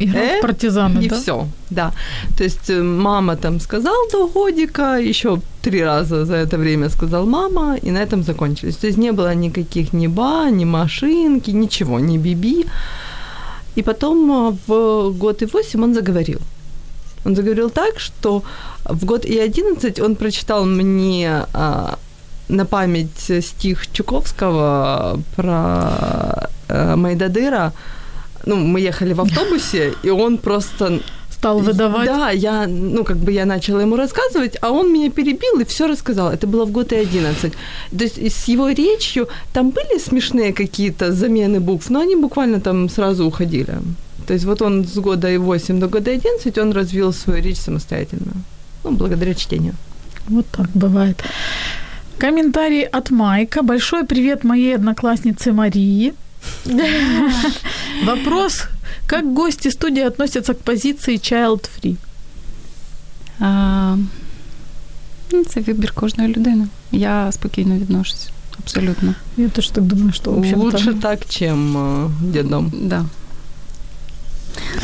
Играл 0.00 0.24
«э?» 0.24 0.38
в 0.38 0.42
партизана, 0.42 1.00
и 1.00 1.08
да? 1.08 1.16
все, 1.16 1.46
да. 1.70 1.92
То 2.36 2.44
есть 2.44 2.70
э, 2.70 2.82
мама 2.82 3.36
там 3.36 3.60
сказал 3.60 3.96
до 4.12 4.28
годика, 4.28 4.98
еще 5.00 5.40
три 5.62 5.84
раза 5.84 6.24
за 6.24 6.34
это 6.34 6.58
время 6.58 6.88
сказал 6.88 7.26
мама, 7.26 7.76
и 7.76 7.90
на 7.90 7.98
этом 7.98 8.22
закончились. 8.22 8.76
То 8.76 8.86
есть 8.86 8.98
не 8.98 9.12
было 9.12 9.34
никаких 9.34 9.92
ни 9.92 10.08
ба, 10.08 10.50
ни 10.50 10.64
машинки, 10.64 11.50
ничего, 11.50 12.00
ни 12.00 12.18
биби. 12.18 12.66
И 13.76 13.82
потом 13.82 14.30
э, 14.30 14.56
в 14.66 15.10
год 15.18 15.42
и 15.42 15.46
восемь 15.46 15.82
он 15.82 15.94
заговорил. 15.94 16.40
Он 17.24 17.36
заговорил 17.36 17.70
так, 17.70 17.98
что 17.98 18.42
в 18.84 19.04
год 19.04 19.24
и 19.24 19.38
одиннадцать 19.38 20.00
он 20.00 20.14
прочитал 20.14 20.64
мне 20.64 21.46
а, 21.52 21.98
на 22.48 22.64
память 22.64 23.44
стих 23.44 23.92
Чуковского 23.92 25.20
про 25.36 26.48
э, 26.68 26.96
Майдадыра. 26.96 27.72
Ну, 28.46 28.56
мы 28.56 28.80
ехали 28.80 29.12
в 29.12 29.20
автобусе, 29.20 29.94
и 30.02 30.10
он 30.10 30.38
просто 30.38 31.00
Стал 31.30 31.60
выдавать. 31.60 32.06
да, 32.06 32.30
я, 32.30 32.66
ну, 32.66 33.04
как 33.04 33.16
бы 33.16 33.32
я 33.32 33.46
начала 33.46 33.80
ему 33.80 33.96
рассказывать, 33.96 34.56
а 34.60 34.70
он 34.70 34.92
меня 34.92 35.10
перебил 35.10 35.60
и 35.60 35.64
все 35.64 35.86
рассказал. 35.86 36.32
Это 36.32 36.46
было 36.46 36.64
в 36.64 36.72
год 36.72 36.92
и 36.92 36.96
11. 36.96 37.52
То 37.52 38.04
есть 38.04 38.18
с 38.18 38.48
его 38.48 38.68
речью 38.70 39.28
там 39.52 39.70
были 39.70 39.98
смешные 40.00 40.52
какие-то 40.52 41.12
замены 41.12 41.60
букв, 41.60 41.90
но 41.90 42.00
они 42.00 42.16
буквально 42.16 42.60
там 42.60 42.88
сразу 42.88 43.24
уходили. 43.24 43.78
То 44.26 44.34
есть 44.34 44.46
вот 44.46 44.62
он 44.62 44.84
с 44.84 44.98
года 44.98 45.30
и 45.30 45.38
8 45.38 45.78
до 45.80 45.86
года 45.86 46.10
и 46.10 46.14
11 46.14 46.58
он 46.58 46.72
развил 46.72 47.12
свою 47.12 47.42
речь 47.42 47.58
самостоятельно. 47.58 48.32
Ну, 48.84 48.90
благодаря 48.90 49.34
чтению. 49.34 49.74
Вот 50.28 50.46
так 50.46 50.68
бывает. 50.74 51.22
Комментарий 52.18 52.82
от 52.82 53.10
Майка. 53.10 53.62
Большой 53.62 54.04
привет 54.04 54.44
моей 54.44 54.74
однокласснице 54.74 55.52
Марии. 55.52 56.12
Вопрос. 58.05 58.67
Как 59.07 59.33
гости 59.33 59.69
студии 59.69 60.03
относятся 60.03 60.53
к 60.53 60.59
позиции 60.59 61.15
child 61.15 61.69
free? 61.77 61.95
А, 63.39 63.97
ну, 65.31 65.45
це 65.45 65.59
вибір 65.59 65.91
кожної 65.91 66.29
людини. 66.29 66.67
Я 66.91 67.31
спокійно 67.31 67.75
відношусь. 67.75 68.29
Абсолютно. 68.59 69.15
Я 69.37 69.49
тоже 69.49 69.73
так 69.73 69.83
думаю, 69.83 70.13
что 70.13 70.31
в 70.31 70.37
общем 70.37 70.59
Лучше 70.61 70.93
так, 70.93 71.25
чем 71.29 71.77
э, 71.77 72.09
дедом. 72.21 72.71
Да. 72.73 73.05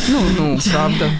Ну, 0.09 0.19
ну, 0.38 0.59
правда. 0.71 1.11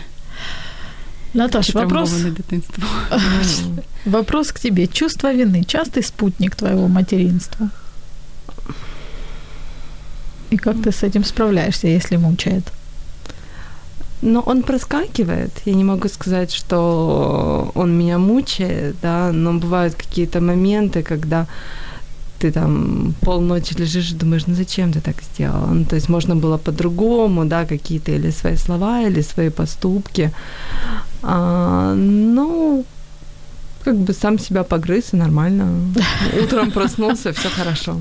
Наташ, 1.34 1.74
вопрос, 1.74 2.10
Травмоване 2.10 2.36
дитинство. 2.38 2.84
вопрос 4.06 4.52
к 4.52 4.60
тебе. 4.60 4.88
Чувство 4.88 5.34
вины – 5.34 5.68
частый 5.68 6.04
спутник 6.04 6.56
твоего 6.56 6.88
материнства? 6.88 7.70
И 10.55 10.57
как 10.57 10.77
ты 10.83 10.93
с 10.93 11.03
этим 11.03 11.25
справляешься, 11.25 11.89
если 11.89 12.17
мучает? 12.17 12.63
Но 14.23 14.41
он 14.41 14.63
проскакивает. 14.63 15.51
Я 15.67 15.75
не 15.75 15.85
могу 15.85 16.09
сказать, 16.09 16.55
что 16.55 17.73
он 17.75 17.99
меня 17.99 18.19
мучает, 18.19 18.95
да, 19.03 19.33
но 19.33 19.53
бывают 19.53 19.95
какие-то 19.95 20.41
моменты, 20.41 21.03
когда 21.03 21.47
ты 22.39 22.53
там 22.53 23.15
полночи 23.21 23.75
лежишь 23.81 24.13
и 24.13 24.15
думаешь, 24.15 24.47
ну 24.47 24.55
зачем 24.55 24.93
ты 24.93 25.01
так 25.01 25.17
сделал? 25.23 25.75
Ну, 25.75 25.85
то 25.85 25.97
есть 25.97 26.09
можно 26.09 26.37
было 26.37 26.57
по-другому, 26.57 27.45
да, 27.45 27.65
какие-то 27.65 28.13
или 28.13 28.31
свои 28.31 28.57
слова, 28.57 29.03
или 29.03 29.23
свои 29.23 29.51
поступки. 29.51 30.31
А, 31.23 31.95
ну, 31.97 32.85
как 33.85 33.97
бы 33.97 34.13
сам 34.13 34.39
себя 34.39 34.63
погрыз 34.63 35.13
и 35.13 35.17
нормально. 35.17 35.67
Утром 36.43 36.71
проснулся, 36.71 37.33
все 37.33 37.49
хорошо. 37.49 38.01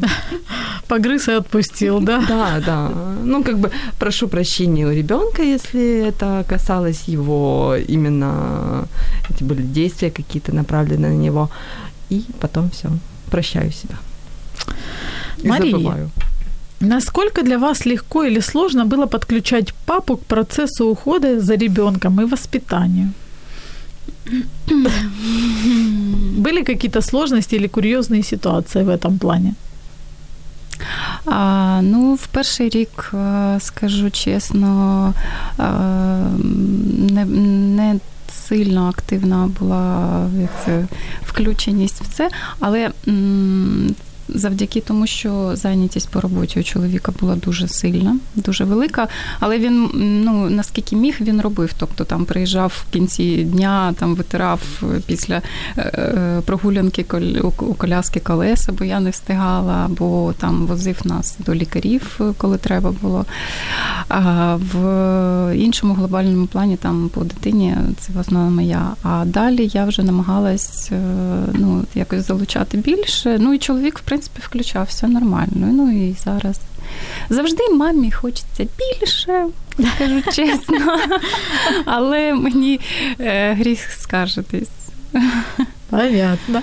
Погрыз 0.87 1.27
и 1.27 1.31
отпустил, 1.31 1.99
да? 2.01 2.23
Да, 2.27 2.61
да. 2.65 2.89
Ну, 3.23 3.43
как 3.43 3.59
бы 3.59 3.71
прошу 3.99 4.27
прощения 4.27 4.87
у 4.87 4.91
ребенка, 4.91 5.43
если 5.43 6.07
это 6.07 6.45
касалось 6.47 7.03
его 7.09 7.75
именно 7.87 8.87
эти 9.29 9.43
были 9.43 9.61
действия 9.61 10.11
какие-то 10.11 10.55
направлены 10.55 11.09
на 11.09 11.17
него. 11.17 11.49
И 12.09 12.23
потом 12.39 12.69
все, 12.69 12.89
прощаю 13.31 13.71
себя. 13.71 13.95
И 15.43 15.47
Мария. 15.47 15.71
забываю. 15.71 16.09
Насколько 16.79 17.43
для 17.43 17.57
вас 17.57 17.85
легко 17.85 18.23
или 18.23 18.41
сложно 18.41 18.85
было 18.85 19.05
подключать 19.05 19.73
папу 19.85 20.17
к 20.17 20.25
процессу 20.25 20.85
ухода 20.85 21.39
за 21.39 21.55
ребенком 21.55 22.21
и 22.21 22.25
воспитанию? 22.25 23.13
Были 26.38 26.64
какие-то 26.64 27.00
сложности 27.02 27.56
или 27.56 27.66
курьезные 27.68 28.22
ситуации 28.22 28.84
в 28.84 28.88
этом 28.88 29.18
плане? 29.18 29.54
А, 31.26 31.80
ну, 31.82 32.14
в 32.14 32.26
перший 32.26 32.68
рік, 32.68 33.10
е, 33.14 33.56
скажу 33.60 34.10
чесно, 34.10 35.14
е, 35.58 35.62
не, 37.12 37.24
не 37.24 38.00
сильно 38.48 38.88
активна 38.88 39.50
була 39.60 40.26
як 40.40 40.50
це, 40.64 40.86
включеність 41.26 42.02
в 42.02 42.14
це, 42.14 42.30
але 42.60 42.90
м, 43.08 43.94
завдяки 44.33 44.81
тому, 44.81 45.07
що 45.07 45.51
зайнятість 45.55 46.09
по 46.09 46.21
роботі 46.21 46.59
у 46.59 46.63
чоловіка 46.63 47.11
була 47.19 47.35
дуже 47.35 47.67
сильна, 47.67 48.15
дуже 48.35 48.63
велика, 48.63 49.07
але 49.39 49.59
він, 49.59 49.89
ну, 50.25 50.49
наскільки 50.49 50.95
міг, 50.95 51.17
він 51.21 51.41
робив. 51.41 51.73
Тобто 51.77 52.03
там 52.03 52.25
приїжджав 52.25 52.83
в 52.89 52.93
кінці 52.93 53.43
дня, 53.43 53.93
там 53.99 54.15
витирав 54.15 54.61
після 55.07 55.41
е, 55.77 55.81
е, 55.81 56.41
прогулянки 56.45 57.05
у- 57.43 57.51
коляски 57.73 58.19
колеса, 58.19 58.71
бо 58.71 58.83
я 58.85 58.99
не 58.99 59.09
встигала, 59.09 59.73
або 59.85 60.33
там 60.39 60.65
возив 60.65 60.97
нас 61.05 61.37
до 61.45 61.55
лікарів, 61.55 62.19
коли 62.37 62.57
треба 62.57 62.91
було. 63.01 63.25
А 64.09 64.55
в 64.55 65.55
іншому 65.55 65.93
глобальному 65.93 66.45
плані 66.47 66.77
там 66.77 67.09
по 67.13 67.21
дитині 67.23 67.75
це 67.99 68.13
в 68.13 68.19
основному 68.19 68.61
я. 68.61 68.93
А 69.03 69.23
далі 69.25 69.69
я 69.73 69.85
вже 69.85 70.03
намагалась 70.03 70.89
е, 70.91 71.01
ну, 71.53 71.83
якось 71.95 72.27
залучати 72.27 72.77
більше. 72.77 73.37
Ну 73.39 73.53
і 73.53 73.57
чоловік, 73.57 73.99
в 73.99 74.01
принципі, 74.01 74.22
включався 74.40 75.08
нормально. 75.08 75.66
Ну 75.72 75.92
і 75.92 76.16
зараз. 76.24 76.60
Завжди 77.28 77.68
мамі 77.68 78.10
хочеться 78.10 78.66
більше, 78.78 79.46
скажу 79.94 80.22
чесно. 80.32 80.98
Але 81.84 82.34
мені 82.34 82.80
е, 83.20 83.52
гріх 83.52 83.80
скаржитись. 83.98 84.68
Понятно. 85.90 86.62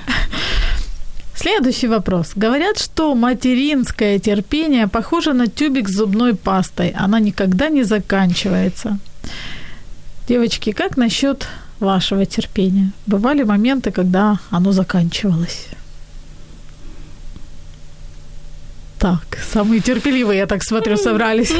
Следующий 1.36 1.90
вопрос. 1.90 2.34
Говорят, 2.36 2.80
что 2.80 3.16
материнское 3.16 4.20
терпение 4.20 4.88
похоже 4.88 5.34
на 5.34 5.48
тюбик 5.48 5.90
с 5.90 5.96
зубной 5.96 6.34
пастой. 6.34 6.96
Она 7.06 7.20
никогда 7.20 7.70
не 7.70 7.84
заканчивается. 7.84 8.98
Девочки, 10.28 10.72
как 10.72 10.98
насчет 10.98 11.48
вашего 11.80 12.26
терпения? 12.26 12.92
Бывали 13.06 13.44
моменты, 13.44 13.92
когда 13.92 14.40
оно 14.50 14.72
заканчивалось? 14.72 15.68
Так, 19.01 19.39
самые 19.53 19.81
терпеливые, 19.81 20.39
я 20.39 20.47
так 20.47 20.63
смотрю, 20.63 20.97
собрались. 20.99 21.55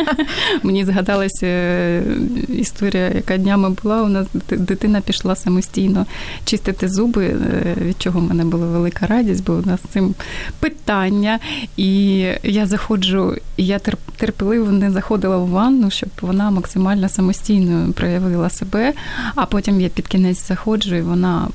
Мені 0.62 0.84
згадалася 0.84 1.46
е, 1.46 2.02
історія, 2.48 3.08
яка 3.14 3.36
днями 3.36 3.70
була. 3.82 4.02
У 4.02 4.08
нас 4.08 4.26
дитина 4.50 5.00
пішла 5.00 5.36
самостійно 5.36 6.06
чистити 6.44 6.88
зуби, 6.88 7.26
е, 7.26 7.74
від 7.80 8.02
чого 8.02 8.20
в 8.20 8.22
мене 8.22 8.44
була 8.44 8.66
велика 8.66 9.06
радість, 9.06 9.44
бо 9.44 9.52
у 9.52 9.62
нас 9.66 9.80
з 9.80 9.92
цим 9.92 10.14
питання. 10.60 11.38
І 11.76 12.18
я 12.42 12.66
заходжу, 12.66 13.36
і 13.56 13.66
я 13.66 13.78
терп- 13.78 14.16
терпеливо 14.16 14.72
не 14.72 14.90
заходила 14.90 15.36
в 15.36 15.48
ванну, 15.48 15.90
щоб 15.90 16.08
вона 16.20 16.50
максимально 16.50 17.08
самостійно 17.08 17.92
проявила 17.92 18.50
себе. 18.50 18.92
А 19.34 19.46
потім 19.46 19.80
я 19.80 19.88
під 19.88 20.08
кінець 20.08 20.48
заходжу, 20.48 20.94
і 20.94 21.00
вона 21.02 21.48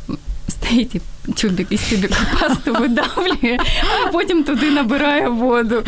стоїть 0.50 0.94
і 0.94 1.00
тюбик 1.32 1.66
із 1.70 1.80
тюбика 1.80 2.16
пасту 2.40 2.72
видавлює, 2.80 3.58
а 4.04 4.06
потім 4.08 4.44
туди 4.44 4.70
набирає 4.70 5.28
воду. 5.28 5.82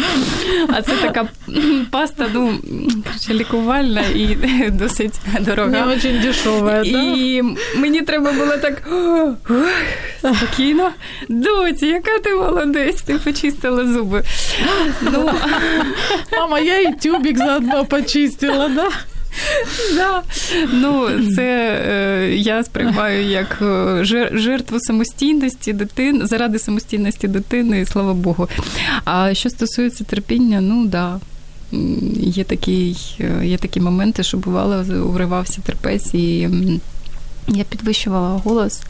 А 0.68 0.82
це 0.82 0.92
така 0.96 1.28
м, 1.48 1.86
паста, 1.90 2.26
ну, 2.34 2.58
коротше, 3.06 3.34
лікувальна 3.34 4.00
і 4.14 4.36
досить 4.72 5.14
дорога. 5.40 5.68
Не 5.68 5.84
очень 5.86 6.20
дешевая, 6.20 6.84
да? 6.84 7.02
І 7.16 7.42
мені 7.76 8.02
треба 8.02 8.32
було 8.32 8.56
так 8.56 8.88
спокійно. 10.36 10.90
Доці, 11.28 11.86
яка 11.86 12.18
ти 12.18 12.34
молодець, 12.34 13.02
ти 13.02 13.14
почистила 13.18 13.86
зуби. 13.92 14.22
Ну, 15.02 15.30
Мама, 16.32 16.58
я 16.60 16.80
и 16.80 16.92
тюбик 17.02 17.38
заодно 17.38 17.84
почистила, 17.84 18.68
да? 18.68 18.88
да. 19.95 20.23
ну 20.73 21.09
це 21.35 21.81
е, 21.87 22.35
я 22.35 22.63
сприймаю 22.63 23.25
як 23.25 23.57
е, 23.61 23.99
жертву 24.33 24.79
самостійності 24.79 25.73
дитини, 25.73 26.27
заради 26.27 26.59
самостійності 26.59 27.27
дитини, 27.27 27.85
слава 27.85 28.13
Богу. 28.13 28.47
А 29.05 29.33
що 29.33 29.49
стосується 29.49 30.03
терпіння, 30.03 30.61
ну 30.61 30.85
да. 30.85 31.19
є, 32.19 32.43
такий, 32.43 33.17
е, 33.19 33.45
є 33.45 33.57
такі 33.57 33.81
моменти, 33.81 34.23
що 34.23 34.37
бувало, 34.37 34.85
уривався 35.03 35.61
терпець, 35.61 36.13
і 36.13 36.49
я 37.47 37.63
підвищувала 37.63 38.41
голос. 38.43 38.81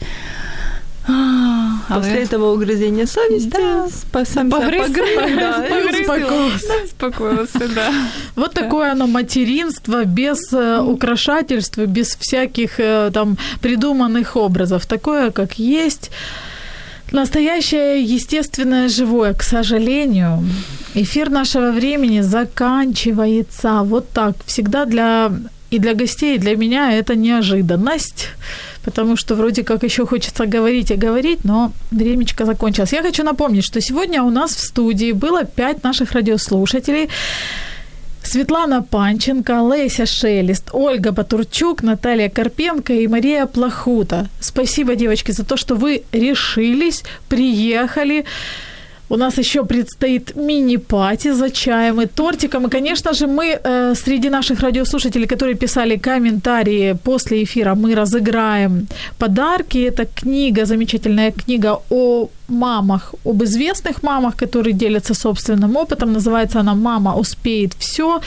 А, 1.06 1.80
але- 1.90 2.00
После 2.00 2.22
этого 2.22 2.52
угрызения 2.54 3.06
совести 3.06 3.50
Да. 3.50 3.86
спа- 3.88 4.24
сам 4.26 4.48
себя 4.50 4.58
Погрыз, 4.60 4.86
погрыз, 4.86 5.36
да, 5.36 5.66
погрыз. 5.68 6.00
Успокоился. 6.00 6.68
Да, 6.68 6.74
успокоился, 6.84 7.68
да. 7.74 7.92
Вот 8.36 8.54
такое 8.54 8.92
оно 8.92 9.06
материнство 9.06 10.04
без 10.04 10.52
э, 10.52 10.78
украшательств, 10.80 11.76
без 11.78 12.16
всяких 12.16 12.80
э, 12.80 13.10
там 13.12 13.36
придуманных 13.60 14.36
образов. 14.36 14.86
Такое, 14.86 15.30
как 15.30 15.58
есть. 15.58 16.10
Настоящее, 17.12 18.02
естественное, 18.02 18.88
живое. 18.88 19.34
К 19.34 19.42
сожалению, 19.42 20.42
эфир 20.94 21.28
нашего 21.30 21.70
времени 21.70 22.22
заканчивается 22.22 23.82
вот 23.84 24.08
так. 24.10 24.36
Всегда 24.46 24.84
для 24.86 25.30
и 25.70 25.78
для 25.78 25.94
гостей, 25.94 26.36
и 26.36 26.38
для 26.38 26.56
меня 26.56 26.92
это 26.92 27.14
неожиданность, 27.16 28.28
потому 28.84 29.16
что 29.16 29.34
вроде 29.34 29.64
как 29.64 29.82
еще 29.82 30.06
хочется 30.06 30.46
говорить 30.46 30.90
и 30.90 30.96
говорить, 30.96 31.44
но 31.44 31.72
времечко 31.90 32.44
закончилось. 32.44 32.92
Я 32.92 33.02
хочу 33.02 33.24
напомнить, 33.24 33.64
что 33.64 33.80
сегодня 33.80 34.22
у 34.22 34.30
нас 34.30 34.54
в 34.54 34.60
студии 34.60 35.12
было 35.12 35.44
пять 35.44 35.82
наших 35.82 36.12
радиослушателей. 36.12 37.08
Светлана 38.22 38.82
Панченко, 38.82 39.52
Леся 39.52 40.06
Шелест, 40.06 40.70
Ольга 40.72 41.12
Батурчук, 41.12 41.82
Наталья 41.82 42.30
Карпенко 42.30 42.92
и 42.94 43.06
Мария 43.06 43.46
Плахута. 43.46 44.28
Спасибо, 44.40 44.96
девочки, 44.96 45.32
за 45.32 45.44
то, 45.44 45.56
что 45.56 45.74
вы 45.74 46.02
решились, 46.12 47.04
приехали. 47.28 48.24
У 49.10 49.16
нас 49.16 49.38
еще 49.38 49.64
предстоит 49.64 50.36
мини-пати 50.36 51.32
за 51.32 51.50
чаем 51.50 52.00
и 52.00 52.06
тортиком. 52.06 52.66
И, 52.66 52.70
конечно 52.70 53.12
же, 53.12 53.26
мы 53.26 53.60
э, 53.64 53.94
среди 53.94 54.30
наших 54.30 54.60
радиослушателей, 54.60 55.26
которые 55.26 55.56
писали 55.56 55.96
комментарии 55.96 56.96
после 57.04 57.42
эфира, 57.42 57.74
мы 57.74 57.94
разыграем 57.94 58.86
подарки. 59.18 59.78
Это 59.78 60.06
книга, 60.06 60.64
замечательная 60.64 61.32
книга 61.32 61.80
о 61.90 62.28
мамах, 62.48 63.14
об 63.24 63.42
известных 63.42 64.02
мамах, 64.02 64.36
которые 64.36 64.74
делятся 64.74 65.14
собственным 65.14 65.76
опытом. 65.76 66.12
Называется 66.12 66.60
она 66.60 66.74
«Мама 66.74 67.14
успеет 67.16 67.74
все». 67.78 68.20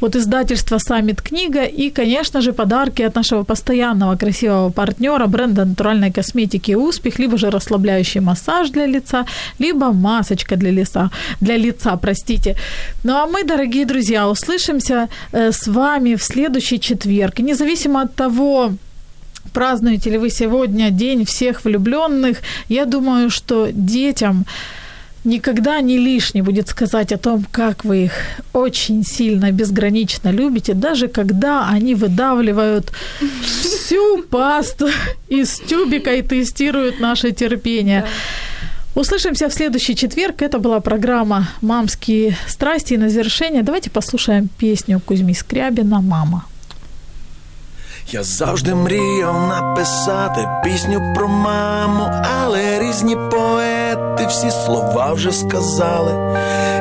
Вот 0.00 0.16
издательство 0.16 0.78
«Саммит 0.78 1.22
книга». 1.22 1.64
И, 1.64 1.90
конечно 1.90 2.40
же, 2.40 2.52
подарки 2.52 3.02
от 3.02 3.14
нашего 3.16 3.44
постоянного 3.44 4.16
красивого 4.16 4.70
партнера 4.70 5.26
бренда 5.26 5.64
натуральной 5.64 6.12
косметики 6.12 6.76
«Успех», 6.76 7.18
либо 7.18 7.38
же 7.38 7.50
расслабляющий 7.50 8.20
массаж 8.20 8.70
для 8.70 8.86
лица, 8.86 9.24
либо 9.58 9.92
масочка 9.92 10.56
для 10.56 10.70
лица, 10.70 11.10
для 11.40 11.56
лица, 11.56 11.96
простите. 11.96 12.56
Ну 13.04 13.12
а 13.12 13.26
мы, 13.26 13.44
дорогие 13.44 13.86
друзья, 13.86 14.28
услышимся 14.28 15.08
э, 15.32 15.52
с 15.52 15.66
вами 15.66 16.14
в 16.14 16.22
следующий 16.22 16.78
четверг. 16.80 17.38
Независимо 17.38 18.02
от 18.02 18.14
того, 18.14 18.72
празднуете 19.54 20.10
ли 20.10 20.18
вы 20.18 20.28
сегодня 20.30 20.90
День 20.90 21.24
всех 21.24 21.64
влюбленных, 21.64 22.38
я 22.68 22.84
думаю, 22.84 23.30
что 23.30 23.68
детям 23.72 24.44
никогда 25.24 25.80
не 25.80 25.96
лишне 25.96 26.42
будет 26.42 26.68
сказать 26.68 27.12
о 27.12 27.16
том, 27.16 27.46
как 27.50 27.84
вы 27.84 28.04
их 28.04 28.12
очень 28.52 29.04
сильно, 29.04 29.52
безгранично 29.52 30.30
любите, 30.30 30.74
даже 30.74 31.08
когда 31.08 31.68
они 31.68 31.94
выдавливают 31.94 32.92
всю 33.42 34.22
пасту 34.22 34.88
из 35.30 35.60
тюбика 35.60 36.12
и 36.12 36.22
тестируют 36.22 37.00
наше 37.00 37.32
терпение. 37.32 38.04
Услышимся 38.94 39.48
в 39.48 39.52
следующий 39.52 39.96
четверг. 39.96 40.42
Это 40.42 40.58
была 40.58 40.80
программа 40.80 41.48
«Мамские 41.62 42.36
страсти». 42.46 42.94
И 42.94 42.98
на 42.98 43.08
завершение 43.08 43.62
давайте 43.62 43.90
послушаем 43.90 44.48
песню 44.58 45.00
Кузьми 45.00 45.34
Скрябина 45.34 46.00
«Мама». 46.00 46.44
Я 48.08 48.22
завжди 48.22 48.74
мріяв 48.74 49.48
написати 49.48 50.48
пісню 50.64 51.12
про 51.14 51.28
маму, 51.28 52.10
але 52.42 52.78
різні 52.78 53.16
поети 53.16 54.26
всі 54.28 54.50
слова 54.50 55.12
вже 55.12 55.32
сказали, 55.32 56.12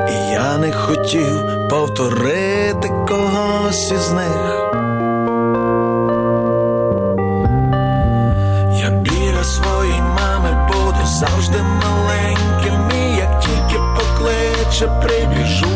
і 0.09 0.31
я 0.31 0.57
не 0.57 0.71
хотів 0.71 1.41
повторити 1.69 2.87
когось 3.07 3.91
із 3.91 4.11
них. 4.11 4.71
Я 8.81 8.89
біля 8.89 9.43
своєї 9.43 10.01
мами 10.01 10.67
буду 10.67 11.05
завжди 11.05 11.57
маленьким, 11.61 12.99
і 12.99 13.17
як 13.17 13.39
тільки 13.39 13.81
покличе, 13.95 14.87
прибіжу 15.01 15.72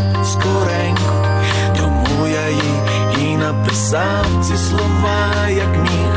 і 3.87 3.89
написав 3.89 4.25
ці 4.43 4.57
слова, 4.57 5.47
як 5.49 5.77
міг. 5.77 6.13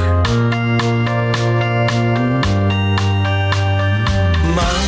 Мам, 4.56 4.86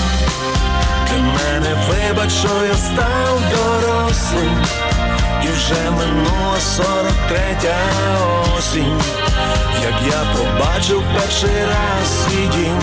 ти 1.09 1.15
мене 1.15 1.75
вибач, 1.89 2.33
що 2.33 2.65
я 2.67 2.75
став 2.75 3.41
дорослим, 3.51 4.65
і 5.45 5.49
вже 5.49 5.91
минула 5.91 6.61
сорок 6.61 7.17
третя 7.29 7.77
осінь, 8.59 9.01
як 9.83 9.95
я 10.07 10.37
побачив 10.37 11.03
перший 11.15 11.65
раз 11.65 12.25
свій 12.25 12.47
дім. 12.47 12.79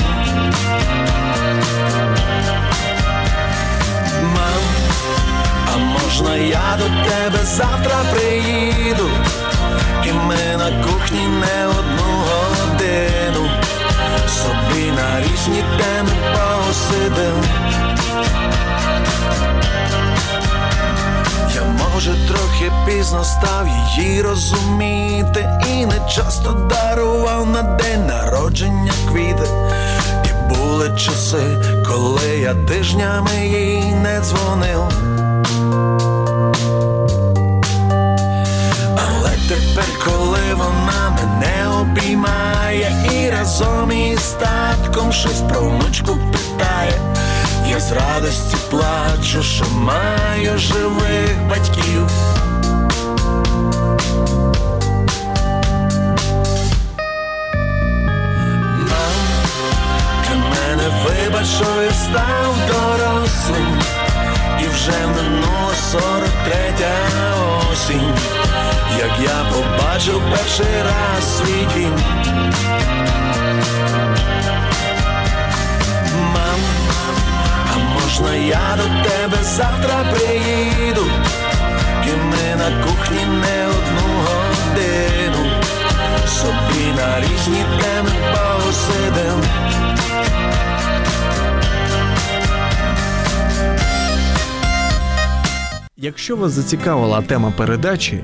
Мам, 4.24 4.64
а 5.74 5.78
можна 5.78 6.36
я 6.36 6.78
до 6.78 7.10
тебе 7.10 7.44
завтра 7.44 7.96
приїду, 8.14 9.10
і 10.06 10.12
ми 10.12 10.58
на 10.58 10.84
кухні 10.84 11.28
не 11.28 11.68
одну 11.68 12.24
годину 12.30 13.50
собі 14.28 14.92
на 14.92 15.20
різні 15.22 15.64
теми 15.78 16.12
посидим. 16.34 17.44
Я 21.56 21.62
може 21.64 22.16
трохи 22.28 22.72
пізно 22.86 23.24
став 23.24 23.68
її 23.68 24.22
розуміти, 24.22 25.50
і 25.68 25.86
не 25.86 26.10
часто 26.10 26.52
дарував 26.52 27.50
на 27.50 27.62
день 27.62 28.08
народження 28.08 28.94
квіти. 29.12 29.50
І 30.26 30.54
були 30.54 30.90
часи, 30.98 31.58
коли 31.88 32.38
я 32.42 32.54
тижнями 32.54 33.48
їй 33.48 33.96
не 33.96 34.22
дзвонив. 34.22 34.84
Вона 40.54 41.18
мене 41.18 41.78
обіймає. 41.82 42.92
І 43.14 43.30
разом 43.30 43.92
із 43.92 44.36
татком 44.40 45.12
щось 45.12 45.42
про 45.50 45.62
внучку 45.62 46.18
питає, 46.32 46.94
я 47.70 47.80
з 47.80 47.92
радості 47.92 48.58
плачу, 48.70 49.44
що 49.44 49.66
маю 49.70 50.58
живих 50.58 51.48
батьків. 51.50 52.08
Мене 60.50 60.90
вибач, 61.06 61.48
що 61.48 61.82
я 61.82 61.92
став 61.92 62.56
дорослим, 62.68 63.80
і 64.64 64.68
вже 64.68 65.08
минула 65.08 65.74
сорок 65.92 66.30
третя 66.46 66.96
осінь, 67.72 68.14
як 68.98 69.12
я 69.24 69.46
побачив 69.54 70.22
перший 70.32 70.84
раз 70.84 71.38
свій 71.38 71.68
дім. 71.76 71.94
Мам, 76.34 76.60
а 77.74 77.78
можна 77.94 78.36
я 78.36 78.78
до 78.78 79.10
тебе 79.10 79.44
завтра 79.44 80.06
приїду, 80.12 81.06
і 82.06 82.10
ми 82.10 82.56
на 82.56 82.84
кухні 82.84 83.26
не 83.26 83.68
одну 83.68 84.24
годину, 84.26 85.52
собі 86.28 86.94
на 86.98 87.20
різні 87.20 87.66
теми 87.82 88.12
посидим. 88.32 89.44
Якщо 96.02 96.36
вас 96.36 96.52
зацікавила 96.52 97.22
тема 97.22 97.54
передачі 97.58 98.24